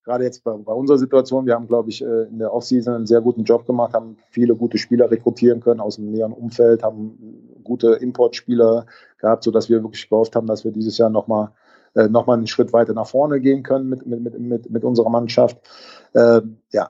gerade 0.03 0.24
jetzt 0.24 0.43
bei, 0.43 0.53
bei, 0.53 0.74
unserer 0.74 0.97
Situation, 0.97 1.45
wir 1.45 1.53
haben, 1.53 1.68
glaube 1.68 1.89
ich, 1.89 2.01
äh, 2.01 2.24
in 2.24 2.39
der 2.39 2.53
Offseason 2.53 2.93
einen 2.93 3.07
sehr 3.07 3.22
guten 3.22 3.43
Job 3.43 3.65
gemacht, 3.65 3.93
haben 3.93 4.18
viele 4.30 4.55
gute 4.55 4.78
Spieler 4.78 5.11
rekrutieren 5.11 5.59
können 5.59 5.82
aus 5.82 5.97
dem 5.97 6.11
näheren 6.11 6.32
Umfeld, 6.34 6.82
haben 6.82 7.59
gute 7.63 7.93
Importspieler 7.93 8.86
gehabt, 9.18 9.43
sodass 9.43 9.70
wir 9.70 9.84
wirklich 9.84 10.09
gehofft 10.09 10.36
haben, 10.36 10.47
dass 10.47 10.63
wir 10.63 10.72
dieses 10.72 10.97
Jahr 10.97 11.09
nochmal 11.09 11.51
äh, 11.93 12.07
noch 12.07 12.28
einen 12.28 12.47
Schritt 12.47 12.72
weiter 12.72 12.93
nach 12.93 13.07
vorne 13.07 13.41
gehen 13.41 13.63
können 13.63 13.89
mit, 13.89 14.05
mit, 14.05 14.39
mit, 14.39 14.70
mit 14.70 14.84
unserer 14.84 15.09
Mannschaft. 15.09 15.57
Äh, 16.13 16.41
ja, 16.72 16.89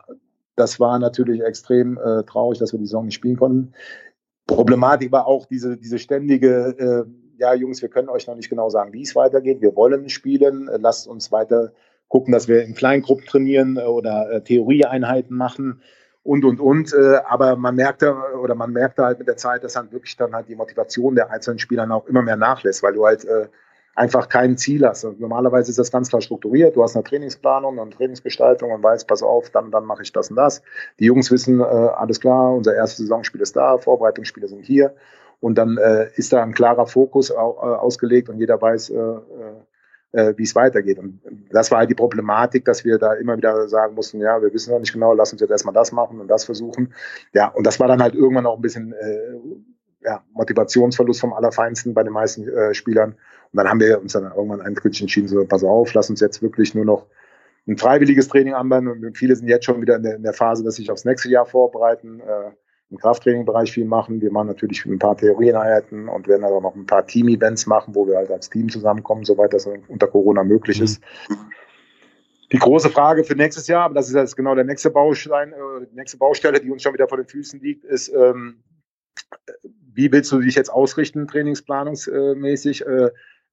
das 0.55 0.79
war 0.79 0.99
natürlich 0.99 1.41
extrem 1.41 1.97
äh, 1.97 2.23
traurig, 2.23 2.59
dass 2.59 2.71
wir 2.71 2.79
die 2.79 2.85
Saison 2.85 3.05
nicht 3.05 3.15
spielen 3.15 3.37
konnten. 3.37 3.73
Problematik 4.45 5.11
war 5.11 5.27
auch 5.27 5.45
diese, 5.45 5.77
diese 5.77 5.99
ständige 5.99 6.77
äh, 6.77 7.05
ja, 7.37 7.53
Jungs, 7.53 7.81
wir 7.81 7.89
können 7.89 8.09
euch 8.09 8.27
noch 8.27 8.35
nicht 8.35 8.49
genau 8.49 8.69
sagen, 8.69 8.93
wie 8.93 9.03
es 9.03 9.15
weitergeht. 9.15 9.61
Wir 9.61 9.75
wollen 9.75 10.09
spielen. 10.09 10.67
Äh, 10.67 10.77
lasst 10.77 11.07
uns 11.07 11.31
weiter 11.31 11.71
gucken, 12.07 12.31
dass 12.31 12.47
wir 12.47 12.63
in 12.63 12.73
Kleingruppen 12.73 13.25
trainieren 13.25 13.77
äh, 13.77 13.81
oder 13.81 14.31
äh, 14.31 14.41
Theorieeinheiten 14.41 15.35
machen 15.35 15.81
und, 16.23 16.43
und, 16.43 16.59
und. 16.59 16.93
Aber 17.25 17.55
man 17.55 17.75
merkte, 17.75 18.13
oder 18.41 18.53
man 18.53 18.73
merkte 18.73 19.05
halt 19.05 19.19
mit 19.19 19.29
der 19.29 19.37
Zeit, 19.37 19.63
dass 19.63 19.73
dann 19.73 19.91
wirklich 19.93 20.17
dann 20.17 20.33
halt 20.33 20.49
die 20.49 20.55
Motivation 20.55 21.15
der 21.15 21.31
einzelnen 21.31 21.59
Spieler 21.59 21.89
auch 21.89 22.05
immer 22.07 22.21
mehr 22.21 22.35
nachlässt, 22.35 22.83
weil 22.83 22.93
du 22.93 23.05
halt 23.05 23.25
einfach 23.95 24.27
kein 24.27 24.57
Ziel 24.57 24.85
hast. 24.85 25.05
Und 25.05 25.21
normalerweise 25.21 25.71
ist 25.71 25.79
das 25.79 25.89
ganz 25.89 26.09
klar 26.09 26.21
strukturiert. 26.21 26.75
Du 26.75 26.83
hast 26.83 26.95
eine 26.95 27.03
Trainingsplanung, 27.03 27.79
eine 27.79 27.91
Trainingsgestaltung 27.91 28.71
und 28.71 28.83
weißt, 28.83 29.07
pass 29.07 29.23
auf, 29.23 29.49
dann, 29.49 29.71
dann 29.71 29.85
mache 29.85 30.03
ich 30.03 30.11
das 30.11 30.29
und 30.29 30.35
das. 30.35 30.61
Die 30.99 31.05
Jungs 31.05 31.31
wissen, 31.31 31.61
äh, 31.61 31.63
alles 31.63 32.19
klar, 32.19 32.53
unser 32.53 32.75
erstes 32.75 32.97
Saisonspiel 32.97 33.41
ist 33.41 33.55
da, 33.55 33.77
Vorbereitungsspiele 33.77 34.47
sind 34.47 34.65
hier. 34.65 34.93
Und 35.39 35.57
dann 35.57 35.77
äh, 35.77 36.09
ist 36.15 36.33
da 36.33 36.43
ein 36.43 36.53
klarer 36.53 36.87
Fokus 36.87 37.31
au, 37.31 37.57
äh, 37.61 37.75
ausgelegt 37.77 38.29
und 38.29 38.39
jeder 38.39 38.59
weiß, 38.61 38.89
äh, 38.89 38.95
äh, 38.95 39.21
äh, 40.13 40.33
wie 40.37 40.43
es 40.43 40.55
weitergeht. 40.55 40.99
Und 40.99 41.21
das 41.51 41.69
war 41.71 41.79
halt 41.79 41.89
die 41.89 41.95
Problematik, 41.95 42.65
dass 42.65 42.85
wir 42.85 42.97
da 42.97 43.13
immer 43.13 43.37
wieder 43.37 43.67
sagen 43.67 43.93
mussten, 43.93 44.19
ja, 44.19 44.41
wir 44.41 44.53
wissen 44.53 44.71
noch 44.71 44.79
nicht 44.79 44.93
genau, 44.93 45.13
lass 45.13 45.31
uns 45.31 45.41
jetzt 45.41 45.51
erstmal 45.51 45.73
das 45.73 45.91
machen 45.91 46.19
und 46.19 46.27
das 46.27 46.45
versuchen. 46.45 46.93
Ja, 47.33 47.49
und 47.49 47.67
das 47.67 47.79
war 47.79 47.87
dann 47.87 48.01
halt 48.01 48.15
irgendwann 48.15 48.45
auch 48.45 48.55
ein 48.55 48.61
bisschen 48.61 48.93
äh, 48.93 49.39
ja, 50.03 50.23
Motivationsverlust 50.33 51.19
vom 51.19 51.33
Allerfeinsten 51.33 51.93
bei 51.93 52.03
den 52.03 52.13
meisten 52.13 52.47
äh, 52.47 52.73
Spielern. 52.73 53.11
Und 53.11 53.57
dann 53.57 53.69
haben 53.69 53.79
wir 53.79 54.01
uns 54.01 54.13
dann 54.13 54.23
irgendwann 54.23 54.61
endgültig 54.61 55.01
entschieden, 55.01 55.27
so, 55.27 55.43
pass 55.45 55.63
auf, 55.63 55.93
lass 55.93 56.09
uns 56.09 56.19
jetzt 56.19 56.41
wirklich 56.41 56.73
nur 56.73 56.85
noch 56.85 57.05
ein 57.67 57.77
freiwilliges 57.77 58.27
Training 58.27 58.53
anbauen. 58.53 58.87
Und 58.87 59.17
viele 59.17 59.35
sind 59.35 59.47
jetzt 59.47 59.65
schon 59.65 59.81
wieder 59.81 59.97
in 59.97 60.03
der, 60.03 60.15
in 60.15 60.23
der 60.23 60.33
Phase, 60.33 60.63
dass 60.63 60.75
sich 60.75 60.89
aufs 60.89 61.05
nächste 61.05 61.29
Jahr 61.29 61.45
vorbereiten. 61.45 62.21
Äh, 62.21 62.51
im 62.89 62.97
Krafttraining-Bereich 62.97 63.71
viel 63.71 63.85
machen. 63.85 64.21
Wir 64.21 64.31
machen 64.31 64.47
natürlich 64.47 64.85
ein 64.85 64.99
paar 64.99 65.17
Theorieneinheiten 65.17 66.07
und 66.07 66.27
werden 66.27 66.45
aber 66.45 66.61
noch 66.61 66.75
ein 66.75 66.85
paar 66.85 67.05
Team-Events 67.05 67.65
machen, 67.65 67.95
wo 67.95 68.07
wir 68.07 68.15
halt 68.15 68.31
als 68.31 68.49
Team 68.49 68.69
zusammenkommen, 68.69 69.25
soweit 69.25 69.53
das 69.53 69.67
unter 69.87 70.07
Corona 70.07 70.43
möglich 70.43 70.79
ist. 70.79 71.03
Die 72.53 72.59
große 72.59 72.89
Frage 72.89 73.25
für 73.25 73.35
nächstes 73.35 73.67
Jahr, 73.67 73.83
aber 73.83 73.95
das 73.95 74.07
ist 74.07 74.15
jetzt 74.15 74.37
genau 74.37 74.55
der 74.55 74.63
nächste 74.63 74.89
Baustein, 74.89 75.51
äh, 75.51 75.85
die 75.91 75.95
nächste 75.95 76.17
Baustelle, 76.17 76.61
die 76.61 76.71
uns 76.71 76.81
schon 76.81 76.93
wieder 76.93 77.09
vor 77.09 77.17
den 77.17 77.27
Füßen 77.27 77.59
liegt, 77.59 77.83
ist, 77.83 78.07
ähm, 78.07 78.63
wie 79.93 80.11
willst 80.11 80.31
du 80.31 80.39
dich 80.39 80.55
jetzt 80.55 80.69
ausrichten, 80.69 81.27
trainingsplanungsmäßig? 81.27 82.85
Äh, 82.85 83.09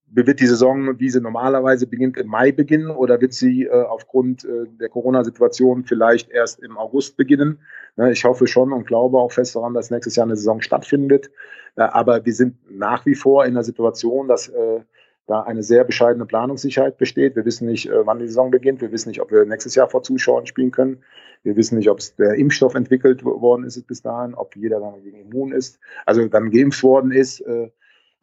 wird 0.07 0.41
die 0.41 0.47
Saison, 0.47 0.99
wie 1.01 1.11
sie 1.11 1.21
normalerweise 1.21 1.87
beginnt, 1.87 2.17
im 2.17 2.29
Mai 2.29 2.53
beginnen 2.53 2.91
oder 2.91 3.21
wird 3.21 3.33
sie 3.33 3.65
äh, 3.65 3.71
aufgrund 3.71 4.45
äh, 4.45 4.67
der 4.81 4.89
Corona-Situation 4.89 5.85
vielleicht 5.85 6.31
erst 6.31 6.61
im 6.61 6.77
August 6.77 7.17
beginnen? 7.17 7.59
Ne, 7.97 8.13
ich 8.13 8.25
hoffe 8.25 8.47
schon 8.47 8.73
und 8.73 8.87
glaube 8.87 9.19
auch 9.19 9.33
fest 9.33 9.57
daran, 9.57 9.75
dass 9.75 9.91
nächstes 9.91 10.17
Jahr 10.17 10.27
eine 10.27 10.37
Saison 10.37 10.61
stattfindet. 10.61 11.31
Äh, 11.77 11.83
aber 11.83 12.25
wir 12.25 12.33
sind 12.33 12.57
nach 12.71 13.07
wie 13.07 13.15
vor 13.15 13.45
in 13.45 13.55
der 13.55 13.65
Situation, 13.65 14.29
dass 14.29 14.49
äh, 14.49 14.81
da 15.27 15.43
eine 15.43 15.63
sehr 15.63 15.85
bescheidene 15.85 16.27
Planungssicherheit 16.27 16.99
besteht. 16.99 17.35
Wir 17.35 17.45
wissen 17.45 17.67
nicht, 17.67 17.89
äh, 17.89 18.07
wann 18.07 18.19
die 18.19 18.27
Saison 18.27 18.51
beginnt. 18.51 18.81
Wir 18.83 18.93
wissen 18.93 19.09
nicht, 19.09 19.21
ob 19.21 19.33
wir 19.33 19.45
nächstes 19.45 19.75
Jahr 19.75 19.89
vor 19.89 20.03
Zuschauern 20.03 20.47
spielen 20.47 20.71
können. 20.71 21.03
Wir 21.43 21.57
wissen 21.57 21.77
nicht, 21.77 21.91
ob 21.91 21.99
der 22.19 22.35
Impfstoff 22.35 22.75
entwickelt 22.75 23.25
worden 23.25 23.65
ist 23.65 23.81
bis 23.87 24.03
dahin, 24.03 24.35
ob 24.35 24.55
jeder 24.57 24.81
dann 24.81 25.03
gegen 25.03 25.21
immun 25.21 25.53
ist, 25.53 25.79
also 26.07 26.27
dann 26.27 26.51
geimpft 26.51 26.83
worden 26.83 27.11
ist. 27.11 27.45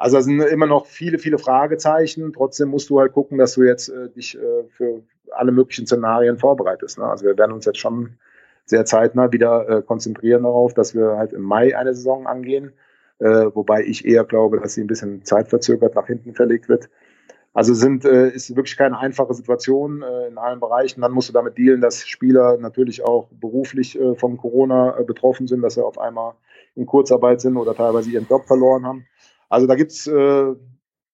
Also 0.02 0.18
da 0.18 0.24
sind 0.24 0.41
immer 0.41 0.66
noch 0.66 0.88
viele, 0.88 1.20
viele 1.20 1.38
Fragezeichen. 1.38 2.34
Trotzdem 2.34 2.70
musst 2.70 2.89
du 2.89 2.99
halt 2.99 3.14
gucken, 3.14 3.38
dass 3.38 3.54
du 3.54 3.62
jetzt 3.62 3.89
äh, 3.89 4.10
dich 4.10 4.36
äh, 4.36 4.64
für 4.76 5.04
alle 5.30 5.52
möglichen 5.52 5.86
Szenarien 5.86 6.39
vorbereitest. 6.39 6.97
Ne? 6.97 7.06
Also 7.06 7.26
wir 7.26 7.38
werden 7.38 7.52
uns 7.52 7.66
jetzt 7.66 7.78
schon 7.78 8.18
sehr 8.66 8.84
zeitnah 8.86 9.32
wieder 9.32 9.70
äh, 9.70 9.82
konzentrieren 9.84 10.41
darauf, 10.41 10.74
dass 10.74 10.95
wir 10.95 11.18
halt 11.18 11.34
im 11.34 11.43
Mai 11.43 11.78
eine 11.78 11.93
Saison 11.93 12.26
angehen. 12.26 12.74
Äh, 13.20 13.54
wobei 13.54 13.84
ich 13.84 14.04
eher 14.04 14.24
glaube, 14.24 14.60
dass 14.60 14.74
sie 14.74 14.82
ein 14.82 14.88
bisschen 14.88 15.24
zeitverzögert 15.24 15.93
nach 15.93 16.08
hinten 16.08 16.34
verlegt 16.34 16.68
wird. 16.68 16.89
Also 17.54 17.76
sind, 17.76 18.04
äh, 18.04 18.30
ist 18.30 18.56
wirklich 18.56 18.78
keine 18.78 18.97
einfache 18.97 19.36
Situation 19.36 20.02
äh, 20.02 20.30
in 20.30 20.39
allen 20.39 20.60
Bereichen. 20.60 21.02
Dann 21.02 21.12
musst 21.12 21.30
du 21.30 21.34
damit 21.34 21.60
dealen, 21.60 21.80
dass 21.80 22.08
Spieler 22.08 22.58
natürlich 22.58 23.04
auch 23.04 23.28
beruflich 23.39 23.99
von 24.16 24.38
Corona 24.38 24.99
betroffen 25.06 25.45
sind, 25.45 25.62
dass 25.62 25.76
sie 25.76 25.86
auf 25.86 25.99
einmal 25.99 26.34
in 26.74 26.88
Kurzarbeit 26.88 27.39
sind 27.39 27.56
oder 27.56 27.76
teilweise 27.76 28.10
ihren 28.10 28.26
Job 28.28 28.47
verloren 28.47 28.84
haben. 28.84 29.06
Also 29.52 29.68
da 29.68 29.76
gibt's 29.76 30.08
äh, 30.08 30.56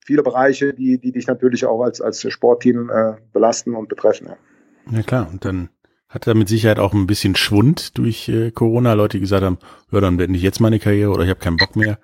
viele 0.05 0.21
Bereiche, 0.21 0.73
die, 0.73 0.99
die 0.99 1.11
dich 1.11 1.25
natürlich 1.25 1.65
auch 1.65 1.81
als, 1.81 2.01
als 2.01 2.21
Sportteam 2.31 2.91
äh, 2.91 3.15
belasten 3.33 3.75
und 3.75 3.89
betreffen. 3.89 4.27
Ja. 4.27 4.97
ja 4.97 5.01
klar, 5.01 5.27
und 5.31 5.43
dann 5.43 5.69
hat 6.07 6.27
er 6.27 6.35
mit 6.35 6.47
Sicherheit 6.47 6.77
auch 6.77 6.93
ein 6.93 7.07
bisschen 7.07 7.35
Schwund 7.35 7.97
durch 7.97 8.29
äh, 8.29 8.51
Corona. 8.51 8.93
Leute, 8.93 9.17
die 9.17 9.21
gesagt 9.21 9.43
haben, 9.43 9.57
ja, 9.91 9.99
dann 10.01 10.17
beende 10.17 10.37
ich 10.37 10.43
jetzt 10.43 10.59
meine 10.59 10.77
Karriere 10.77 11.09
oder 11.11 11.23
ich 11.23 11.31
habe 11.31 11.39
keinen 11.39 11.57
Bock 11.57 11.75
mehr. 11.75 11.97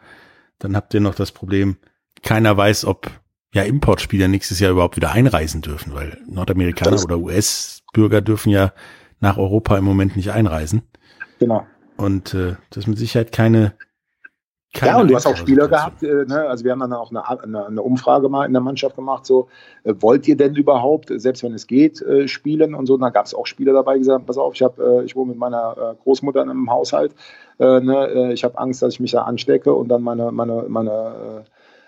Dann 0.58 0.76
habt 0.76 0.96
ihr 0.96 1.02
noch 1.02 1.14
das 1.14 1.32
Problem, 1.32 1.78
keiner 2.24 2.58
weiß, 2.58 2.86
ob 2.86 3.12
ja 3.54 3.62
Importspieler 3.62 4.28
nächstes 4.28 4.60
Jahr 4.60 4.72
überhaupt 4.72 4.96
wieder 4.96 5.12
einreisen 5.12 5.62
dürfen, 5.62 5.94
weil 5.94 6.18
Nordamerikaner 6.26 7.02
oder 7.04 7.20
US-Bürger 7.20 8.22
dürfen 8.22 8.50
ja 8.50 8.74
nach 9.20 9.38
Europa 9.38 9.78
im 9.78 9.86
Moment 9.86 10.16
nicht 10.16 10.32
einreisen. 10.32 10.82
Genau. 11.38 11.68
Und 11.96 12.34
äh, 12.34 12.56
das 12.72 12.86
ist 12.86 12.88
mit 12.88 12.98
Sicherheit 12.98 13.32
keine 13.32 13.74
keine 13.74 13.76
ja, 14.82 15.00
und 15.00 15.08
du 15.10 15.16
hast 15.16 15.28
auch 15.28 15.36
Spieler 15.36 15.68
gehabt, 15.68 16.02
äh, 16.04 16.26
ne? 16.26 16.48
also 16.48 16.64
wir 16.64 16.72
haben 16.72 16.80
dann 16.80 16.94
auch 16.94 17.12
eine, 17.12 17.28
eine, 17.28 17.68
eine, 17.68 17.82
Umfrage 17.82 18.28
mal 18.28 18.46
in 18.46 18.54
der 18.54 18.62
Mannschaft 18.62 18.96
gemacht, 18.96 19.26
so, 19.26 19.48
äh, 19.84 19.94
wollt 20.00 20.28
ihr 20.28 20.36
denn 20.36 20.56
überhaupt, 20.56 21.12
selbst 21.16 21.44
wenn 21.44 21.54
es 21.54 21.68
geht, 21.68 22.02
äh, 22.02 22.28
spielen 22.28 22.74
und 22.74 22.88
so, 22.88 22.96
und 22.96 23.02
da 23.02 23.10
gab 23.10 23.26
es 23.26 23.36
auch 23.36 23.46
Spieler 23.46 23.74
dabei, 23.74 23.94
die 23.94 24.00
gesagt 24.00 24.26
pass 24.26 24.38
auf, 24.38 24.56
ich, 24.56 24.64
hab, 24.64 24.80
äh, 24.80 25.04
ich 25.04 25.16
wohne 25.16 25.30
mit 25.30 25.38
meiner 25.38 25.76
äh, 25.78 26.04
Großmutter 26.04 26.42
in 26.42 26.50
einem 26.50 26.72
Haushalt, 26.72 27.14
äh, 27.60 27.80
ne? 27.82 28.32
ich 28.34 28.44
habe 28.44 28.58
Angst, 28.58 28.82
dass 28.82 28.94
ich 28.96 29.00
mich 29.00 29.12
da 29.12 29.24
anstecke 29.24 29.74
und 29.74 29.90
dann 29.90 30.02
meine, 30.02 30.32
meine, 30.32 30.66
meine 30.68 31.46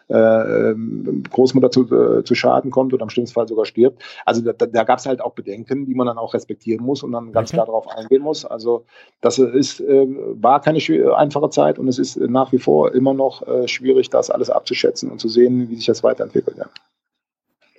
äh, 0.08 0.70
ähm, 0.72 1.24
Großmutter 1.32 1.72
zu, 1.72 1.84
äh, 1.92 2.24
zu 2.24 2.36
Schaden 2.36 2.72
kommt 2.72 2.94
oder 2.94 3.04
im 3.04 3.10
schlimmsten 3.10 3.34
Fall 3.34 3.48
sogar 3.48 3.66
stirbt. 3.66 4.04
Also 4.26 4.42
da, 4.42 4.54
da 4.54 4.84
gab 4.84 5.00
es 5.00 5.06
halt 5.06 5.22
auch 5.22 5.34
Bedenken, 5.34 5.86
die 5.86 5.96
man 5.96 6.08
dann 6.08 6.18
auch 6.18 6.34
respektieren 6.34 6.86
muss 6.86 7.02
und 7.04 7.12
dann 7.12 7.32
ganz 7.32 7.50
okay. 7.50 7.58
klar 7.58 7.66
darauf 7.66 7.88
eingehen 7.88 8.22
muss. 8.22 8.46
Also 8.46 8.86
das 9.22 9.40
ist, 9.40 9.80
äh, 9.80 10.06
war 10.08 10.62
keine 10.62 10.80
einfache 11.16 11.50
Zeit 11.50 11.80
und 11.80 11.88
es 11.88 11.98
ist 11.98 12.18
nach 12.18 12.52
wie 12.52 12.60
vor 12.60 12.94
immer 12.94 13.14
noch 13.14 13.48
äh, 13.48 13.68
schwierig, 13.68 14.10
das 14.10 14.30
alles 14.30 14.50
abzuschätzen 14.50 15.10
und 15.10 15.20
zu 15.20 15.28
sehen, 15.28 15.70
wie 15.70 15.76
sich 15.76 15.86
das 15.86 16.04
weiterentwickelt. 16.04 16.58
Ja, 16.58 16.70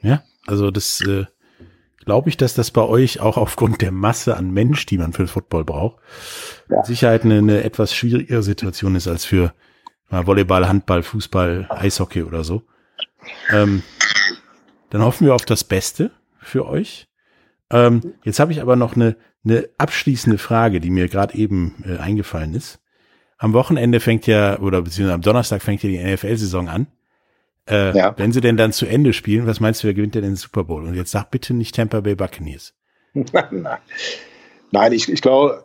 ja 0.02 0.22
also 0.46 0.70
das 0.70 1.02
glaube 2.06 2.28
ich, 2.28 2.36
dass 2.36 2.54
das 2.54 2.70
bei 2.70 2.82
euch 2.82 3.20
auch 3.20 3.36
aufgrund 3.36 3.82
der 3.82 3.92
Masse 3.92 4.36
an 4.36 4.50
Mensch, 4.52 4.86
die 4.86 4.96
man 4.96 5.12
für 5.12 5.26
Football 5.26 5.64
braucht, 5.64 5.98
ja. 6.70 6.78
mit 6.78 6.86
Sicherheit 6.86 7.24
eine, 7.24 7.38
eine 7.38 7.64
etwas 7.64 7.92
schwierigere 7.92 8.42
Situation 8.42 8.94
ist 8.94 9.08
als 9.08 9.24
für 9.24 9.52
Volleyball, 10.10 10.68
Handball, 10.68 11.02
Fußball, 11.02 11.66
Eishockey 11.70 12.22
oder 12.22 12.44
so. 12.44 12.62
Ähm, 13.50 13.82
dann 14.90 15.02
hoffen 15.02 15.26
wir 15.26 15.34
auf 15.34 15.44
das 15.44 15.64
Beste 15.64 16.10
für 16.40 16.66
euch. 16.66 17.08
Ähm, 17.70 18.14
jetzt 18.24 18.38
habe 18.38 18.52
ich 18.52 18.60
aber 18.60 18.76
noch 18.76 18.94
eine, 18.94 19.16
eine 19.44 19.68
abschließende 19.78 20.38
Frage, 20.38 20.80
die 20.80 20.90
mir 20.90 21.08
gerade 21.08 21.34
eben 21.36 21.82
äh, 21.84 21.98
eingefallen 21.98 22.54
ist. 22.54 22.80
Am 23.38 23.52
Wochenende 23.52 24.00
fängt 24.00 24.26
ja, 24.26 24.58
oder 24.60 24.82
beziehungsweise 24.82 25.14
am 25.14 25.22
Donnerstag 25.22 25.62
fängt 25.62 25.82
ja 25.82 25.90
die 25.90 26.14
NFL-Saison 26.14 26.68
an. 26.68 26.86
Äh, 27.68 27.96
ja. 27.96 28.14
Wenn 28.16 28.32
sie 28.32 28.40
denn 28.40 28.56
dann 28.56 28.72
zu 28.72 28.86
Ende 28.86 29.12
spielen, 29.12 29.46
was 29.46 29.60
meinst 29.60 29.82
du, 29.82 29.88
wer 29.88 29.94
gewinnt 29.94 30.14
denn 30.14 30.22
den 30.22 30.36
Super 30.36 30.64
Bowl? 30.64 30.84
Und 30.84 30.94
jetzt 30.94 31.10
sag 31.10 31.30
bitte 31.30 31.52
nicht 31.52 31.74
Tampa 31.74 32.00
Bay 32.00 32.14
Buccaneers. 32.14 32.74
Nein, 33.14 33.68
ich, 34.92 35.08
ich 35.08 35.22
glaube, 35.22 35.64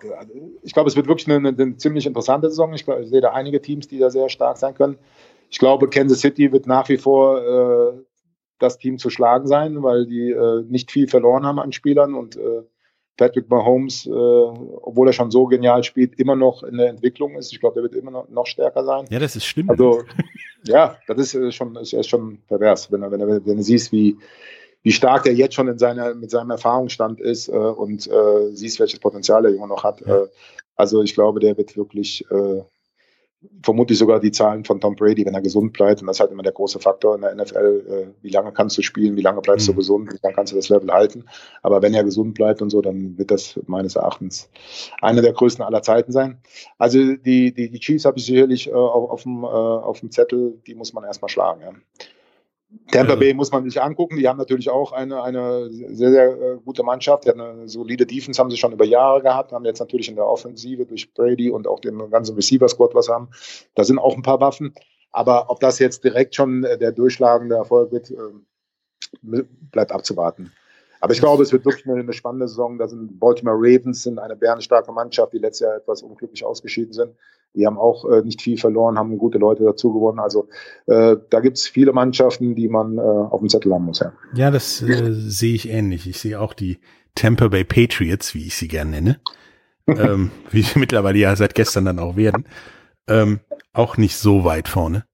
ich 0.61 0.73
glaube, 0.73 0.89
es 0.89 0.95
wird 0.95 1.07
wirklich 1.07 1.29
eine, 1.29 1.49
eine 1.49 1.77
ziemlich 1.77 2.05
interessante 2.05 2.49
Saison. 2.49 2.73
Ich, 2.73 2.85
glaub, 2.85 2.99
ich, 2.99 3.09
sehe 3.09 3.21
da 3.21 3.31
einige 3.31 3.61
Teams, 3.61 3.87
die 3.87 3.99
da 3.99 4.09
sehr 4.09 4.29
stark 4.29 4.57
sein 4.57 4.73
können. 4.73 4.97
Ich 5.49 5.59
glaube, 5.59 5.89
Kansas 5.89 6.21
City 6.21 6.51
wird 6.51 6.67
nach 6.67 6.87
wie 6.89 6.97
vor 6.97 7.41
äh, 7.41 8.03
das 8.59 8.77
Team 8.77 8.97
zu 8.97 9.09
schlagen 9.09 9.47
sein, 9.47 9.81
weil 9.83 10.05
die 10.05 10.31
äh, 10.31 10.63
nicht 10.67 10.91
viel 10.91 11.07
verloren 11.07 11.45
haben 11.45 11.59
an 11.59 11.71
Spielern 11.71 12.13
und 12.13 12.37
äh, 12.37 12.61
Patrick 13.17 13.49
Mahomes, 13.49 14.05
äh, 14.05 14.09
obwohl 14.09 15.07
er 15.07 15.13
schon 15.13 15.31
so 15.31 15.45
genial 15.45 15.83
spielt, 15.83 16.17
immer 16.19 16.35
noch 16.35 16.63
in 16.63 16.77
der 16.77 16.89
Entwicklung 16.89 17.35
ist. 17.35 17.51
Ich 17.51 17.59
glaube, 17.59 17.79
er 17.79 17.83
wird 17.83 17.95
immer 17.95 18.11
noch, 18.11 18.29
noch 18.29 18.47
stärker 18.47 18.83
sein. 18.83 19.05
Ja, 19.09 19.19
das 19.19 19.35
ist 19.35 19.45
schlimm. 19.45 19.69
Also, 19.69 20.03
ja, 20.63 20.97
das 21.07 21.17
ist 21.17 21.35
äh, 21.35 21.51
schon, 21.51 21.75
ist, 21.75 21.93
ist 21.93 22.09
schon 22.09 22.39
pervers, 22.47 22.91
wenn, 22.91 23.03
er, 23.03 23.11
wenn, 23.11 23.19
er, 23.19 23.27
wenn 23.27 23.57
du 23.57 23.63
siehst, 23.63 23.91
wie, 23.91 24.17
wie 24.83 24.91
stark 24.91 25.25
er 25.25 25.33
jetzt 25.33 25.55
schon 25.55 25.67
in 25.67 25.77
seiner, 25.77 26.13
mit 26.15 26.31
seinem 26.31 26.51
Erfahrungsstand 26.51 27.19
ist 27.19 27.47
äh, 27.49 27.51
und 27.51 28.07
äh, 28.07 28.51
siehst, 28.53 28.79
welches 28.79 28.99
Potenzial 28.99 29.43
der 29.43 29.51
Junge 29.51 29.67
noch 29.67 29.83
hat. 29.83 30.01
Ja. 30.01 30.23
Äh, 30.23 30.27
also 30.75 31.03
ich 31.03 31.13
glaube, 31.13 31.39
der 31.39 31.57
wird 31.57 31.77
wirklich 31.77 32.25
äh, 32.31 32.63
vermutlich 33.63 33.97
sogar 33.97 34.19
die 34.19 34.31
Zahlen 34.31 34.65
von 34.65 34.79
Tom 34.79 34.95
Brady, 34.95 35.25
wenn 35.25 35.33
er 35.33 35.41
gesund 35.41 35.73
bleibt. 35.73 36.01
Und 36.01 36.07
das 36.07 36.17
ist 36.17 36.19
halt 36.19 36.31
immer 36.31 36.43
der 36.43 36.51
große 36.51 36.79
Faktor 36.79 37.15
in 37.15 37.21
der 37.21 37.35
NFL. 37.35 37.85
Äh, 37.89 38.23
wie 38.23 38.29
lange 38.29 38.51
kannst 38.51 38.77
du 38.77 38.81
spielen? 38.81 39.15
Wie 39.15 39.21
lange 39.21 39.41
bleibst 39.41 39.67
mhm. 39.67 39.73
du 39.73 39.77
gesund? 39.77 40.13
Wie 40.13 40.19
lange 40.21 40.35
kannst 40.35 40.53
du 40.53 40.57
das 40.57 40.69
Level 40.69 40.91
halten? 40.91 41.25
Aber 41.61 41.81
wenn 41.81 41.93
er 41.93 42.03
gesund 42.03 42.35
bleibt 42.35 42.61
und 42.61 42.69
so, 42.69 42.81
dann 42.81 43.17
wird 43.17 43.31
das 43.31 43.59
meines 43.65 43.95
Erachtens 43.95 44.49
einer 45.01 45.21
der 45.21 45.33
größten 45.33 45.63
aller 45.63 45.81
Zeiten 45.81 46.11
sein. 46.11 46.39
Also 46.77 46.99
die, 46.99 47.53
die, 47.53 47.69
die 47.69 47.79
Chiefs 47.79 48.05
habe 48.05 48.19
ich 48.19 48.25
sicherlich 48.25 48.67
äh, 48.67 48.73
auf, 48.73 49.09
auf, 49.09 49.23
dem, 49.23 49.43
äh, 49.43 49.47
auf 49.47 49.99
dem 49.99 50.11
Zettel. 50.11 50.59
Die 50.67 50.75
muss 50.75 50.93
man 50.93 51.03
erstmal 51.03 51.29
schlagen. 51.29 51.61
Ja. 51.61 51.71
Tampa 52.91 53.15
Bay 53.15 53.33
muss 53.33 53.51
man 53.51 53.69
sich 53.69 53.81
angucken. 53.81 54.17
Die 54.17 54.27
haben 54.27 54.37
natürlich 54.37 54.69
auch 54.69 54.91
eine, 54.91 55.23
eine 55.23 55.69
sehr, 55.69 56.11
sehr 56.11 56.41
äh, 56.41 56.57
gute 56.63 56.83
Mannschaft. 56.83 57.25
Die 57.25 57.29
haben 57.29 57.41
eine 57.41 57.67
solide 57.67 58.05
Defense, 58.05 58.39
haben 58.39 58.49
sie 58.49 58.57
schon 58.57 58.73
über 58.73 58.85
Jahre 58.85 59.21
gehabt, 59.21 59.51
haben 59.51 59.65
jetzt 59.65 59.79
natürlich 59.79 60.09
in 60.09 60.15
der 60.15 60.27
Offensive 60.27 60.85
durch 60.85 61.13
Brady 61.13 61.49
und 61.49 61.67
auch 61.67 61.79
den 61.79 62.09
ganzen 62.09 62.35
Receiver-Squad 62.35 62.95
was 62.95 63.09
haben. 63.09 63.29
Da 63.75 63.83
sind 63.83 63.99
auch 63.99 64.15
ein 64.15 64.21
paar 64.21 64.39
Waffen. 64.39 64.73
Aber 65.11 65.49
ob 65.49 65.59
das 65.59 65.79
jetzt 65.79 66.03
direkt 66.03 66.35
schon 66.35 66.61
der 66.61 66.91
durchschlagende 66.91 67.55
Erfolg 67.55 67.91
wird, 67.91 68.11
ähm, 68.11 68.45
bleibt 69.71 69.91
abzuwarten. 69.91 70.51
Aber 71.01 71.13
ich 71.13 71.19
glaube, 71.19 71.43
es 71.43 71.51
wird 71.51 71.65
wirklich 71.65 71.85
eine, 71.87 71.99
eine 71.99 72.13
spannende 72.13 72.47
Saison. 72.47 72.77
Da 72.77 72.87
sind 72.87 73.19
Baltimore 73.19 73.57
Ravens 73.57 74.03
sind 74.03 74.19
eine 74.19 74.35
bärenstarke 74.35 74.91
Mannschaft, 74.91 75.33
die 75.33 75.39
letztes 75.39 75.61
Jahr 75.61 75.75
etwas 75.75 76.03
unglücklich 76.03 76.45
ausgeschieden 76.45 76.93
sind. 76.93 77.15
Die 77.53 77.65
haben 77.65 77.77
auch 77.77 78.05
äh, 78.05 78.21
nicht 78.21 78.41
viel 78.41 78.57
verloren, 78.57 78.97
haben 78.97 79.17
gute 79.17 79.37
Leute 79.37 79.63
dazu 79.63 79.91
gewonnen. 79.93 80.19
Also 80.19 80.47
äh, 80.85 81.17
da 81.29 81.39
gibt's 81.41 81.67
viele 81.67 81.91
Mannschaften, 81.91 82.55
die 82.55 82.69
man 82.69 82.97
äh, 82.97 83.01
auf 83.01 83.39
dem 83.39 83.49
Zettel 83.49 83.73
haben 83.73 83.85
muss. 83.85 83.99
Ja, 83.99 84.13
ja 84.33 84.51
das 84.51 84.81
äh, 84.81 85.11
sehe 85.11 85.53
ich 85.53 85.69
ähnlich. 85.69 86.07
Ich 86.07 86.19
sehe 86.19 86.39
auch 86.39 86.53
die 86.53 86.79
Tampa 87.15 87.49
Bay 87.49 87.63
Patriots, 87.63 88.33
wie 88.33 88.47
ich 88.47 88.55
sie 88.55 88.67
gerne 88.67 88.91
nenne, 88.91 89.19
ähm, 89.87 90.31
wie 90.49 90.61
sie 90.61 90.79
mittlerweile 90.79 91.19
ja 91.19 91.35
seit 91.35 91.55
gestern 91.55 91.85
dann 91.85 91.99
auch 91.99 92.15
werden, 92.15 92.45
ähm, 93.07 93.41
auch 93.73 93.97
nicht 93.97 94.15
so 94.17 94.45
weit 94.45 94.67
vorne. 94.67 95.05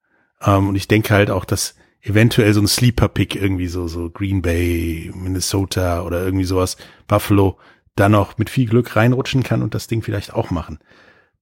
Ähm, 0.45 0.69
und 0.69 0.75
ich 0.75 0.87
denke 0.87 1.13
halt 1.13 1.31
auch, 1.31 1.45
dass 1.45 1.75
eventuell 2.01 2.53
so 2.53 2.61
ein 2.61 2.67
Sleeper-Pick 2.67 3.35
irgendwie 3.35 3.67
so, 3.67 3.87
so 3.87 4.09
Green 4.09 4.41
Bay, 4.41 5.11
Minnesota 5.15 6.03
oder 6.03 6.23
irgendwie 6.23 6.45
sowas, 6.45 6.77
Buffalo, 7.07 7.57
da 7.95 8.09
noch 8.09 8.37
mit 8.37 8.49
viel 8.49 8.69
Glück 8.69 8.95
reinrutschen 8.95 9.43
kann 9.43 9.63
und 9.63 9.73
das 9.73 9.87
Ding 9.87 10.01
vielleicht 10.03 10.33
auch 10.33 10.51
machen. 10.51 10.79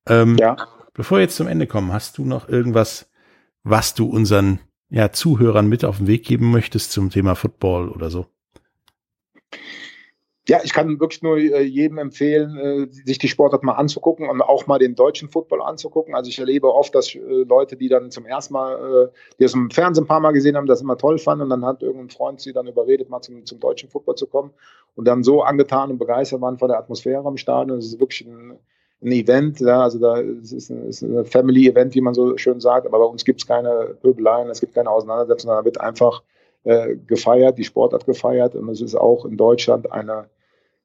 Ähm, 0.08 0.38
ja. 0.40 0.56
Bevor 0.96 1.18
wir 1.18 1.24
jetzt 1.24 1.36
zum 1.36 1.48
Ende 1.48 1.68
kommen, 1.68 1.94
hast 1.94 2.18
du 2.18 2.26
noch 2.26 2.50
irgendwas, 2.50 3.10
was 3.64 3.94
du 3.94 4.10
unseren 4.10 4.60
ja, 4.90 5.12
Zuhörern 5.12 5.68
mit 5.68 5.86
auf 5.86 5.98
den 5.98 6.08
Weg 6.08 6.26
geben 6.26 6.52
möchtest 6.52 6.92
zum 6.92 7.10
Thema 7.10 7.36
Football 7.36 7.90
oder 7.90 8.10
so? 8.10 8.28
ja, 10.48 10.60
ich 10.64 10.74
kann 10.74 11.00
wirklich 11.00 11.24
nur 11.24 11.38
äh, 11.38 11.64
jedem 11.64 11.98
empfehlen, 11.98 12.58
äh, 12.58 12.88
sich 12.92 13.18
die 13.18 13.28
Sportart 13.28 13.64
mal 13.64 13.74
anzugucken 13.74 14.30
und 14.30 14.42
auch 14.42 14.68
mal 14.68 14.78
den 14.78 14.94
deutschen 14.94 15.28
Football 15.30 15.62
anzugucken. 15.62 16.14
Also 16.14 16.30
ich 16.30 16.38
erlebe 16.38 16.72
oft, 16.72 16.94
dass 16.94 17.16
äh, 17.16 17.20
Leute, 17.20 17.78
die 17.78 17.90
dann 17.90 18.12
zum 18.12 18.26
ersten 18.26 18.54
Mal, 18.54 19.12
die 19.40 19.44
es 19.44 19.54
im 19.56 19.72
Fernsehen 19.72 20.04
ein 20.04 20.08
paar 20.08 20.20
Mal 20.20 20.34
gesehen 20.34 20.56
haben, 20.56 20.68
das 20.68 20.82
immer 20.82 20.98
toll 20.98 21.18
fanden 21.18 21.44
und 21.44 21.50
dann 21.50 21.66
hat 21.66 21.82
irgendein 21.82 22.10
Freund 22.10 22.42
sie 22.42 22.54
dann 22.54 22.68
überredet, 22.68 23.10
mal 23.10 23.22
zum, 23.22 23.46
zum 23.46 23.60
deutschen 23.60 23.90
Football 23.90 24.16
zu 24.16 24.28
kommen 24.28 24.52
und 24.94 25.08
dann 25.08 25.24
so 25.24 25.42
angetan 25.42 25.90
und 25.90 25.98
begeistert 25.98 26.42
waren 26.42 26.60
von 26.60 26.68
der 26.68 26.78
Atmosphäre 26.78 27.26
am 27.26 27.38
Stadion. 27.38 27.80
Es 27.80 27.88
ist 27.88 28.00
wirklich 28.00 28.28
ein, 28.28 28.60
ein 29.02 29.12
Event, 29.12 29.60
ja, 29.60 29.84
also 29.84 30.00
da 30.00 30.18
ist 30.18 30.52
es 30.52 30.70
ein, 30.70 31.18
ein 31.18 31.26
Family-Event, 31.26 31.96
wie 31.96 32.02
man 32.02 32.14
so 32.14 32.38
schön 32.38 32.60
sagt, 32.60 32.88
aber 32.88 33.00
bei 33.00 33.06
uns 33.06 33.26
gibt 33.26 33.42
es 33.42 33.48
keine 33.48 33.96
Pöbeleien, 34.02 34.50
es 34.50 34.62
gibt 34.62 34.74
keine 34.74 34.90
Auseinandersetzungen, 34.90 35.56
da 35.56 35.66
wird 35.66 35.80
einfach 35.80 36.24
äh, 36.64 36.96
gefeiert, 36.96 37.58
die 37.58 37.64
Sportart 37.64 38.06
gefeiert 38.06 38.56
und 38.56 38.70
es 38.70 38.82
ist 38.82 38.96
auch 38.96 39.26
in 39.26 39.38
Deutschland 39.38 39.92
eine 39.92 40.30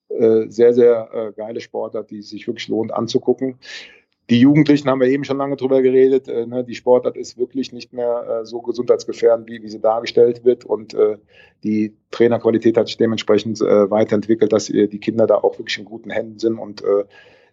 äh, 0.09 0.49
sehr, 0.49 0.75
sehr 0.75 1.09
äh, 1.13 1.33
geile 1.33 1.61
Sportart, 1.61 2.11
die 2.11 2.23
sich 2.23 2.47
wirklich 2.47 2.69
lohnt 2.69 2.93
anzugucken. 2.93 3.59
Die 4.29 4.41
Jugendlichen 4.41 4.89
haben 4.89 5.01
wir 5.01 5.09
eben 5.09 5.25
schon 5.25 5.39
lange 5.39 5.57
drüber 5.57 5.83
geredet. 5.83 6.29
Äh, 6.29 6.47
ne, 6.47 6.63
die 6.63 6.77
Sportart 6.77 7.17
ist 7.17 7.37
wirklich 7.37 7.73
nicht 7.73 7.93
mehr 7.93 8.41
äh, 8.43 8.45
so 8.45 8.61
gesundheitsgefährdend, 8.61 9.49
wie, 9.49 9.63
wie 9.63 9.69
sie 9.69 9.81
dargestellt 9.81 10.45
wird. 10.45 10.65
Und 10.65 10.95
äh, 10.95 11.19
die 11.65 11.97
Trainerqualität 12.13 12.77
hat 12.77 12.87
sich 12.87 12.97
dementsprechend 12.97 13.61
äh, 13.61 13.91
weiterentwickelt, 13.91 14.53
dass 14.53 14.71
äh, 14.71 14.87
die 14.87 15.01
Kinder 15.01 15.27
da 15.27 15.37
auch 15.37 15.59
wirklich 15.59 15.79
in 15.79 15.85
guten 15.85 16.11
Händen 16.11 16.39
sind 16.39 16.59
und 16.59 16.83
äh, 16.85 17.05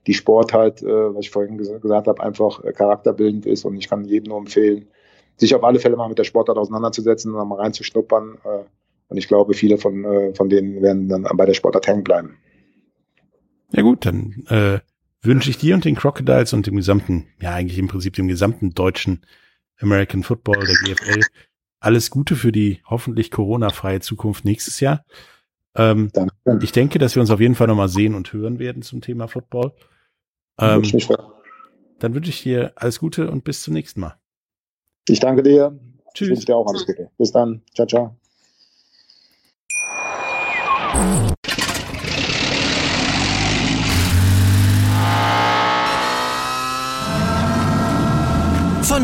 die 0.05 0.13
Sport 0.13 0.53
halt, 0.53 0.81
äh, 0.83 1.15
was 1.15 1.25
ich 1.25 1.31
vorhin 1.31 1.57
ges 1.57 1.69
gesagt 1.81 2.07
habe, 2.07 2.21
einfach 2.21 2.63
äh, 2.63 2.71
charakterbildend 2.71 3.45
ist. 3.45 3.65
Und 3.65 3.77
ich 3.77 3.89
kann 3.89 4.05
jedem 4.05 4.29
nur 4.29 4.39
empfehlen, 4.39 4.87
sich 5.35 5.53
auf 5.55 5.63
alle 5.63 5.79
Fälle 5.79 5.97
mal 5.97 6.09
mit 6.09 6.17
der 6.17 6.23
Sportart 6.23 6.57
auseinanderzusetzen 6.57 7.33
und 7.33 7.47
mal 7.47 7.59
reinzuschnuppern. 7.59 8.37
Äh, 8.43 8.63
und 9.09 9.17
ich 9.17 9.27
glaube, 9.27 9.53
viele 9.53 9.77
von, 9.77 10.03
äh, 10.03 10.33
von 10.35 10.49
denen 10.49 10.81
werden 10.81 11.09
dann 11.09 11.23
bei 11.23 11.45
der 11.45 11.53
Sportart 11.53 11.87
hängen 11.87 12.03
bleiben. 12.03 12.37
Ja 13.71 13.81
gut, 13.81 14.05
dann 14.05 14.45
äh, 14.49 14.79
wünsche 15.21 15.49
ich 15.49 15.57
dir 15.57 15.75
und 15.75 15.85
den 15.85 15.95
Crocodiles 15.95 16.53
und 16.53 16.67
dem 16.67 16.75
gesamten, 16.75 17.27
ja 17.41 17.53
eigentlich 17.53 17.79
im 17.79 17.87
Prinzip 17.87 18.13
dem 18.13 18.27
gesamten 18.27 18.73
deutschen 18.73 19.25
American 19.79 20.23
Football, 20.23 20.65
der 20.65 20.95
GFL, 20.95 21.21
alles 21.79 22.09
Gute 22.09 22.35
für 22.35 22.51
die 22.51 22.81
hoffentlich 22.89 23.29
Corona-freie 23.29 23.99
Zukunft 23.99 24.45
nächstes 24.45 24.79
Jahr. 24.79 25.05
Ähm, 25.77 26.09
Danke. 26.11 26.33
Ich 26.61 26.71
denke, 26.71 26.99
dass 26.99 27.15
wir 27.15 27.21
uns 27.21 27.29
auf 27.29 27.39
jeden 27.39 27.55
Fall 27.55 27.67
nochmal 27.67 27.87
sehen 27.87 28.15
und 28.15 28.33
hören 28.33 28.59
werden 28.59 28.81
zum 28.81 29.01
Thema 29.01 29.27
Football. 29.27 29.73
Ähm, 30.59 30.83
dann 31.99 32.13
wünsche 32.13 32.29
ich 32.29 32.43
dir 32.43 32.73
alles 32.75 32.99
Gute 32.99 33.29
und 33.29 33.43
bis 33.43 33.61
zum 33.61 33.73
nächsten 33.73 34.01
Mal. 34.01 34.15
Ich 35.07 35.19
danke 35.19 35.43
dir. 35.43 35.79
Tschüss. 36.13 36.27
Ich 36.27 36.31
wünsche 36.31 36.45
dir 36.47 36.55
auch 36.57 36.67
alles 36.67 36.85
Gute. 36.85 37.09
Bis 37.17 37.31
dann. 37.31 37.61
Ciao, 37.73 37.87
ciao. 37.87 38.17